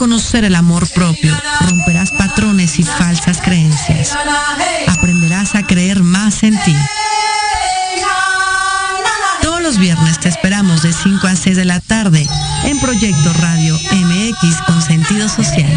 reconocer 0.02 0.46
el 0.46 0.56
amor 0.56 0.90
propio. 0.90 1.32
Romperás 1.70 2.10
patrones 2.10 2.80
y 2.80 2.84
falsas 2.84 3.40
creencias. 3.40 4.18
Aprenderás 4.88 5.54
a 5.54 5.62
creer 5.62 6.02
más 6.02 6.42
en 6.42 6.60
ti. 6.64 6.76
Todos 9.44 9.62
los 9.62 9.78
viernes 9.78 10.20
te 10.20 10.28
esperamos 10.28 10.82
de 10.82 10.92
5 10.92 11.28
a 11.28 11.36
6 11.36 11.56
de 11.56 11.66
la 11.66 11.80
tarde 11.82 12.28
en 12.64 12.80
Proyecto 12.80 13.32
Radio 13.34 13.76
MX 13.92 14.62
con 14.66 14.82
sentido 14.82 15.30
social. 15.30 15.72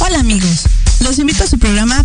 Hola 0.00 0.20
amigos, 0.20 0.64
los 1.00 1.18
invito 1.18 1.44
a 1.44 1.46
su 1.46 1.58
programa 1.58 2.04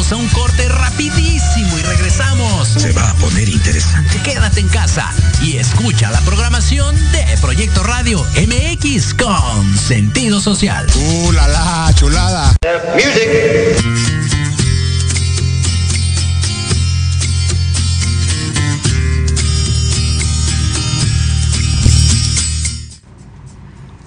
Vamos 0.00 0.12
a 0.12 0.16
un 0.16 0.28
corte 0.28 0.66
rapidísimo 0.66 1.78
y 1.78 1.82
regresamos. 1.82 2.68
Se 2.68 2.90
va 2.92 3.10
a 3.10 3.14
poner 3.16 3.50
interesante. 3.50 4.18
Quédate 4.22 4.60
en 4.60 4.68
casa 4.68 5.12
y 5.42 5.58
escucha 5.58 6.10
la 6.10 6.22
programación 6.22 6.96
de 7.12 7.22
Proyecto 7.38 7.82
Radio 7.82 8.24
MX 8.34 9.12
con 9.12 9.76
sentido 9.76 10.40
social. 10.40 10.86
¡Uh, 10.96 11.32
la, 11.32 11.48
la 11.48 11.92
chulada! 11.94 12.56
Music. 12.94 13.76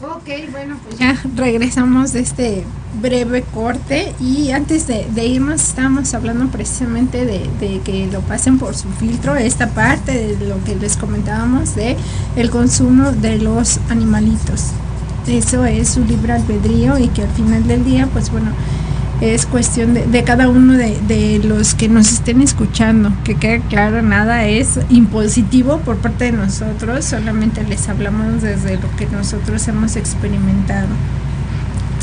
Ok, 0.01 0.51
bueno, 0.51 0.79
pues 0.83 0.97
ya 0.97 1.21
regresamos 1.35 2.13
de 2.13 2.21
este 2.21 2.65
breve 3.01 3.43
corte 3.53 4.13
y 4.19 4.51
antes 4.51 4.87
de, 4.87 5.07
de 5.13 5.25
irnos 5.25 5.61
estábamos 5.61 6.13
hablando 6.13 6.47
precisamente 6.47 7.25
de, 7.25 7.49
de, 7.59 7.79
que 7.81 8.07
lo 8.11 8.21
pasen 8.21 8.59
por 8.59 8.75
su 8.75 8.87
filtro, 8.89 9.35
esta 9.35 9.69
parte 9.69 10.35
de 10.35 10.47
lo 10.47 10.63
que 10.63 10.75
les 10.75 10.97
comentábamos 10.97 11.75
de 11.75 11.97
el 12.35 12.49
consumo 12.49 13.11
de 13.11 13.39
los 13.39 13.79
animalitos. 13.89 14.67
Eso 15.27 15.65
es 15.65 15.89
su 15.89 16.03
libre 16.03 16.33
albedrío 16.33 16.97
y 16.97 17.07
que 17.07 17.23
al 17.23 17.29
final 17.29 17.65
del 17.65 17.85
día, 17.85 18.07
pues 18.11 18.29
bueno, 18.29 18.51
es 19.21 19.45
cuestión 19.45 19.93
de, 19.93 20.05
de 20.05 20.23
cada 20.23 20.49
uno 20.49 20.73
de, 20.73 20.99
de, 21.07 21.39
los 21.39 21.75
que 21.75 21.87
nos 21.87 22.11
estén 22.11 22.41
escuchando, 22.41 23.13
que 23.23 23.35
quede 23.35 23.61
claro, 23.61 24.01
nada 24.01 24.45
es 24.45 24.79
impositivo 24.89 25.77
por 25.79 25.97
parte 25.97 26.25
de 26.25 26.33
nosotros, 26.33 27.05
solamente 27.05 27.63
les 27.63 27.87
hablamos 27.87 28.41
desde 28.41 28.75
lo 28.75 28.93
que 28.97 29.05
nosotros 29.07 29.65
hemos 29.69 29.95
experimentado. 29.95 30.89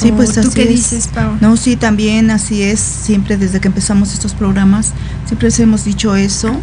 Sí, 0.01 0.13
pues 0.13 0.33
¿Tú 0.33 0.41
así 0.41 0.51
qué 0.51 0.63
es. 0.63 0.69
dices, 0.69 1.09
Pau? 1.09 1.37
No, 1.41 1.57
sí, 1.57 1.77
también 1.77 2.31
así 2.31 2.63
es. 2.63 2.81
Siempre 2.81 3.37
desde 3.37 3.61
que 3.61 3.69
empezamos 3.69 4.13
estos 4.15 4.35
programas, 4.35 4.93
siempre 5.27 5.49
les 5.49 5.61
hemos 5.61 5.85
dicho 5.85 6.17
eso, 6.17 6.61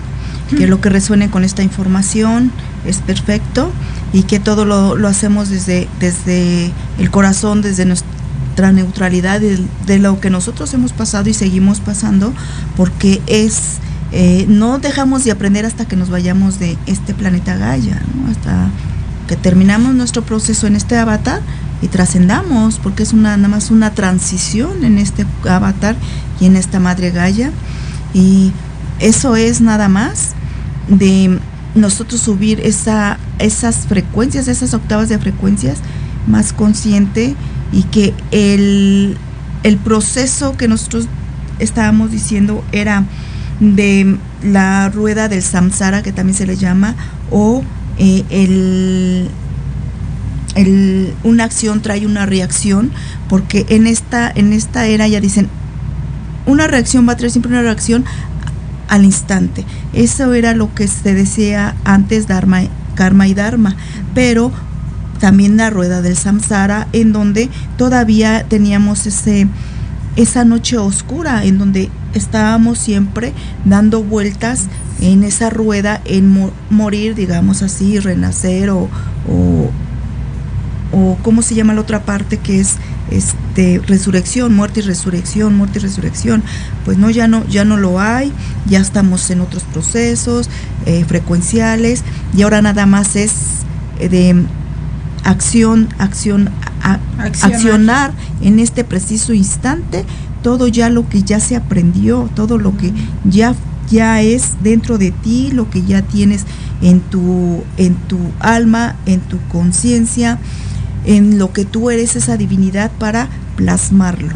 que 0.58 0.66
lo 0.68 0.80
que 0.82 0.90
resuene 0.90 1.30
con 1.30 1.44
esta 1.44 1.62
información 1.62 2.52
es 2.86 2.98
perfecto 2.98 3.72
y 4.14 4.24
que 4.24 4.40
todo 4.40 4.66
lo, 4.66 4.96
lo 4.96 5.08
hacemos 5.08 5.50
desde, 5.50 5.88
desde 6.00 6.72
el 6.98 7.12
corazón, 7.12 7.62
desde 7.62 7.86
nuestra 7.86 8.72
neutralidad, 8.72 9.40
de, 9.42 9.60
de 9.86 10.00
lo 10.00 10.20
que 10.20 10.30
nosotros 10.30 10.74
hemos 10.74 10.94
pasado 10.94 11.30
y 11.30 11.34
seguimos 11.34 11.80
pasando, 11.80 12.34
porque 12.76 13.22
es... 13.28 13.78
Eh, 14.14 14.46
no 14.48 14.80
dejamos 14.80 15.26
de 15.26 15.32
aprender 15.32 15.66
hasta 15.66 15.86
que 15.86 15.98
nos 15.98 16.10
vayamos 16.10 16.60
de 16.60 16.78
este 16.86 17.14
planeta 17.14 17.58
Gaia, 17.58 18.02
¿no? 18.16 18.32
hasta 18.32 18.70
que 19.28 19.36
terminamos 19.36 19.94
nuestro 19.94 20.24
proceso 20.24 20.68
en 20.68 20.76
este 20.76 20.98
avatar 20.98 21.42
y 21.82 21.88
trascendamos, 21.88 22.80
porque 22.80 23.04
es 23.04 23.14
una 23.14 23.38
nada 23.38 23.50
más 23.50 23.70
una 23.72 23.92
transición 23.92 24.84
en 24.84 24.98
este 24.98 25.26
avatar 25.48 25.96
y 26.40 26.46
en 26.46 26.56
esta 26.56 26.80
madre 26.80 27.12
Gaia. 27.12 27.52
Y 28.14 28.52
eso 29.00 29.36
es 29.36 29.62
nada 29.62 29.90
más 29.90 30.34
de 30.88 31.40
nosotros 31.76 32.22
subir 32.22 32.62
esa, 32.62 33.20
esas 33.40 33.88
frecuencias, 33.88 34.48
esas 34.48 34.74
octavas 34.74 35.10
de 35.10 35.20
frecuencias 35.20 35.80
más 36.26 36.54
consciente 36.54 37.36
y 37.72 37.84
que 37.84 38.14
el, 38.32 39.18
el 39.64 39.78
proceso 39.78 40.58
que 40.58 40.68
nosotros 40.68 41.08
estábamos 41.60 42.12
diciendo 42.12 42.64
era 42.72 43.04
de 43.60 44.18
la 44.44 44.90
rueda 44.90 45.28
del 45.28 45.42
samsara, 45.42 46.04
que 46.04 46.12
también 46.12 46.38
se 46.38 46.46
le 46.46 46.58
llama, 46.58 46.96
o 47.32 47.64
eh, 48.00 48.24
el, 48.30 49.30
el, 50.56 51.14
una 51.24 51.44
acción 51.44 51.82
trae 51.82 52.06
una 52.06 52.26
reacción, 52.26 52.92
porque 53.30 53.66
en 53.70 53.88
esta, 53.88 54.32
en 54.34 54.54
esta 54.54 54.88
era 54.88 55.08
ya 55.08 55.20
dicen, 55.20 55.50
una 56.46 56.68
reacción 56.68 57.08
va 57.08 57.14
a 57.14 57.18
traer 57.18 57.32
siempre 57.32 57.52
una 57.52 57.62
reacción 57.62 58.06
al 58.88 59.04
instante. 59.04 59.66
Eso 59.94 60.34
era 60.34 60.54
lo 60.54 60.74
que 60.74 60.88
se 60.88 61.14
decía 61.14 61.76
antes 61.84 62.28
Dharma, 62.28 62.62
karma 62.96 63.28
y 63.28 63.34
dharma, 63.34 63.76
pero 64.14 64.52
también 65.20 65.58
la 65.58 65.70
rueda 65.70 66.02
del 66.02 66.16
samsara 66.16 66.88
en 66.94 67.12
donde 67.12 67.50
todavía 67.78 68.46
teníamos 68.48 69.06
ese 69.06 69.48
esa 70.16 70.44
noche 70.46 70.78
oscura 70.78 71.46
en 71.46 71.60
donde 71.60 71.92
estábamos 72.16 72.80
siempre 72.80 73.34
dando 73.66 74.04
vueltas 74.04 74.66
en 75.02 75.24
esa 75.24 75.50
rueda 75.50 76.02
en 76.06 76.30
mo 76.30 76.52
morir 76.70 77.16
digamos 77.16 77.62
así 77.62 78.00
renacer 78.00 78.70
o, 78.70 78.90
o 79.28 79.72
o 80.92 81.18
cómo 81.22 81.42
se 81.42 81.56
llama 81.56 81.74
la 81.74 81.82
otra 81.82 82.04
parte 82.04 82.38
que 82.38 82.60
es 82.60 82.76
este 83.12 83.82
resurrección, 83.88 84.54
muerte 84.54 84.82
y 84.82 84.84
resurrección, 84.84 85.56
muerte 85.56 85.80
y 85.80 85.82
resurrección, 85.82 86.44
pues 86.86 86.98
no 86.98 87.10
ya 87.10 87.28
no 87.28 87.46
ya 87.48 87.66
no 87.66 87.78
lo 87.78 88.00
hay, 88.00 88.32
ya 88.66 88.80
estamos 88.80 89.30
en 89.30 89.42
otros 89.42 89.64
procesos 89.64 90.50
eh, 90.86 91.06
frecuenciales 91.06 92.04
y 92.36 92.42
ahora 92.42 92.62
nada 92.62 92.86
más 92.86 93.16
es 93.16 93.34
eh, 94.00 94.10
de 94.10 94.44
acción, 95.24 95.90
acción, 95.98 96.50
a, 96.82 97.00
accionar. 97.18 97.56
accionar 97.56 98.14
en 98.42 98.60
este 98.60 98.84
preciso 98.84 99.34
instante 99.34 100.06
todo 100.44 100.68
ya 100.68 100.90
lo 100.90 101.10
que 101.10 101.24
ya 101.24 101.40
se 101.40 101.56
aprendió, 101.56 102.30
todo 102.36 102.58
lo 102.58 102.78
que 102.78 102.94
ya 103.26 103.56
ya 103.90 104.22
es 104.22 104.56
dentro 104.62 104.98
de 104.98 105.12
ti, 105.12 105.52
lo 105.52 105.70
que 105.70 105.84
ya 105.84 106.02
tienes 106.02 106.46
en 106.82 107.00
tu 107.00 107.64
en 107.78 107.96
tu 107.96 108.20
alma, 108.40 108.96
en 109.06 109.22
tu 109.22 109.40
conciencia, 109.48 110.40
en 111.06 111.40
lo 111.40 111.54
que 111.54 111.66
tú 111.66 111.90
eres 111.90 112.16
esa 112.16 112.38
divinidad 112.38 112.92
para 113.00 113.30
plasmarlo. 113.56 114.36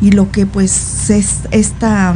Y 0.00 0.12
lo 0.12 0.30
que 0.30 0.46
pues 0.46 1.10
es 1.10 1.40
esta, 1.50 2.14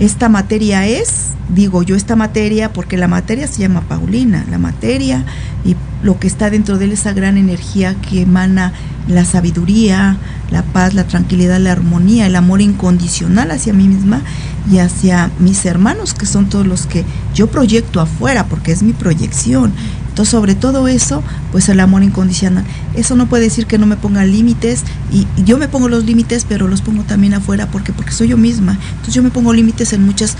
esta 0.00 0.28
materia 0.28 0.86
es, 0.86 1.30
digo 1.48 1.82
yo 1.82 1.94
esta 1.94 2.16
materia, 2.16 2.72
porque 2.72 2.96
la 2.96 3.08
materia 3.08 3.46
se 3.46 3.60
llama 3.60 3.82
Paulina, 3.82 4.44
la 4.50 4.58
materia 4.58 5.24
y 5.64 5.76
lo 6.02 6.18
que 6.18 6.26
está 6.26 6.50
dentro 6.50 6.78
de 6.78 6.86
él, 6.86 6.92
esa 6.92 7.12
gran 7.12 7.38
energía 7.38 7.94
que 7.94 8.22
emana 8.22 8.72
la 9.08 9.24
sabiduría, 9.24 10.16
la 10.50 10.62
paz, 10.62 10.94
la 10.94 11.04
tranquilidad, 11.04 11.60
la 11.60 11.72
armonía, 11.72 12.26
el 12.26 12.36
amor 12.36 12.60
incondicional 12.60 13.50
hacia 13.50 13.72
mí 13.72 13.86
misma 13.86 14.22
y 14.70 14.78
hacia 14.78 15.30
mis 15.38 15.64
hermanos, 15.64 16.12
que 16.12 16.26
son 16.26 16.48
todos 16.48 16.66
los 16.66 16.86
que 16.86 17.04
yo 17.34 17.46
proyecto 17.46 18.00
afuera, 18.00 18.46
porque 18.46 18.72
es 18.72 18.82
mi 18.82 18.92
proyección. 18.92 19.72
Entonces, 20.14 20.30
sobre 20.30 20.54
todo 20.54 20.86
eso, 20.86 21.24
pues 21.50 21.68
el 21.68 21.80
amor 21.80 22.04
incondicional. 22.04 22.62
Eso 22.94 23.16
no 23.16 23.26
puede 23.26 23.42
decir 23.42 23.66
que 23.66 23.78
no 23.78 23.86
me 23.86 23.96
ponga 23.96 24.24
límites 24.24 24.84
y, 25.10 25.26
yo 25.44 25.58
me 25.58 25.66
pongo 25.66 25.88
los 25.88 26.04
límites, 26.04 26.46
pero 26.48 26.68
los 26.68 26.82
pongo 26.82 27.02
también 27.02 27.34
afuera 27.34 27.66
porque 27.66 27.92
porque 27.92 28.12
soy 28.12 28.28
yo 28.28 28.36
misma. 28.36 28.78
Entonces, 28.90 29.14
yo 29.14 29.24
me 29.24 29.32
pongo 29.32 29.52
límites 29.52 29.92
en 29.92 30.06
muchas 30.06 30.36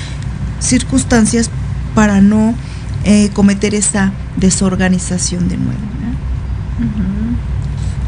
circunstancias 0.61 1.51
para 1.93 2.21
no 2.21 2.55
eh, 3.03 3.31
cometer 3.33 3.75
esa 3.75 4.13
desorganización 4.37 5.49
de 5.49 5.57
nuevo. 5.57 5.81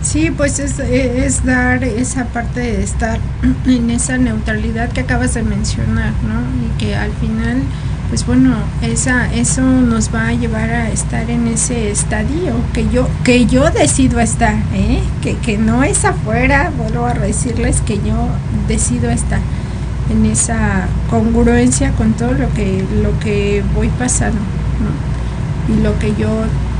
Sí, 0.05 0.31
pues 0.31 0.61
es, 0.61 0.79
es, 0.79 1.45
dar 1.45 1.83
esa 1.83 2.27
parte 2.27 2.61
de 2.61 2.85
estar 2.85 3.19
en 3.67 3.91
esa 3.91 4.19
neutralidad 4.19 4.91
que 4.91 5.01
acabas 5.01 5.35
de 5.35 5.43
mencionar, 5.43 6.13
¿no? 6.23 6.43
Y 6.65 6.79
que 6.79 6.95
al 6.95 7.11
final 7.15 7.61
pues 8.09 8.27
bueno, 8.27 8.55
esa, 8.83 9.33
eso 9.35 9.63
nos 9.63 10.15
va 10.15 10.29
a 10.29 10.33
llevar 10.33 10.71
a 10.71 10.91
estar 10.91 11.29
en 11.31 11.49
ese 11.49 11.91
estadio 11.91 12.55
que 12.73 12.89
yo, 12.89 13.09
que 13.25 13.47
yo 13.47 13.71
decido 13.71 14.21
estar, 14.21 14.55
¿eh? 14.75 15.01
que, 15.23 15.37
que 15.39 15.59
no 15.59 15.83
es 15.83 16.05
afuera, 16.05 16.73
vuelvo 16.77 17.07
a 17.07 17.15
decirles 17.15 17.81
que 17.81 17.97
yo 17.97 18.29
decido 18.69 19.11
estar 19.11 19.41
en 20.11 20.25
esa 20.27 20.87
congruencia 21.11 21.91
con 21.93 22.13
todo 22.13 22.33
lo 22.33 22.53
que, 22.55 22.85
lo 23.03 23.19
que 23.19 23.65
voy 23.75 23.89
pasando, 23.89 24.39
¿no? 24.39 25.75
Y 25.75 25.83
lo 25.83 25.99
que 25.99 26.15
yo 26.15 26.29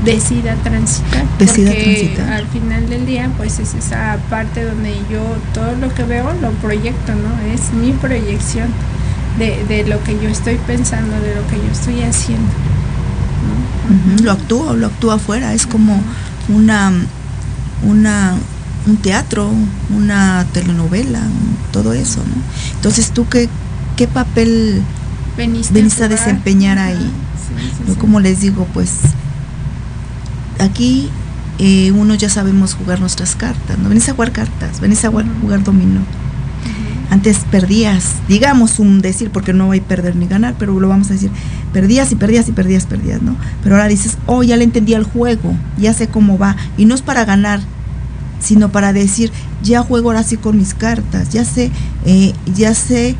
decida 0.05 0.55
transitar. 0.63 1.25
Decida 1.37 1.71
porque 1.71 1.83
transitar. 1.83 2.33
Al 2.33 2.47
final 2.47 2.89
del 2.89 3.05
día, 3.05 3.29
pues 3.35 3.59
es 3.59 3.73
esa 3.73 4.17
parte 4.29 4.63
donde 4.63 4.93
yo 5.11 5.21
todo 5.53 5.75
lo 5.75 5.93
que 5.93 6.03
veo 6.03 6.31
lo 6.41 6.51
proyecto, 6.51 7.13
¿no? 7.13 7.53
Es 7.53 7.73
mi 7.73 7.91
proyección 7.91 8.67
de, 9.37 9.63
de 9.65 9.87
lo 9.87 10.03
que 10.03 10.13
yo 10.19 10.29
estoy 10.29 10.55
pensando, 10.67 11.19
de 11.19 11.35
lo 11.35 11.47
que 11.47 11.57
yo 11.57 11.71
estoy 11.71 12.01
haciendo. 12.01 12.49
Lo 14.21 14.31
actúa, 14.31 14.73
lo 14.73 14.87
actúa 14.87 15.15
afuera, 15.15 15.53
es 15.53 15.65
como 15.65 16.01
una, 16.49 16.91
una, 17.83 18.35
un 18.85 18.97
teatro, 18.97 19.49
una 19.95 20.45
telenovela, 20.51 21.21
todo 21.71 21.93
eso, 21.93 22.19
¿no? 22.19 22.35
Entonces, 22.75 23.11
¿tú 23.11 23.27
qué, 23.29 23.47
qué 23.95 24.07
papel 24.07 24.81
Veniste, 25.37 25.73
veniste 25.73 26.03
a 26.03 26.07
desempeñar 26.09 26.79
ahí? 26.79 26.95
Sí, 26.95 27.69
sí, 27.77 27.83
Yo 27.87 27.93
sí. 27.93 27.99
como 27.99 28.19
les 28.19 28.41
digo, 28.41 28.67
pues 28.73 28.91
aquí 30.59 31.09
eh, 31.59 31.91
uno 31.91 32.15
ya 32.15 32.29
sabemos 32.29 32.73
jugar 32.73 32.99
nuestras 32.99 33.35
cartas, 33.35 33.77
¿no? 33.77 33.89
Venís 33.89 34.09
a 34.09 34.13
jugar 34.13 34.31
cartas, 34.31 34.79
venís 34.81 35.03
a 35.05 35.09
jugar, 35.09 35.25
jugar 35.41 35.63
dominó. 35.63 36.01
Antes 37.09 37.39
perdías, 37.49 38.15
digamos 38.27 38.79
un 38.79 39.01
decir, 39.01 39.29
porque 39.29 39.53
no 39.53 39.71
hay 39.71 39.79
perder 39.79 40.15
ni 40.17 40.27
ganar, 40.27 40.55
pero 40.59 40.77
lo 40.77 40.89
vamos 40.89 41.09
a 41.09 41.13
decir, 41.13 41.31
perdías 41.71 42.11
y 42.11 42.15
perdías 42.15 42.49
y 42.49 42.51
perdías, 42.51 42.85
perdías, 42.85 43.21
¿no? 43.21 43.35
Pero 43.63 43.75
ahora 43.75 43.87
dices, 43.87 44.17
oh, 44.25 44.43
ya 44.43 44.57
le 44.57 44.65
entendí 44.65 44.93
al 44.93 45.05
juego, 45.05 45.55
ya 45.77 45.93
sé 45.93 46.07
cómo 46.07 46.37
va, 46.37 46.57
y 46.77 46.85
no 46.85 46.95
es 46.95 47.01
para 47.01 47.23
ganar, 47.23 47.61
sino 48.39 48.71
para 48.71 48.91
decir, 48.91 49.31
ya 49.63 49.83
juego 49.83 50.09
ahora 50.09 50.23
sí 50.23 50.35
con 50.35 50.57
mis 50.57 50.73
cartas, 50.73 51.29
ya 51.29 51.45
sé, 51.45 51.71
eh, 52.05 52.33
ya 52.53 52.73
sé 52.73 53.15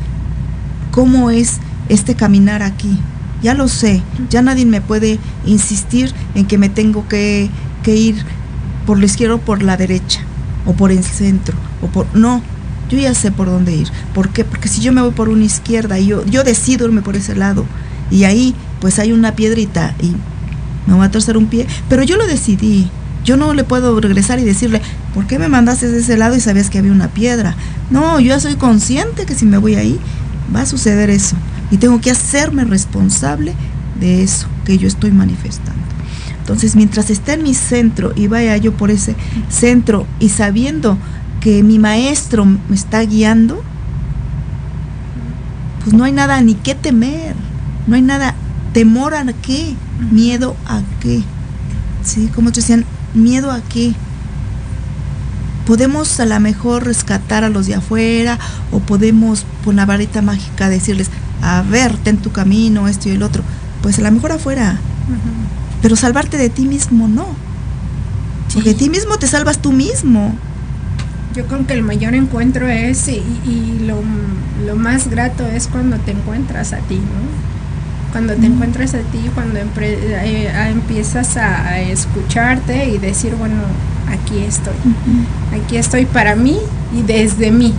cómo 0.90 1.30
es 1.30 1.58
este 1.88 2.14
caminar 2.14 2.62
aquí, 2.62 2.98
ya 3.42 3.54
lo 3.54 3.68
sé, 3.68 4.02
ya 4.28 4.42
nadie 4.42 4.66
me 4.66 4.82
puede 4.82 5.18
insistir 5.46 6.12
en 6.34 6.46
que 6.46 6.58
me 6.58 6.68
tengo 6.68 7.08
que, 7.08 7.48
que 7.82 7.96
ir 7.96 8.16
por 8.84 8.98
la 8.98 9.06
izquierda 9.06 9.36
o 9.36 9.38
por 9.38 9.62
la 9.62 9.78
derecha, 9.78 10.20
o 10.66 10.74
por 10.74 10.92
el 10.92 11.02
centro, 11.02 11.56
o 11.80 11.86
por... 11.86 12.06
No, 12.14 12.42
yo 12.88 12.98
ya 12.98 13.14
sé 13.14 13.30
por 13.30 13.46
dónde 13.46 13.74
ir. 13.74 13.88
¿Por 14.14 14.30
qué? 14.30 14.44
Porque 14.44 14.68
si 14.68 14.80
yo 14.80 14.92
me 14.92 15.02
voy 15.02 15.12
por 15.12 15.28
una 15.28 15.44
izquierda 15.44 15.98
y 15.98 16.06
yo, 16.06 16.24
yo 16.26 16.44
decido 16.44 16.86
irme 16.86 17.02
por 17.02 17.16
ese 17.16 17.34
lado, 17.34 17.64
y 18.10 18.24
ahí 18.24 18.54
pues 18.80 18.98
hay 18.98 19.12
una 19.12 19.34
piedrita 19.34 19.94
y 20.00 20.14
me 20.86 20.96
va 20.96 21.04
a 21.04 21.10
torcer 21.10 21.36
un 21.36 21.46
pie, 21.46 21.66
pero 21.88 22.02
yo 22.02 22.16
lo 22.16 22.26
decidí. 22.26 22.90
Yo 23.24 23.36
no 23.36 23.52
le 23.52 23.64
puedo 23.64 24.00
regresar 24.00 24.38
y 24.38 24.44
decirle, 24.44 24.80
¿por 25.12 25.26
qué 25.26 25.38
me 25.38 25.48
mandaste 25.48 25.90
de 25.90 25.98
ese 25.98 26.16
lado 26.16 26.34
y 26.36 26.40
sabías 26.40 26.70
que 26.70 26.78
había 26.78 26.92
una 26.92 27.08
piedra? 27.08 27.56
No, 27.90 28.20
yo 28.20 28.28
ya 28.28 28.40
soy 28.40 28.54
consciente 28.54 29.26
que 29.26 29.34
si 29.34 29.44
me 29.44 29.58
voy 29.58 29.74
ahí 29.74 29.98
va 30.54 30.62
a 30.62 30.66
suceder 30.66 31.10
eso. 31.10 31.36
Y 31.70 31.76
tengo 31.76 32.00
que 32.00 32.10
hacerme 32.10 32.64
responsable 32.64 33.54
de 34.00 34.22
eso 34.22 34.46
que 34.64 34.78
yo 34.78 34.88
estoy 34.88 35.10
manifestando. 35.10 35.82
Entonces, 36.40 36.74
mientras 36.76 37.10
esté 37.10 37.34
en 37.34 37.42
mi 37.42 37.52
centro 37.52 38.12
y 38.16 38.28
vaya 38.28 38.56
yo 38.56 38.72
por 38.72 38.90
ese 38.90 39.14
centro 39.50 40.06
y 40.18 40.30
sabiendo 40.30 40.96
que 41.40 41.62
mi 41.62 41.78
maestro 41.78 42.44
me 42.44 42.74
está 42.74 43.00
guiando, 43.02 43.62
pues 45.82 45.94
no 45.94 46.04
hay 46.04 46.12
nada 46.12 46.40
ni 46.40 46.54
qué 46.54 46.74
temer, 46.74 47.34
no 47.86 47.96
hay 47.96 48.02
nada, 48.02 48.34
temor 48.72 49.14
a 49.14 49.24
qué, 49.32 49.74
miedo 50.10 50.56
a 50.66 50.82
qué. 51.00 51.22
Sí, 52.04 52.30
como 52.34 52.52
te 52.52 52.60
decían, 52.60 52.84
miedo 53.14 53.50
a 53.50 53.60
qué. 53.60 53.94
Podemos 55.66 56.18
a 56.20 56.24
lo 56.24 56.40
mejor 56.40 56.84
rescatar 56.84 57.44
a 57.44 57.50
los 57.50 57.66
de 57.66 57.74
afuera 57.74 58.38
o 58.72 58.80
podemos 58.80 59.44
con 59.64 59.76
la 59.76 59.86
varita 59.86 60.22
mágica 60.22 60.68
decirles, 60.68 61.10
a 61.42 61.62
ver, 61.62 61.96
ten 61.98 62.16
tu 62.16 62.32
camino, 62.32 62.88
esto 62.88 63.08
y 63.08 63.12
el 63.12 63.22
otro. 63.22 63.42
Pues 63.82 63.98
a 63.98 64.02
lo 64.02 64.10
mejor 64.10 64.32
afuera, 64.32 64.78
pero 65.82 65.94
salvarte 65.94 66.36
de 66.36 66.50
ti 66.50 66.66
mismo 66.66 67.06
no. 67.06 67.26
Porque 68.52 68.70
de 68.70 68.74
ti 68.74 68.90
mismo 68.90 69.18
te 69.18 69.26
salvas 69.26 69.58
tú 69.58 69.72
mismo. 69.72 70.34
Yo 71.34 71.44
creo 71.46 71.66
que 71.66 71.74
el 71.74 71.82
mayor 71.82 72.14
encuentro 72.14 72.68
es 72.68 73.06
y, 73.08 73.22
y 73.46 73.84
lo, 73.86 74.00
lo 74.66 74.76
más 74.76 75.08
grato 75.08 75.46
es 75.46 75.68
cuando 75.68 75.96
te 75.98 76.12
encuentras 76.12 76.72
a 76.72 76.78
ti, 76.78 76.96
¿no? 76.96 78.12
Cuando 78.12 78.34
te 78.34 78.46
encuentras 78.46 78.94
a 78.94 78.98
ti, 79.00 79.20
cuando 79.34 79.58
eh, 79.60 80.50
empiezas 80.70 81.36
a, 81.36 81.66
a 81.68 81.80
escucharte 81.80 82.88
y 82.88 82.98
decir, 82.98 83.34
bueno, 83.36 83.56
aquí 84.08 84.38
estoy. 84.38 84.72
Aquí 85.52 85.76
estoy 85.76 86.06
para 86.06 86.34
mí 86.34 86.56
y 86.98 87.02
desde 87.02 87.50
mí. 87.50 87.74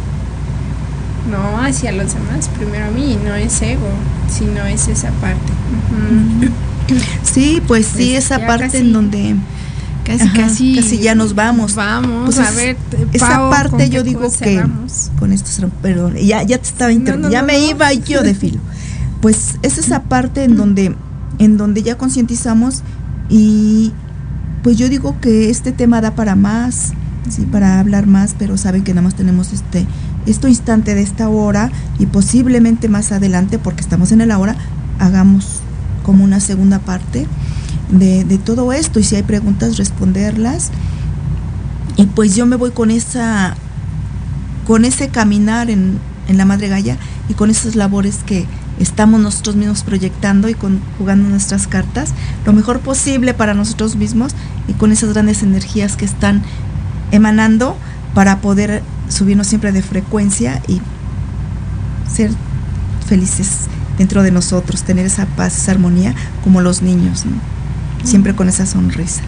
No 1.31 1.59
hacia 1.61 1.91
los 1.91 2.13
demás, 2.13 2.47
primero 2.57 2.85
a 2.85 2.91
mí, 2.91 3.17
no 3.25 3.35
es 3.35 3.59
ego, 3.61 3.89
sino 4.29 4.63
es 4.65 4.87
esa 4.87 5.09
parte. 5.13 5.51
Sí, 7.23 7.61
pues 7.67 7.85
sí, 7.85 8.13
Pues 8.13 8.25
esa 8.25 8.47
parte 8.47 8.65
casi- 8.65 8.77
en 8.77 8.93
donde 8.93 9.35
Casi, 10.09 10.23
Ajá, 10.23 10.33
casi. 10.41 10.75
casi 10.75 10.97
ya 10.99 11.13
nos 11.15 11.35
vamos. 11.35 11.75
Vamos, 11.75 12.25
Pues 12.35 12.39
a 12.39 12.49
es- 12.49 12.55
ver, 12.55 12.77
esa 13.13 13.27
Pau, 13.27 13.39
¿con 13.41 13.49
parte 13.49 13.89
yo 13.89 14.03
digo 14.03 14.27
que 14.41 14.63
con 15.19 15.31
esto 15.31 15.49
se- 15.49 15.67
perdón, 15.67 16.15
ya 16.15 16.43
ya 16.43 16.57
te 16.57 16.67
estaba 16.67 16.91
inter- 16.91 17.19
no, 17.19 17.29
ya 17.29 17.41
no, 17.41 17.47
me 17.47 17.59
iba 17.59 17.93
yo 17.93 18.21
de 18.23 18.33
filo. 18.33 18.59
Pues 19.21 19.55
es 19.61 19.77
esa 19.77 20.03
parte 20.03 20.43
en 20.43 20.55
donde 20.57 20.95
en 21.37 21.57
donde 21.57 21.83
ya 21.83 21.97
concientizamos 21.97 22.81
y 23.29 23.91
pues 24.63 24.77
yo 24.77 24.89
digo 24.89 25.15
que 25.21 25.49
este 25.49 25.71
tema 25.71 26.01
da 26.01 26.15
para 26.15 26.35
más, 26.35 26.91
sí, 27.29 27.43
para 27.43 27.79
hablar 27.79 28.07
más, 28.07 28.35
pero 28.37 28.57
saben 28.57 28.83
que 28.83 28.93
nada 28.93 29.03
más 29.03 29.15
tenemos 29.15 29.53
este 29.53 29.85
este 30.25 30.49
instante 30.49 30.95
de 30.95 31.01
esta 31.01 31.29
hora 31.29 31.71
y 31.97 32.05
posiblemente 32.07 32.89
más 32.89 33.11
adelante 33.11 33.57
porque 33.59 33.81
estamos 33.81 34.11
en 34.11 34.21
el 34.21 34.31
ahora 34.31 34.55
hagamos 34.99 35.61
como 36.03 36.23
una 36.23 36.39
segunda 36.39 36.79
parte 36.79 37.25
de, 37.89 38.37
todo 38.37 38.71
esto 38.71 38.99
y 38.99 39.03
si 39.03 39.15
hay 39.15 39.23
preguntas 39.23 39.77
responderlas 39.77 40.71
y 41.97 42.05
pues 42.05 42.35
yo 42.35 42.45
me 42.45 42.55
voy 42.55 42.71
con 42.71 42.91
esa 42.91 43.55
con 44.67 44.85
ese 44.85 45.09
caminar 45.09 45.69
en, 45.69 45.97
en 46.27 46.37
la 46.37 46.45
madre 46.45 46.69
Gaya 46.69 46.97
y 47.27 47.33
con 47.33 47.49
esas 47.49 47.75
labores 47.75 48.19
que 48.25 48.45
estamos 48.79 49.19
nosotros 49.19 49.55
mismos 49.55 49.83
proyectando 49.83 50.47
y 50.47 50.53
con, 50.53 50.79
jugando 50.97 51.29
nuestras 51.29 51.67
cartas 51.67 52.13
lo 52.45 52.53
mejor 52.53 52.79
posible 52.79 53.33
para 53.33 53.53
nosotros 53.53 53.95
mismos 53.95 54.33
y 54.67 54.73
con 54.73 54.91
esas 54.91 55.13
grandes 55.13 55.41
energías 55.41 55.97
que 55.97 56.05
están 56.05 56.43
emanando 57.11 57.75
para 58.13 58.39
poder 58.41 58.83
subirnos 59.09 59.47
siempre 59.47 59.71
de 59.71 59.81
frecuencia 59.81 60.61
y 60.67 60.81
ser 62.07 62.31
felices 63.07 63.67
dentro 63.97 64.23
de 64.23 64.31
nosotros, 64.31 64.83
tener 64.83 65.05
esa 65.05 65.25
paz, 65.25 65.57
esa 65.57 65.71
armonía 65.71 66.15
como 66.43 66.61
los 66.61 66.81
niños. 66.81 67.25
Siempre 68.03 68.33
con 68.35 68.49
esa 68.49 68.65
sonrisa. 68.65 69.21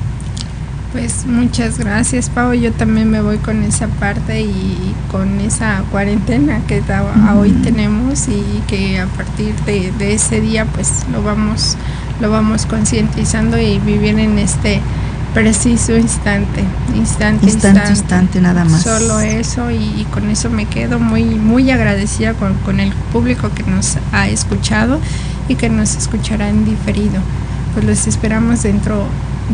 Pues 0.92 1.26
muchas 1.26 1.80
gracias, 1.80 2.30
Pau. 2.30 2.54
Yo 2.54 2.74
también 2.74 3.10
me 3.10 3.22
voy 3.22 3.38
con 3.38 3.64
esa 3.64 3.88
parte 3.88 4.42
y 4.42 4.94
con 5.10 5.40
esa 5.40 5.84
cuarentena 5.90 6.60
que 6.68 6.84
hoy 7.34 7.52
tenemos 7.64 8.28
y 8.28 8.62
que 8.68 9.00
a 9.00 9.06
partir 9.06 9.56
de, 9.66 9.94
de 9.98 10.14
ese 10.16 10.42
día 10.42 10.66
pues 10.66 11.06
lo 11.12 11.24
vamos 11.24 11.78
lo 12.20 12.30
vamos 12.30 12.66
concientizando 12.66 13.58
y 13.58 13.80
vivir 13.80 14.20
en 14.20 14.38
este 14.38 14.82
preciso 15.34 15.98
instante, 15.98 16.62
instante, 16.94 17.46
Instante, 17.46 17.90
instante, 17.90 18.42
nada 18.42 18.66
más. 18.66 18.84
Solo 18.84 19.22
eso 19.22 19.72
y, 19.72 19.78
y 19.78 20.08
con 20.12 20.30
eso 20.30 20.50
me 20.50 20.66
quedo 20.66 21.00
muy 21.00 21.24
muy 21.24 21.72
agradecida 21.72 22.34
con, 22.34 22.54
con 22.66 22.82
el 22.82 22.92
público 23.14 23.50
que 23.56 23.64
nos 23.64 23.98
ha 24.12 24.28
escuchado 24.28 25.00
y 25.48 25.56
que 25.56 25.70
nos 25.70 25.96
escuchará 25.96 26.50
en 26.50 26.66
diferido. 26.66 27.22
Pues 27.74 27.86
los 27.86 28.08
esperamos 28.08 28.64
dentro 28.64 29.06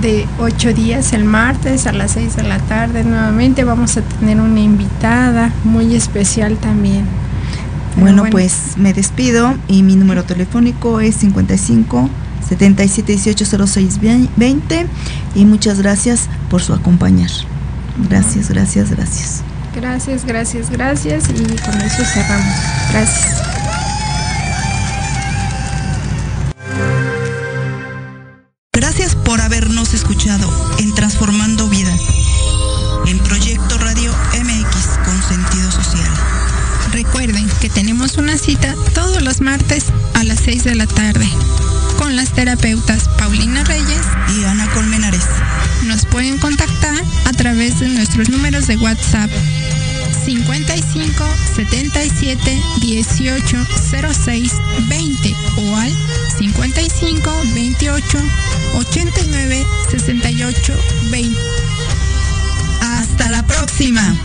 de 0.02 0.26
ocho 0.40 0.74
días, 0.74 1.14
el 1.14 1.24
martes 1.24 1.88
a 1.88 1.92
las 1.92 2.12
seis 2.12 2.36
de 2.36 2.44
la 2.44 2.60
tarde. 2.60 3.04
Nuevamente 3.04 3.64
vamos 3.64 3.98
a 3.98 4.02
tener 4.02 4.40
una 4.40 4.60
invitada 4.60 5.52
muy 5.64 5.96
especial 5.96 6.58
también. 6.58 7.06
Bueno, 8.00 8.26
pues 8.30 8.78
me 8.78 8.94
despido 8.94 9.56
y 9.68 9.82
mi 9.82 9.96
número 9.96 10.24
telefónico 10.24 11.00
es 11.00 11.16
55 11.16 12.10
77 12.48 13.14
18 13.14 13.68
06 13.68 14.00
20 14.36 14.88
y 15.36 15.46
muchas 15.46 15.82
gracias 15.82 16.30
por 16.50 16.62
su 16.62 16.74
acompañar. 16.74 17.32
Gracias, 18.10 18.50
gracias, 18.50 18.92
gracias. 18.92 19.42
Gracias, 19.76 20.26
gracias, 20.26 20.70
gracias 20.70 21.24
y 21.30 21.44
con 21.44 21.82
eso 21.82 22.04
cerramos. 22.06 22.56
Gracias 22.92 23.57
6 40.58 40.64
de 40.64 40.76
la 40.76 40.88
tarde 40.88 41.28
con 41.98 42.16
las 42.16 42.32
terapeutas 42.34 43.10
Paulina 43.20 43.64
Reyes 43.64 44.02
y 44.36 44.44
Ana 44.46 44.68
Colmenares. 44.74 45.26
Nos 45.86 46.06
pueden 46.06 46.40
contactar 46.40 46.96
a 47.26 47.34
través 47.34 47.80
de 47.80 47.90
nuestros 47.90 48.30
números 48.30 48.66
de 48.66 48.78
WhatsApp 48.78 49.30
55 50.26 50.26
55 50.26 51.24
77 51.56 52.62
18 52.82 53.58
06 54.14 54.54
20 54.88 55.36
o 55.58 55.76
al 55.76 55.92
55 56.40 57.32
28 57.54 58.18
89 58.76 59.66
68 59.92 60.74
20. 61.12 61.40
Hasta 62.82 63.30
la 63.30 63.46
próxima. 63.46 64.16